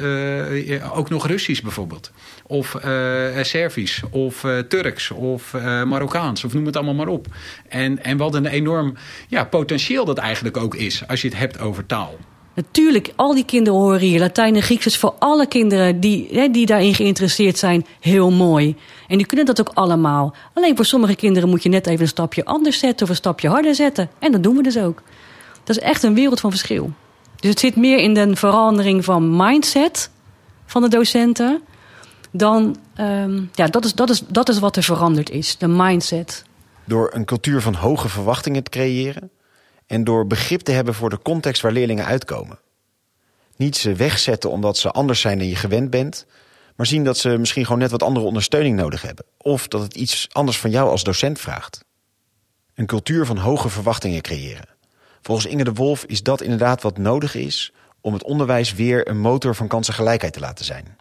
ook 0.93 1.11
nog 1.11 1.27
Russisch 1.27 1.63
bijvoorbeeld? 1.63 2.11
Of 2.47 2.77
Servisch, 3.43 4.03
of 4.11 4.45
Turks, 4.69 5.11
of 5.11 5.53
Marokkaans, 5.85 6.45
of 6.45 6.55
noem 6.55 6.67
het 6.67 6.77
allemaal 6.77 6.95
maar 6.95 7.09
op. 7.09 7.27
En, 7.69 8.05
en 8.05 8.17
wat 8.17 8.35
een 8.35 8.47
enorm 8.47 8.95
ja, 9.29 9.45
potentieel 9.45 10.05
dat 10.05 10.19
eigenlijk 10.19 10.57
ook 10.57 10.75
is 10.75 11.07
als 11.07 11.23
je 11.23 11.29
het 11.29 11.39
hebt 11.39 11.59
over 11.59 11.87
taal. 11.87 12.19
Natuurlijk, 12.59 13.13
al 13.17 13.35
die 13.35 13.45
kinderen 13.45 13.79
horen 13.79 14.01
hier. 14.01 14.21
Latijn 14.21 14.55
en 14.55 14.63
Grieks 14.63 14.87
is 14.87 14.99
voor 14.99 15.15
alle 15.19 15.47
kinderen 15.47 16.01
die, 16.01 16.29
hè, 16.33 16.51
die 16.51 16.67
daarin 16.67 16.95
geïnteresseerd 16.95 17.59
zijn 17.59 17.87
heel 18.01 18.31
mooi. 18.31 18.77
En 19.09 19.17
die 19.17 19.27
kunnen 19.27 19.47
dat 19.47 19.61
ook 19.61 19.71
allemaal. 19.75 20.35
Alleen 20.55 20.77
voor 20.77 20.85
sommige 20.85 21.17
kinderen 21.17 21.49
moet 21.49 21.63
je 21.63 21.69
net 21.69 21.87
even 21.87 22.01
een 22.01 22.09
stapje 22.09 22.45
anders 22.45 22.79
zetten 22.79 23.03
of 23.03 23.09
een 23.11 23.17
stapje 23.17 23.49
harder 23.49 23.75
zetten. 23.75 24.11
En 24.19 24.33
dat 24.33 24.43
doen 24.43 24.57
we 24.57 24.63
dus 24.63 24.79
ook. 24.79 25.03
Dat 25.65 25.77
is 25.77 25.83
echt 25.83 26.03
een 26.03 26.15
wereld 26.15 26.41
van 26.41 26.51
verschil. 26.51 26.93
Dus 27.37 27.51
het 27.51 27.61
zit 27.61 27.77
meer 27.77 27.99
in 27.99 28.15
de 28.15 28.37
verandering 28.37 29.05
van 29.05 29.37
mindset 29.37 30.11
van 30.67 30.83
de 30.83 30.89
docenten. 30.89 31.63
Dan, 32.31 32.77
ehm, 32.95 33.41
ja, 33.53 33.67
dat 33.67 33.85
is, 33.85 33.95
dat, 33.95 34.11
is, 34.11 34.23
dat 34.29 34.49
is 34.49 34.59
wat 34.59 34.77
er 34.77 34.83
veranderd 34.83 35.31
is, 35.31 35.57
de 35.59 35.69
mindset. 35.69 36.45
Door 36.85 37.11
een 37.13 37.25
cultuur 37.25 37.63
van 37.63 37.75
hoge 37.75 38.09
verwachtingen 38.09 38.63
te 38.63 38.71
creëren 38.71 39.31
en 39.89 40.05
door 40.05 40.27
begrip 40.27 40.61
te 40.61 40.73
hebben 40.73 40.95
voor 40.95 41.11
de 41.11 41.19
context 41.23 41.63
waar 41.63 41.73
leerlingen 41.73 42.05
uitkomen. 42.05 42.59
Niet 43.57 43.77
ze 43.77 43.95
wegzetten 43.95 44.51
omdat 44.51 44.79
ze 44.79 44.91
anders 44.91 45.21
zijn 45.21 45.39
dan 45.39 45.49
je 45.49 45.57
gewend 45.57 45.91
bent, 45.91 46.27
maar 46.77 46.87
zien 46.87 47.05
dat 47.05 47.19
ze 47.19 47.29
misschien 47.39 47.65
gewoon 47.65 47.79
net 47.79 47.91
wat 47.91 48.03
andere 48.03 48.27
ondersteuning 48.27 48.77
nodig 48.77 49.03
hebben. 49.03 49.25
Of 49.37 49.69
dat 49.69 49.83
het 49.83 49.95
iets 49.95 50.29
anders 50.33 50.59
van 50.59 50.71
jou 50.71 50.91
als 50.91 51.05
docent 51.05 51.41
vraagt. 51.41 51.85
Een 52.75 52.87
cultuur 52.87 53.27
van 53.27 53.37
hoge 53.37 53.69
verwachtingen 53.69 54.23
creëren. 54.23 54.69
Volgens 55.23 55.47
Inge 55.47 55.65
de 55.65 55.73
Wolf 55.73 56.05
is 56.05 56.23
dat 56.23 56.41
inderdaad 56.41 56.83
wat 56.83 56.99
nodig 56.99 57.35
is 57.35 57.73
om 58.01 58.13
het 58.13 58.23
onderwijs 58.23 58.75
weer 58.75 59.09
een 59.09 59.21
motor 59.21 59.55
van 59.55 59.69
kansengelijkheid 59.69 60.33
te 60.33 60.41
laten 60.41 60.65
zijn. 60.65 60.97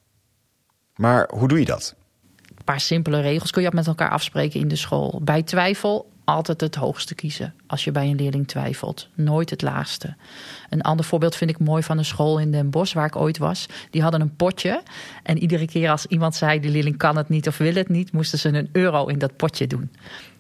Maar 0.96 1.30
hoe 1.34 1.48
doe 1.48 1.60
je 1.60 1.66
dat? 1.66 1.96
Een 2.58 2.64
paar 2.64 2.80
simpele 2.80 3.22
regels 3.22 3.52
kun 3.52 3.62
je 3.62 3.72
met 3.74 3.88
elkaar 3.88 4.10
afspreken 4.10 4.60
in 4.60 4.68
de 4.68 4.76
school. 4.76 5.22
Bij 5.24 5.44
twijfel 5.44 6.12
altijd 6.28 6.62
het 6.62 6.76
hoogste 6.76 7.16
kiezen 7.16 7.54
als 7.68 7.84
je 7.84 7.92
bij 7.92 8.10
een 8.10 8.16
leerling 8.16 8.48
twijfelt. 8.48 9.08
Nooit 9.14 9.50
het 9.50 9.62
laagste. 9.62 10.16
Een 10.70 10.82
ander 10.82 11.06
voorbeeld 11.06 11.36
vind 11.36 11.50
ik 11.50 11.60
mooi 11.60 11.84
van 11.84 11.98
een 11.98 12.06
school 12.06 12.40
in 12.40 12.52
Den 12.52 12.70
Bosch 12.70 12.94
waar 12.94 13.06
ik 13.06 13.16
ooit 13.16 13.38
was. 13.38 13.66
Die 13.90 14.02
hadden 14.02 14.22
een 14.22 14.36
potje 14.36 14.82
en 15.24 15.38
iedere 15.38 15.66
keer 15.66 15.90
als 15.90 16.06
iemand 16.06 16.36
zei 16.36 16.60
de 16.60 16.70
leerling 16.70 16.98
kan 16.98 17.18
het 17.18 17.30
niet 17.30 17.48
of 17.48 17.58
wil 17.58 17.74
het 17.74 17.90
niet, 17.90 18.12
moesten 18.12 18.40
ze 18.40 18.50
een 18.50 18.70
euro 18.72 19.06
in 19.06 19.20
dat 19.20 19.36
potje 19.36 19.68
doen. 19.68 19.92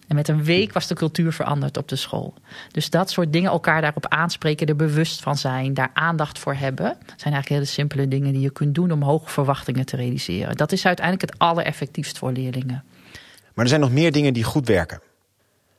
En 0.07 0.15
met 0.15 0.27
een 0.27 0.43
week 0.43 0.73
was 0.73 0.87
de 0.87 0.95
cultuur 0.95 1.33
veranderd 1.33 1.77
op 1.77 1.87
de 1.87 1.95
school. 1.95 2.33
Dus 2.71 2.89
dat 2.89 3.09
soort 3.09 3.33
dingen, 3.33 3.51
elkaar 3.51 3.81
daarop 3.81 4.07
aanspreken, 4.07 4.67
er 4.67 4.75
bewust 4.75 5.21
van 5.21 5.37
zijn, 5.37 5.73
daar 5.73 5.91
aandacht 5.93 6.39
voor 6.39 6.53
hebben, 6.53 6.97
zijn 7.05 7.33
eigenlijk 7.33 7.49
hele 7.49 7.65
simpele 7.65 8.07
dingen 8.07 8.33
die 8.33 8.41
je 8.41 8.51
kunt 8.51 8.75
doen 8.75 8.91
om 8.91 9.01
hoge 9.01 9.29
verwachtingen 9.29 9.85
te 9.85 9.95
realiseren. 9.95 10.55
Dat 10.55 10.71
is 10.71 10.85
uiteindelijk 10.85 11.31
het 11.31 11.39
allereffectiefst 11.39 12.17
voor 12.17 12.31
leerlingen. 12.31 12.83
Maar 13.53 13.63
er 13.63 13.67
zijn 13.67 13.81
nog 13.81 13.91
meer 13.91 14.11
dingen 14.11 14.33
die 14.33 14.43
goed 14.43 14.67
werken. 14.67 14.99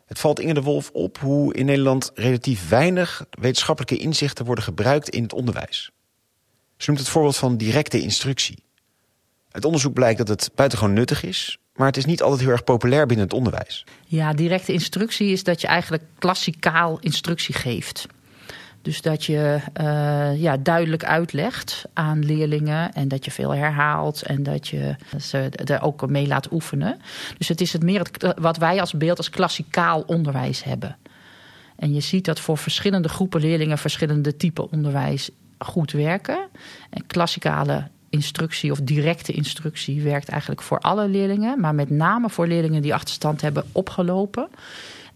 Het 0.08 0.18
valt 0.18 0.40
Inge 0.40 0.54
de 0.54 0.62
Wolf 0.62 0.90
op 0.92 1.18
hoe 1.18 1.54
in 1.54 1.66
Nederland 1.66 2.10
relatief 2.14 2.68
weinig 2.68 3.24
wetenschappelijke 3.30 3.96
inzichten 3.96 4.44
worden 4.44 4.64
gebruikt 4.64 5.08
in 5.08 5.22
het 5.22 5.32
onderwijs. 5.32 5.90
Ze 6.76 6.90
noemt 6.90 7.02
het 7.02 7.08
voorbeeld 7.08 7.36
van 7.36 7.56
directe 7.56 8.00
instructie. 8.00 8.62
Het 9.50 9.64
onderzoek 9.64 9.92
blijkt 9.92 10.18
dat 10.18 10.28
het 10.28 10.50
buitengewoon 10.54 10.94
nuttig 10.94 11.22
is, 11.22 11.58
maar 11.74 11.86
het 11.86 11.96
is 11.96 12.04
niet 12.04 12.22
altijd 12.22 12.40
heel 12.40 12.50
erg 12.50 12.64
populair 12.64 13.06
binnen 13.06 13.26
het 13.26 13.34
onderwijs. 13.34 13.84
Ja, 14.06 14.32
directe 14.32 14.72
instructie 14.72 15.30
is 15.30 15.44
dat 15.44 15.60
je 15.60 15.66
eigenlijk 15.66 16.02
klassikaal 16.18 16.98
instructie 16.98 17.54
geeft. 17.54 18.06
Dus 18.88 19.02
dat 19.02 19.24
je 19.24 19.58
uh, 19.80 20.40
ja, 20.40 20.56
duidelijk 20.56 21.04
uitlegt 21.04 21.84
aan 21.92 22.24
leerlingen 22.24 22.92
en 22.92 23.08
dat 23.08 23.24
je 23.24 23.30
veel 23.30 23.54
herhaalt 23.54 24.22
en 24.22 24.42
dat 24.42 24.68
je 24.68 24.96
ze 25.20 25.50
er 25.64 25.82
ook 25.82 26.08
mee 26.08 26.26
laat 26.26 26.52
oefenen. 26.52 27.00
Dus 27.38 27.48
het 27.48 27.60
is 27.60 27.72
het 27.72 27.82
meer 27.82 27.98
het, 27.98 28.34
wat 28.38 28.56
wij 28.56 28.80
als 28.80 28.92
beeld 28.92 29.18
als 29.18 29.30
klassikaal 29.30 30.04
onderwijs 30.06 30.64
hebben. 30.64 30.96
En 31.76 31.94
je 31.94 32.00
ziet 32.00 32.24
dat 32.24 32.40
voor 32.40 32.58
verschillende 32.58 33.08
groepen 33.08 33.40
leerlingen 33.40 33.78
verschillende 33.78 34.36
typen 34.36 34.72
onderwijs 34.72 35.30
goed 35.58 35.92
werken. 35.92 36.48
En 36.90 37.06
klassikale 37.06 37.88
instructie 38.10 38.70
of 38.70 38.80
directe 38.80 39.32
instructie 39.32 40.02
werkt 40.02 40.28
eigenlijk 40.28 40.62
voor 40.62 40.78
alle 40.78 41.08
leerlingen, 41.08 41.60
maar 41.60 41.74
met 41.74 41.90
name 41.90 42.30
voor 42.30 42.46
leerlingen 42.46 42.82
die 42.82 42.94
achterstand 42.94 43.40
hebben 43.40 43.64
opgelopen. 43.72 44.48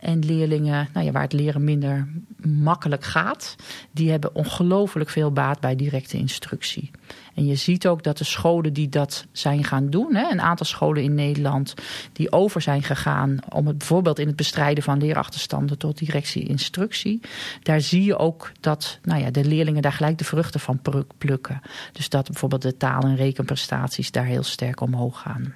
En 0.03 0.19
leerlingen 0.19 0.89
nou 0.93 1.07
ja, 1.07 1.13
waar 1.13 1.23
het 1.23 1.33
leren 1.33 1.65
minder 1.65 2.09
makkelijk 2.47 3.05
gaat, 3.05 3.57
die 3.91 4.11
hebben 4.11 4.35
ongelooflijk 4.35 5.11
veel 5.11 5.33
baat 5.33 5.61
bij 5.61 5.77
directe 5.77 6.17
instructie. 6.17 6.91
En 7.35 7.47
je 7.47 7.55
ziet 7.55 7.87
ook 7.87 8.03
dat 8.03 8.19
de 8.19 8.25
scholen 8.25 8.73
die 8.73 8.89
dat 8.89 9.27
zijn 9.33 9.65
gaan 9.65 9.91
doen, 9.91 10.15
hè, 10.15 10.31
een 10.31 10.41
aantal 10.41 10.67
scholen 10.67 11.03
in 11.03 11.15
Nederland 11.15 11.75
die 12.13 12.33
over 12.33 12.61
zijn 12.61 12.83
gegaan 12.83 13.39
om 13.49 13.67
het 13.67 13.79
bijvoorbeeld 13.79 14.19
in 14.19 14.27
het 14.27 14.37
bestrijden 14.37 14.85
van 14.85 14.99
leerachterstanden 14.99 15.79
tot 15.79 15.99
directie 15.99 16.49
instructie, 16.49 17.21
daar 17.63 17.81
zie 17.81 18.05
je 18.05 18.17
ook 18.17 18.53
dat 18.61 18.99
nou 19.03 19.21
ja, 19.21 19.31
de 19.31 19.45
leerlingen 19.45 19.83
daar 19.83 19.93
gelijk 19.93 20.19
de 20.19 20.25
vruchten 20.25 20.61
van 20.61 20.81
plukken. 21.19 21.61
Dus 21.93 22.09
dat 22.09 22.27
bijvoorbeeld 22.27 22.63
de 22.63 22.77
taal- 22.77 23.03
en 23.03 23.17
rekenprestaties 23.17 24.11
daar 24.11 24.25
heel 24.25 24.43
sterk 24.43 24.81
omhoog 24.81 25.21
gaan. 25.21 25.55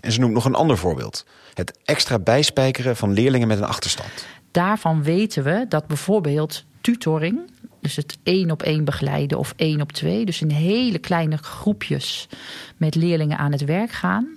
En 0.00 0.12
ze 0.12 0.20
noemt 0.20 0.34
nog 0.34 0.44
een 0.44 0.54
ander 0.54 0.78
voorbeeld. 0.78 1.26
Het 1.58 1.78
extra 1.84 2.18
bijspijkeren 2.18 2.96
van 2.96 3.12
leerlingen 3.12 3.48
met 3.48 3.58
een 3.58 3.64
achterstand. 3.64 4.26
Daarvan 4.50 5.02
weten 5.02 5.44
we 5.44 5.66
dat 5.68 5.86
bijvoorbeeld 5.86 6.64
tutoring, 6.80 7.50
dus 7.80 7.96
het 7.96 8.18
één 8.22 8.50
op 8.50 8.62
één 8.62 8.84
begeleiden 8.84 9.38
of 9.38 9.52
één 9.56 9.80
op 9.80 9.92
twee, 9.92 10.24
dus 10.24 10.40
in 10.40 10.50
hele 10.50 10.98
kleine 10.98 11.36
groepjes 11.36 12.28
met 12.76 12.94
leerlingen 12.94 13.38
aan 13.38 13.52
het 13.52 13.64
werk 13.64 13.90
gaan, 13.90 14.28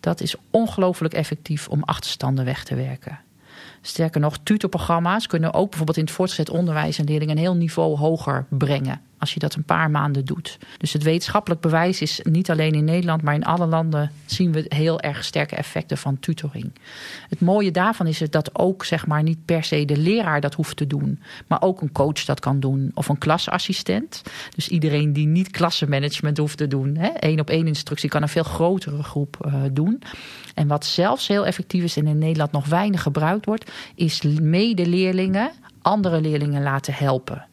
dat 0.00 0.20
is 0.20 0.34
ongelooflijk 0.50 1.14
effectief 1.14 1.68
om 1.68 1.82
achterstanden 1.82 2.44
weg 2.44 2.64
te 2.64 2.74
werken. 2.74 3.20
Sterker 3.80 4.20
nog, 4.20 4.38
tutorprogramma's 4.42 5.26
kunnen 5.26 5.52
ook 5.54 5.68
bijvoorbeeld 5.68 5.98
in 5.98 6.04
het 6.04 6.12
voortgezet 6.12 6.50
onderwijs 6.50 6.98
een 6.98 7.04
leerling 7.04 7.30
een 7.30 7.38
heel 7.38 7.56
niveau 7.56 7.96
hoger 7.96 8.46
brengen 8.48 9.00
als 9.18 9.34
je 9.34 9.40
dat 9.40 9.54
een 9.54 9.64
paar 9.64 9.90
maanden 9.90 10.24
doet. 10.24 10.58
Dus 10.78 10.92
het 10.92 11.02
wetenschappelijk 11.02 11.60
bewijs 11.60 12.00
is 12.00 12.20
niet 12.22 12.50
alleen 12.50 12.72
in 12.72 12.84
Nederland, 12.84 13.22
maar 13.22 13.34
in 13.34 13.44
alle 13.44 13.66
landen 13.66 14.10
zien 14.26 14.52
we 14.52 14.64
heel 14.68 15.00
erg 15.00 15.24
sterke 15.24 15.56
effecten 15.56 15.98
van 15.98 16.18
tutoring. 16.18 16.72
Het 17.28 17.40
mooie 17.40 17.70
daarvan 17.70 18.06
is 18.06 18.18
dat 18.18 18.58
ook 18.58 18.84
zeg 18.84 19.06
maar 19.06 19.22
niet 19.22 19.44
per 19.44 19.64
se 19.64 19.84
de 19.84 19.96
leraar 19.96 20.40
dat 20.40 20.54
hoeft 20.54 20.76
te 20.76 20.86
doen, 20.86 21.22
maar 21.46 21.62
ook 21.62 21.80
een 21.80 21.92
coach 21.92 22.24
dat 22.24 22.40
kan 22.40 22.60
doen 22.60 22.90
of 22.94 23.08
een 23.08 23.18
klasassistent. 23.18 24.22
Dus 24.54 24.68
iedereen 24.68 25.12
die 25.12 25.26
niet 25.26 25.50
klassenmanagement 25.50 26.38
hoeft 26.38 26.56
te 26.56 26.68
doen, 26.68 26.96
één 26.96 27.40
op 27.40 27.50
één 27.50 27.66
instructie 27.66 28.08
kan 28.08 28.22
een 28.22 28.28
veel 28.28 28.42
grotere 28.42 29.02
groep 29.02 29.36
uh, 29.46 29.62
doen. 29.72 30.02
En 30.54 30.68
wat 30.68 30.84
zelfs 30.84 31.28
heel 31.28 31.46
effectief 31.46 31.82
is 31.82 31.96
en 31.96 32.06
in 32.06 32.18
Nederland 32.18 32.52
nog 32.52 32.66
weinig 32.66 33.02
gebruikt 33.02 33.46
wordt, 33.46 33.70
is 33.94 34.22
medeleerlingen 34.40 35.50
andere 35.82 36.20
leerlingen 36.20 36.62
laten 36.62 36.94
helpen. 36.94 37.46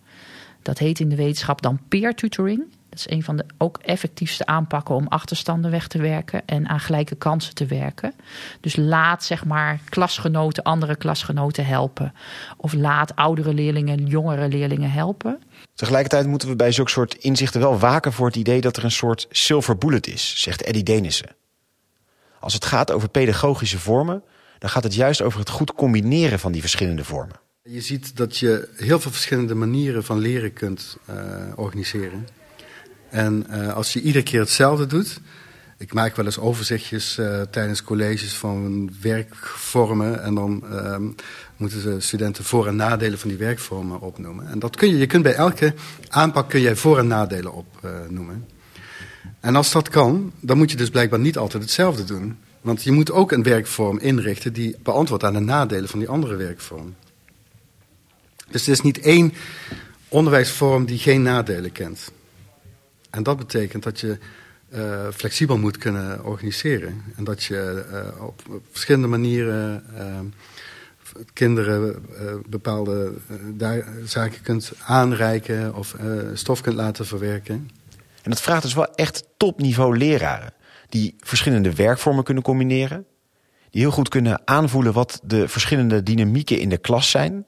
Dat 0.63 0.77
heet 0.77 0.99
in 0.99 1.09
de 1.09 1.15
wetenschap 1.15 1.61
dan 1.61 1.79
peer 1.87 2.15
tutoring. 2.15 2.63
Dat 2.89 2.99
is 2.99 3.09
een 3.09 3.23
van 3.23 3.37
de 3.37 3.45
ook 3.57 3.77
effectiefste 3.77 4.45
aanpakken 4.45 4.95
om 4.95 5.07
achterstanden 5.07 5.71
weg 5.71 5.87
te 5.87 5.97
werken 5.97 6.41
en 6.45 6.67
aan 6.67 6.79
gelijke 6.79 7.15
kansen 7.15 7.55
te 7.55 7.65
werken. 7.65 8.13
Dus 8.61 8.75
laat 8.75 9.23
zeg 9.23 9.45
maar 9.45 9.79
klasgenoten 9.89 10.63
andere 10.63 10.95
klasgenoten 10.95 11.65
helpen. 11.65 12.13
Of 12.57 12.73
laat 12.73 13.15
oudere 13.15 13.53
leerlingen 13.53 14.05
jongere 14.05 14.47
leerlingen 14.47 14.91
helpen. 14.91 15.41
Tegelijkertijd 15.75 16.27
moeten 16.27 16.47
we 16.47 16.55
bij 16.55 16.71
zulke 16.71 16.91
soort 16.91 17.13
inzichten 17.13 17.61
wel 17.61 17.79
waken 17.79 18.13
voor 18.13 18.25
het 18.27 18.35
idee 18.35 18.61
dat 18.61 18.77
er 18.77 18.83
een 18.83 18.91
soort 18.91 19.27
silver 19.29 19.77
bullet 19.77 20.07
is, 20.07 20.41
zegt 20.41 20.61
Eddie 20.61 20.83
Denissen. 20.83 21.35
Als 22.39 22.53
het 22.53 22.65
gaat 22.65 22.91
over 22.91 23.09
pedagogische 23.09 23.79
vormen, 23.79 24.23
dan 24.59 24.69
gaat 24.69 24.83
het 24.83 24.95
juist 24.95 25.21
over 25.21 25.39
het 25.39 25.49
goed 25.49 25.73
combineren 25.73 26.39
van 26.39 26.51
die 26.51 26.61
verschillende 26.61 27.03
vormen. 27.03 27.35
Je 27.69 27.81
ziet 27.81 28.17
dat 28.17 28.37
je 28.37 28.69
heel 28.75 28.99
veel 28.99 29.11
verschillende 29.11 29.55
manieren 29.55 30.03
van 30.03 30.19
leren 30.19 30.53
kunt 30.53 30.97
uh, 31.09 31.15
organiseren. 31.55 32.27
En 33.09 33.45
uh, 33.49 33.73
als 33.73 33.93
je 33.93 34.01
iedere 34.01 34.23
keer 34.23 34.39
hetzelfde 34.39 34.85
doet. 34.85 35.19
Ik 35.77 35.93
maak 35.93 36.15
wel 36.15 36.25
eens 36.25 36.39
overzichtjes 36.39 37.17
uh, 37.17 37.41
tijdens 37.41 37.83
colleges 37.83 38.35
van 38.35 38.91
werkvormen. 39.01 40.23
En 40.23 40.35
dan 40.35 40.63
moeten 41.57 41.83
de 41.83 41.99
studenten 41.99 42.43
voor- 42.43 42.67
en 42.67 42.75
nadelen 42.75 43.19
van 43.19 43.29
die 43.29 43.37
werkvormen 43.37 44.01
opnoemen. 44.01 44.47
En 44.47 44.59
dat 44.59 44.75
kun 44.75 44.89
je, 44.89 44.97
je 44.97 45.07
kunt 45.07 45.23
bij 45.23 45.35
elke 45.35 45.73
aanpak 46.09 46.49
kun 46.49 46.61
je 46.61 46.75
voor- 46.75 46.97
en 46.97 47.07
nadelen 47.07 47.53
opnoemen. 47.53 48.47
en 49.39 49.55
als 49.55 49.71
dat 49.71 49.89
kan, 49.89 50.31
dan 50.39 50.57
moet 50.57 50.71
je 50.71 50.77
dus 50.77 50.89
blijkbaar 50.89 51.19
niet 51.19 51.37
altijd 51.37 51.63
hetzelfde 51.63 52.03
doen. 52.03 52.37
Want 52.61 52.83
je 52.83 52.91
moet 52.91 53.11
ook 53.11 53.31
een 53.31 53.43
werkvorm 53.43 53.99
inrichten 53.99 54.53
die 54.53 54.75
beantwoordt 54.83 55.23
aan 55.23 55.33
de 55.33 55.39
nadelen 55.39 55.89
van 55.89 55.99
die 55.99 56.09
andere 56.09 56.35
werkvorm. 56.35 56.95
Dus 58.53 58.65
er 58.65 58.71
is 58.71 58.81
niet 58.81 58.99
één 58.99 59.33
onderwijsvorm 60.07 60.85
die 60.85 60.97
geen 60.97 61.21
nadelen 61.21 61.71
kent. 61.71 62.11
En 63.09 63.23
dat 63.23 63.37
betekent 63.37 63.83
dat 63.83 63.99
je 63.99 64.17
uh, 64.73 65.07
flexibel 65.13 65.57
moet 65.57 65.77
kunnen 65.77 66.25
organiseren. 66.25 67.01
En 67.15 67.23
dat 67.23 67.43
je 67.43 67.85
uh, 67.91 68.25
op, 68.25 68.61
verschillende 68.71 69.07
manieren 69.07 69.83
uh, 69.97 70.19
kinderen 71.33 72.05
bepaalde 72.49 73.13
zaken 74.05 74.41
kunt 74.41 74.71
aanreiken 74.85 75.75
of 75.75 75.95
stof 76.33 76.61
kunt 76.61 76.75
laten 76.75 77.05
verwerken. 77.05 77.69
En 78.21 78.29
dat 78.29 78.41
vraagt 78.41 78.61
dus 78.61 78.73
wel 78.73 78.95
echt 78.95 79.23
topniveau 79.37 79.97
leraren. 79.97 80.53
Die 80.89 81.15
verschillende 81.19 81.73
werkvormen 81.73 82.23
kunnen 82.23 82.43
combineren. 82.43 83.05
Die 83.69 83.81
heel 83.81 83.91
goed 83.91 84.09
kunnen 84.09 84.41
aanvoelen 84.45 84.93
wat 84.93 85.19
de 85.23 85.47
verschillende 85.47 86.03
dynamieken 86.03 86.59
in 86.59 86.69
de 86.69 86.77
klas 86.77 87.09
zijn 87.09 87.45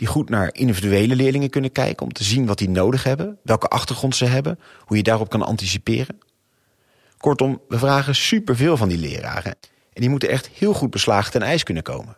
Die 0.00 0.08
goed 0.08 0.28
naar 0.28 0.54
individuele 0.54 1.16
leerlingen 1.16 1.50
kunnen 1.50 1.72
kijken 1.72 2.06
om 2.06 2.12
te 2.12 2.24
zien 2.24 2.46
wat 2.46 2.58
die 2.58 2.68
nodig 2.68 3.04
hebben, 3.04 3.38
welke 3.42 3.68
achtergrond 3.68 4.16
ze 4.16 4.24
hebben, 4.24 4.58
hoe 4.84 4.96
je 4.96 5.02
daarop 5.02 5.28
kan 5.28 5.42
anticiperen. 5.42 6.18
Kortom, 7.18 7.60
we 7.68 7.78
vragen 7.78 8.14
superveel 8.14 8.76
van 8.76 8.88
die 8.88 8.98
leraren 8.98 9.56
en 9.92 10.00
die 10.00 10.10
moeten 10.10 10.28
echt 10.28 10.48
heel 10.48 10.72
goed 10.72 10.90
beslagen 10.90 11.32
ten 11.32 11.42
ijs 11.42 11.62
kunnen 11.62 11.82
komen. 11.82 12.16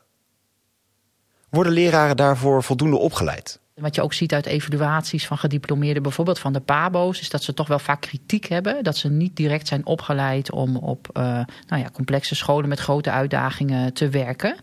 Worden 1.48 1.72
leraren 1.72 2.16
daarvoor 2.16 2.62
voldoende 2.62 2.96
opgeleid? 2.96 3.60
Wat 3.74 3.94
je 3.94 4.02
ook 4.02 4.12
ziet 4.12 4.34
uit 4.34 4.46
evaluaties 4.46 5.26
van 5.26 5.38
gediplomeerden, 5.38 6.02
bijvoorbeeld 6.02 6.38
van 6.38 6.52
de 6.52 6.60
PABO's, 6.60 7.20
is 7.20 7.30
dat 7.30 7.42
ze 7.42 7.54
toch 7.54 7.68
wel 7.68 7.78
vaak 7.78 8.00
kritiek 8.00 8.46
hebben. 8.46 8.84
Dat 8.84 8.96
ze 8.96 9.10
niet 9.10 9.36
direct 9.36 9.68
zijn 9.68 9.86
opgeleid 9.86 10.50
om 10.50 10.76
op 10.76 11.08
uh, 11.12 11.22
nou 11.66 11.82
ja, 11.82 11.90
complexe 11.92 12.34
scholen 12.34 12.68
met 12.68 12.78
grote 12.78 13.10
uitdagingen 13.10 13.92
te 13.92 14.08
werken. 14.08 14.56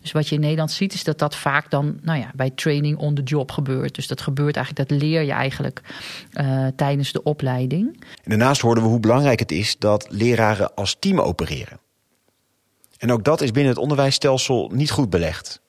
Dus 0.00 0.12
wat 0.12 0.28
je 0.28 0.34
in 0.34 0.40
Nederland 0.40 0.70
ziet, 0.70 0.94
is 0.94 1.04
dat 1.04 1.18
dat 1.18 1.36
vaak 1.36 1.70
dan 1.70 1.98
nou 2.02 2.18
ja, 2.18 2.30
bij 2.34 2.50
training 2.50 2.98
on 2.98 3.14
the 3.14 3.22
job 3.22 3.52
gebeurt. 3.52 3.94
Dus 3.94 4.06
dat 4.06 4.20
gebeurt 4.20 4.56
eigenlijk, 4.56 4.88
dat 4.88 5.00
leer 5.00 5.22
je 5.22 5.32
eigenlijk 5.32 5.80
uh, 6.32 6.66
tijdens 6.76 7.12
de 7.12 7.22
opleiding. 7.22 8.04
En 8.22 8.30
daarnaast 8.30 8.60
hoorden 8.60 8.82
we 8.82 8.88
hoe 8.88 9.00
belangrijk 9.00 9.38
het 9.38 9.52
is 9.52 9.78
dat 9.78 10.06
leraren 10.10 10.74
als 10.74 10.96
team 10.98 11.20
opereren. 11.20 11.78
En 12.98 13.12
ook 13.12 13.24
dat 13.24 13.40
is 13.40 13.50
binnen 13.50 13.72
het 13.72 13.82
onderwijsstelsel 13.82 14.70
niet 14.72 14.90
goed 14.90 15.10
belegd. 15.10 15.62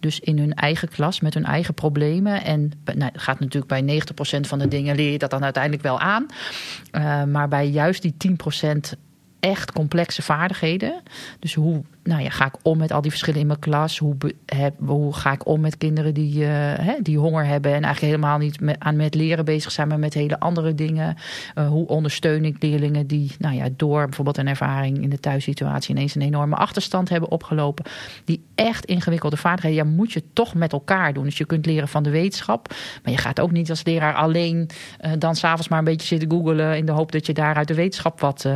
Dus 0.00 0.20
in 0.20 0.38
hun 0.38 0.54
eigen 0.54 0.88
klas 0.88 1.20
met 1.20 1.34
hun 1.34 1.44
eigen 1.44 1.74
problemen. 1.74 2.44
En 2.44 2.72
nou, 2.94 3.10
gaat 3.14 3.40
natuurlijk 3.40 3.84
bij 3.84 4.00
90% 4.36 4.40
van 4.40 4.58
de 4.58 4.68
dingen 4.68 4.96
leer 4.96 5.12
je 5.12 5.18
dat 5.18 5.30
dan 5.30 5.44
uiteindelijk 5.44 5.82
wel 5.82 6.00
aan. 6.00 6.26
Uh, 6.92 7.24
maar 7.24 7.48
bij 7.48 7.68
juist 7.68 8.02
die 8.02 8.14
10% 8.28 8.98
echt 9.42 9.72
complexe 9.72 10.22
vaardigheden. 10.22 11.02
Dus 11.38 11.54
hoe 11.54 11.82
nou 12.02 12.22
ja, 12.22 12.30
ga 12.30 12.46
ik 12.46 12.54
om 12.62 12.78
met 12.78 12.92
al 12.92 13.00
die 13.00 13.10
verschillen 13.10 13.40
in 13.40 13.46
mijn 13.46 13.58
klas? 13.58 13.98
Hoe, 13.98 14.16
heb, 14.46 14.74
hoe 14.84 15.14
ga 15.14 15.32
ik 15.32 15.46
om 15.46 15.60
met 15.60 15.78
kinderen 15.78 16.14
die, 16.14 16.42
uh, 16.42 16.48
hè, 16.74 16.94
die 17.02 17.18
honger 17.18 17.46
hebben 17.46 17.74
en 17.74 17.82
eigenlijk 17.82 18.14
helemaal 18.14 18.38
niet 18.38 18.58
aan 18.78 18.96
met 18.96 19.14
leren 19.14 19.44
bezig 19.44 19.72
zijn, 19.72 19.88
maar 19.88 19.98
met 19.98 20.14
hele 20.14 20.40
andere 20.40 20.74
dingen? 20.74 21.16
Uh, 21.54 21.68
hoe 21.68 21.86
ondersteun 21.86 22.44
ik 22.44 22.62
leerlingen 22.62 23.06
die 23.06 23.32
nou 23.38 23.54
ja, 23.54 23.68
door 23.76 24.04
bijvoorbeeld 24.04 24.36
een 24.36 24.48
ervaring 24.48 25.02
in 25.02 25.10
de 25.10 25.20
thuissituatie 25.20 25.94
ineens 25.94 26.14
een 26.14 26.22
enorme 26.22 26.56
achterstand 26.56 27.08
hebben 27.08 27.30
opgelopen? 27.30 27.84
Die 28.24 28.44
echt 28.54 28.84
ingewikkelde 28.84 29.36
vaardigheden, 29.36 29.84
ja, 29.84 29.90
moet 29.90 30.12
je 30.12 30.22
toch 30.32 30.54
met 30.54 30.72
elkaar 30.72 31.12
doen. 31.12 31.24
Dus 31.24 31.38
je 31.38 31.46
kunt 31.46 31.66
leren 31.66 31.88
van 31.88 32.02
de 32.02 32.10
wetenschap, 32.10 32.74
maar 33.02 33.12
je 33.12 33.18
gaat 33.18 33.40
ook 33.40 33.52
niet 33.52 33.70
als 33.70 33.84
leraar 33.84 34.14
alleen 34.14 34.70
uh, 35.00 35.12
dan 35.18 35.36
s'avonds 35.36 35.68
maar 35.68 35.78
een 35.78 35.84
beetje 35.84 36.06
zitten 36.06 36.30
googelen 36.30 36.76
in 36.76 36.86
de 36.86 36.92
hoop 36.92 37.12
dat 37.12 37.26
je 37.26 37.32
daar 37.32 37.54
uit 37.54 37.68
de 37.68 37.74
wetenschap 37.74 38.20
wat 38.20 38.46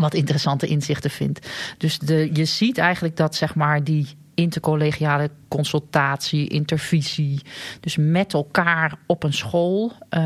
wat 0.00 0.14
interessante 0.14 0.66
inzichten 0.66 1.10
vindt. 1.10 1.48
Dus 1.78 1.98
de, 1.98 2.30
je 2.32 2.44
ziet 2.44 2.78
eigenlijk 2.78 3.16
dat 3.16 3.34
zeg 3.34 3.54
maar 3.54 3.84
die 3.84 4.08
intercollegiale 4.34 5.30
consultatie, 5.48 6.48
intervisie. 6.48 7.40
Dus 7.80 7.96
met 7.96 8.32
elkaar 8.32 8.98
op 9.06 9.22
een 9.22 9.32
school. 9.32 9.92
Uh, 10.10 10.20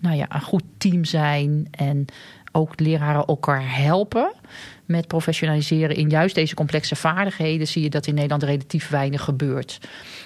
nou 0.00 0.16
ja, 0.16 0.26
een 0.28 0.42
goed 0.42 0.64
team 0.78 1.04
zijn 1.04 1.68
en 1.70 2.04
ook 2.56 2.80
leraren 2.80 3.24
elkaar 3.24 3.76
helpen 3.76 4.32
met 4.84 5.06
professionaliseren 5.06 5.96
in 5.96 6.08
juist 6.08 6.34
deze 6.34 6.54
complexe 6.54 6.96
vaardigheden, 6.96 7.66
zie 7.66 7.82
je 7.82 7.90
dat 7.90 8.06
in 8.06 8.14
Nederland 8.14 8.42
relatief 8.42 8.88
weinig 8.88 9.22
gebeurt. 9.22 9.80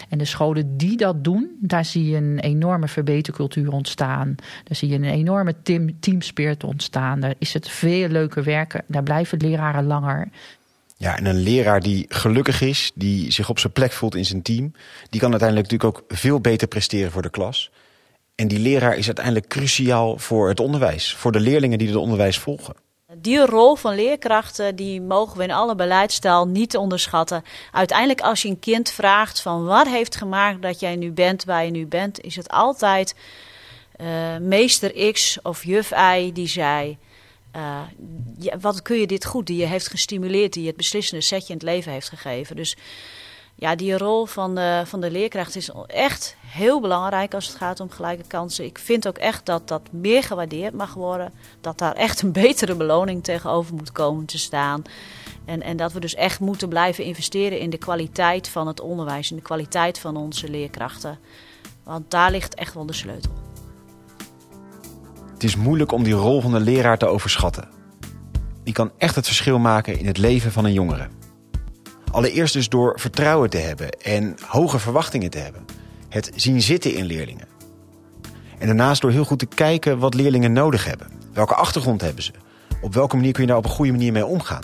En 0.08 0.18
de 0.18 0.24
scholen 0.24 0.76
die 0.76 0.96
dat 0.96 1.24
doen, 1.24 1.56
daar 1.60 1.84
zie 1.84 2.08
je 2.08 2.16
een 2.16 2.38
enorme 2.38 2.88
verbetercultuur 2.88 3.72
ontstaan. 3.72 4.34
Daar 4.64 4.76
zie 4.76 4.88
je 4.88 4.94
een 4.94 5.04
enorme 5.04 5.54
team, 5.62 5.96
ontstaan. 6.64 7.20
Daar 7.20 7.34
is 7.38 7.54
het 7.54 7.68
veel 7.68 8.08
leuker 8.08 8.44
werken. 8.44 8.84
Daar 8.86 9.02
blijven 9.02 9.40
leraren 9.40 9.86
langer. 9.86 10.28
Ja, 10.96 11.16
en 11.16 11.26
een 11.26 11.40
leraar 11.42 11.80
die 11.80 12.04
gelukkig 12.08 12.60
is, 12.60 12.92
die 12.94 13.32
zich 13.32 13.48
op 13.48 13.58
zijn 13.58 13.72
plek 13.72 13.92
voelt 13.92 14.14
in 14.14 14.24
zijn 14.24 14.42
team, 14.42 14.72
die 15.10 15.20
kan 15.20 15.30
uiteindelijk 15.30 15.70
natuurlijk 15.70 15.98
ook 15.98 16.18
veel 16.18 16.40
beter 16.40 16.68
presteren 16.68 17.10
voor 17.10 17.22
de 17.22 17.30
klas. 17.30 17.70
En 18.38 18.48
die 18.48 18.58
leraar 18.58 18.96
is 18.96 19.06
uiteindelijk 19.06 19.48
cruciaal 19.48 20.18
voor 20.18 20.48
het 20.48 20.60
onderwijs, 20.60 21.14
voor 21.14 21.32
de 21.32 21.40
leerlingen 21.40 21.78
die 21.78 21.86
het 21.86 21.96
onderwijs 21.96 22.38
volgen. 22.38 22.74
Die 23.16 23.46
rol 23.46 23.74
van 23.74 23.94
leerkrachten 23.94 24.76
die 24.76 25.00
mogen 25.00 25.38
we 25.38 25.42
in 25.42 25.50
alle 25.50 25.74
beleidsstijl 25.74 26.46
niet 26.46 26.76
onderschatten. 26.76 27.44
Uiteindelijk 27.72 28.20
als 28.20 28.42
je 28.42 28.48
een 28.48 28.58
kind 28.58 28.90
vraagt 28.90 29.40
van 29.40 29.64
wat 29.64 29.88
heeft 29.88 30.16
gemaakt 30.16 30.62
dat 30.62 30.80
jij 30.80 30.96
nu 30.96 31.10
bent 31.12 31.44
waar 31.44 31.64
je 31.64 31.70
nu 31.70 31.86
bent, 31.86 32.20
is 32.20 32.36
het 32.36 32.48
altijd 32.48 33.14
uh, 34.00 34.36
meester 34.40 35.12
X 35.12 35.38
of 35.42 35.64
juf 35.64 35.90
Y 35.90 36.32
die 36.32 36.48
zei... 36.48 36.98
Ja, 38.38 38.58
wat 38.60 38.82
kun 38.82 38.98
je 38.98 39.06
dit 39.06 39.24
goed, 39.24 39.46
die 39.46 39.56
je 39.56 39.66
heeft 39.66 39.88
gestimuleerd, 39.88 40.52
die 40.52 40.62
je 40.62 40.68
het 40.68 40.76
beslissende 40.76 41.24
setje 41.24 41.52
in 41.52 41.54
het 41.54 41.62
leven 41.62 41.92
heeft 41.92 42.08
gegeven. 42.08 42.56
Dus 42.56 42.76
ja, 43.60 43.74
die 43.74 43.98
rol 43.98 44.26
van 44.26 44.54
de, 44.54 44.82
van 44.86 45.00
de 45.00 45.10
leerkracht 45.10 45.56
is 45.56 45.70
echt 45.86 46.36
heel 46.46 46.80
belangrijk 46.80 47.34
als 47.34 47.46
het 47.46 47.56
gaat 47.56 47.80
om 47.80 47.90
gelijke 47.90 48.26
kansen. 48.26 48.64
Ik 48.64 48.78
vind 48.78 49.08
ook 49.08 49.18
echt 49.18 49.46
dat 49.46 49.68
dat 49.68 49.82
meer 49.90 50.22
gewaardeerd 50.22 50.74
mag 50.74 50.94
worden. 50.94 51.32
Dat 51.60 51.78
daar 51.78 51.92
echt 51.92 52.22
een 52.22 52.32
betere 52.42 52.74
beloning 52.74 53.24
tegenover 53.24 53.74
moet 53.74 53.92
komen 53.92 54.24
te 54.24 54.38
staan. 54.38 54.82
En, 55.44 55.62
en 55.62 55.76
dat 55.76 55.92
we 55.92 56.00
dus 56.00 56.14
echt 56.14 56.40
moeten 56.40 56.68
blijven 56.68 57.04
investeren 57.04 57.58
in 57.58 57.70
de 57.70 57.78
kwaliteit 57.78 58.48
van 58.48 58.66
het 58.66 58.80
onderwijs. 58.80 59.30
In 59.30 59.36
de 59.36 59.42
kwaliteit 59.42 59.98
van 59.98 60.16
onze 60.16 60.48
leerkrachten. 60.48 61.18
Want 61.82 62.10
daar 62.10 62.30
ligt 62.30 62.54
echt 62.54 62.74
wel 62.74 62.86
de 62.86 62.92
sleutel. 62.92 63.32
Het 65.32 65.44
is 65.44 65.56
moeilijk 65.56 65.92
om 65.92 66.02
die 66.02 66.14
rol 66.14 66.40
van 66.40 66.52
de 66.52 66.60
leraar 66.60 66.98
te 66.98 67.06
overschatten. 67.06 67.68
Die 68.64 68.74
kan 68.74 68.90
echt 68.98 69.14
het 69.14 69.26
verschil 69.26 69.58
maken 69.58 69.98
in 69.98 70.06
het 70.06 70.18
leven 70.18 70.52
van 70.52 70.64
een 70.64 70.72
jongere. 70.72 71.08
Allereerst 72.18 72.52
dus 72.52 72.68
door 72.68 73.00
vertrouwen 73.00 73.50
te 73.50 73.56
hebben 73.56 73.90
en 73.90 74.36
hoge 74.46 74.78
verwachtingen 74.78 75.30
te 75.30 75.38
hebben. 75.38 75.64
Het 76.08 76.30
zien 76.34 76.62
zitten 76.62 76.94
in 76.94 77.04
leerlingen. 77.04 77.48
En 78.58 78.66
daarnaast 78.66 79.00
door 79.00 79.10
heel 79.10 79.24
goed 79.24 79.38
te 79.38 79.46
kijken 79.46 79.98
wat 79.98 80.14
leerlingen 80.14 80.52
nodig 80.52 80.84
hebben. 80.84 81.10
Welke 81.32 81.54
achtergrond 81.54 82.00
hebben 82.00 82.22
ze? 82.22 82.32
Op 82.82 82.94
welke 82.94 83.16
manier 83.16 83.32
kun 83.32 83.42
je 83.42 83.48
daar 83.48 83.56
op 83.56 83.64
een 83.64 83.70
goede 83.70 83.90
manier 83.90 84.12
mee 84.12 84.26
omgaan? 84.26 84.62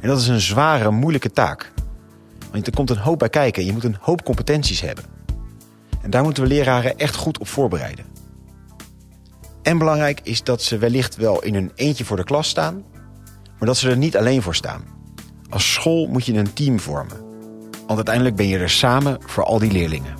En 0.00 0.08
dat 0.08 0.20
is 0.20 0.28
een 0.28 0.40
zware, 0.40 0.90
moeilijke 0.90 1.30
taak. 1.30 1.72
Want 2.50 2.66
er 2.66 2.72
komt 2.72 2.90
een 2.90 2.96
hoop 2.96 3.18
bij 3.18 3.28
kijken. 3.28 3.64
Je 3.64 3.72
moet 3.72 3.84
een 3.84 3.96
hoop 4.00 4.24
competenties 4.24 4.80
hebben. 4.80 5.04
En 6.02 6.10
daar 6.10 6.22
moeten 6.22 6.42
we 6.42 6.48
leraren 6.48 6.98
echt 6.98 7.14
goed 7.14 7.38
op 7.38 7.48
voorbereiden. 7.48 8.04
En 9.62 9.78
belangrijk 9.78 10.20
is 10.22 10.42
dat 10.42 10.62
ze 10.62 10.78
wellicht 10.78 11.16
wel 11.16 11.42
in 11.42 11.54
hun 11.54 11.72
eentje 11.74 12.04
voor 12.04 12.16
de 12.16 12.24
klas 12.24 12.48
staan, 12.48 12.84
maar 13.58 13.68
dat 13.68 13.76
ze 13.76 13.90
er 13.90 13.96
niet 13.96 14.16
alleen 14.16 14.42
voor 14.42 14.54
staan. 14.54 14.94
Als 15.54 15.72
school 15.72 16.06
moet 16.06 16.26
je 16.26 16.34
een 16.34 16.52
team 16.52 16.80
vormen. 16.80 17.16
Want 17.70 17.96
uiteindelijk 17.96 18.36
ben 18.36 18.48
je 18.48 18.58
er 18.58 18.70
samen 18.70 19.18
voor 19.26 19.44
al 19.44 19.58
die 19.58 19.72
leerlingen. 19.72 20.14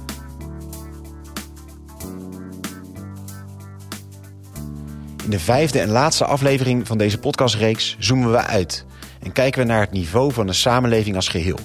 In 5.25 5.31
de 5.31 5.39
vijfde 5.39 5.81
en 5.81 5.89
laatste 5.89 6.25
aflevering 6.25 6.87
van 6.87 6.99
deze 6.99 7.19
podcastreeks 7.19 7.97
zoomen 7.99 8.31
we 8.31 8.37
uit 8.37 8.87
en 9.21 9.33
kijken 9.33 9.61
we 9.61 9.67
naar 9.67 9.81
het 9.81 9.91
niveau 9.91 10.33
van 10.33 10.47
de 10.47 10.53
samenleving 10.53 11.17
als 11.17 11.29
geheel. 11.29 11.59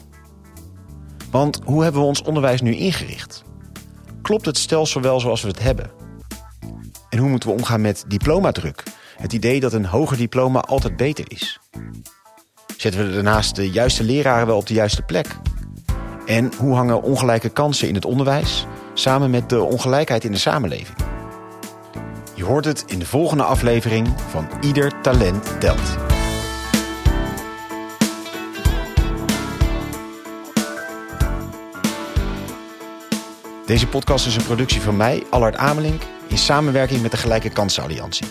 Want 1.32 1.60
hoe 1.64 1.84
hebben 1.84 2.02
we 2.02 2.08
ons 2.08 2.22
onderwijs 2.22 2.62
nu 2.62 2.76
ingericht? 2.76 3.44
Klopt 4.22 4.46
het 4.46 4.58
stelsel 4.58 5.02
wel 5.02 5.20
zoals 5.20 5.42
we 5.42 5.48
het 5.48 5.60
hebben? 5.60 5.92
En 7.10 7.20
hoe 7.20 7.30
moeten 7.30 7.50
we 7.50 7.56
omgaan 7.56 7.82
met 7.82 8.06
diplomadruk? 8.08 8.84
Het 9.18 9.34
idee 9.34 9.60
dat 9.60 9.74
een 9.74 9.86
hoger 9.86 10.18
diploma 10.18 10.60
altijd 10.60 10.98
beter 10.98 11.26
is. 11.28 11.60
Zetten 12.80 13.08
we 13.08 13.14
daarnaast 13.14 13.56
de 13.56 13.70
juiste 13.70 14.04
leraren 14.04 14.48
wel 14.48 14.58
op 14.58 14.68
de 14.68 14.74
juiste 14.74 15.02
plek? 15.02 15.28
En 16.26 16.52
hoe 16.58 16.76
hangen 16.76 17.02
ongelijke 17.02 17.50
kansen 17.50 17.88
in 17.88 17.96
het 17.96 18.06
onderwijs 18.06 18.66
samen 18.94 19.30
met 19.30 19.50
de 19.50 19.62
ongelijkheid 19.62 20.24
in 20.24 20.32
de 20.32 20.38
samenleving? 20.38 20.98
Je 22.34 22.44
hoort 22.44 22.66
het 22.66 22.84
in 22.88 23.00
de 23.00 23.06
volgende 23.06 23.44
aflevering 23.44 24.08
van 24.30 24.48
Ieder 24.62 25.02
Talent 25.02 25.60
Telt. 25.60 25.98
Deze 33.66 33.88
podcast 33.88 34.26
is 34.26 34.36
een 34.36 34.44
productie 34.44 34.82
van 34.82 34.98
mij, 34.98 35.24
Allard 35.30 35.56
Amelink, 35.56 36.02
in 36.28 36.38
samenwerking 36.38 37.02
met 37.02 37.12
de 37.12 37.18
Gelijke 37.18 37.50
Kansen 37.50 37.84
Alliantie. 37.84 38.28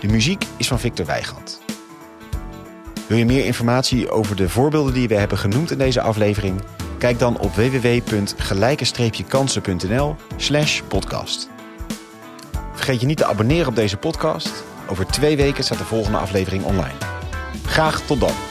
De 0.00 0.08
muziek 0.08 0.44
is 0.56 0.68
van 0.68 0.78
Victor 0.78 1.06
Weigand. 1.06 1.59
Wil 3.10 3.18
je 3.18 3.26
meer 3.26 3.44
informatie 3.44 4.10
over 4.10 4.36
de 4.36 4.48
voorbeelden 4.48 4.94
die 4.94 5.08
we 5.08 5.14
hebben 5.14 5.38
genoemd 5.38 5.70
in 5.70 5.78
deze 5.78 6.00
aflevering? 6.00 6.60
Kijk 6.98 7.18
dan 7.18 7.38
op 7.38 7.54
www.gelijke-kansen.nl 7.54 10.16
slash 10.36 10.80
podcast. 10.88 11.48
Vergeet 12.72 13.00
je 13.00 13.06
niet 13.06 13.16
te 13.16 13.24
abonneren 13.24 13.68
op 13.68 13.76
deze 13.76 13.96
podcast. 13.96 14.64
Over 14.88 15.06
twee 15.06 15.36
weken 15.36 15.64
staat 15.64 15.78
de 15.78 15.84
volgende 15.84 16.18
aflevering 16.18 16.64
online. 16.64 16.98
Graag 17.64 18.00
tot 18.00 18.20
dan. 18.20 18.49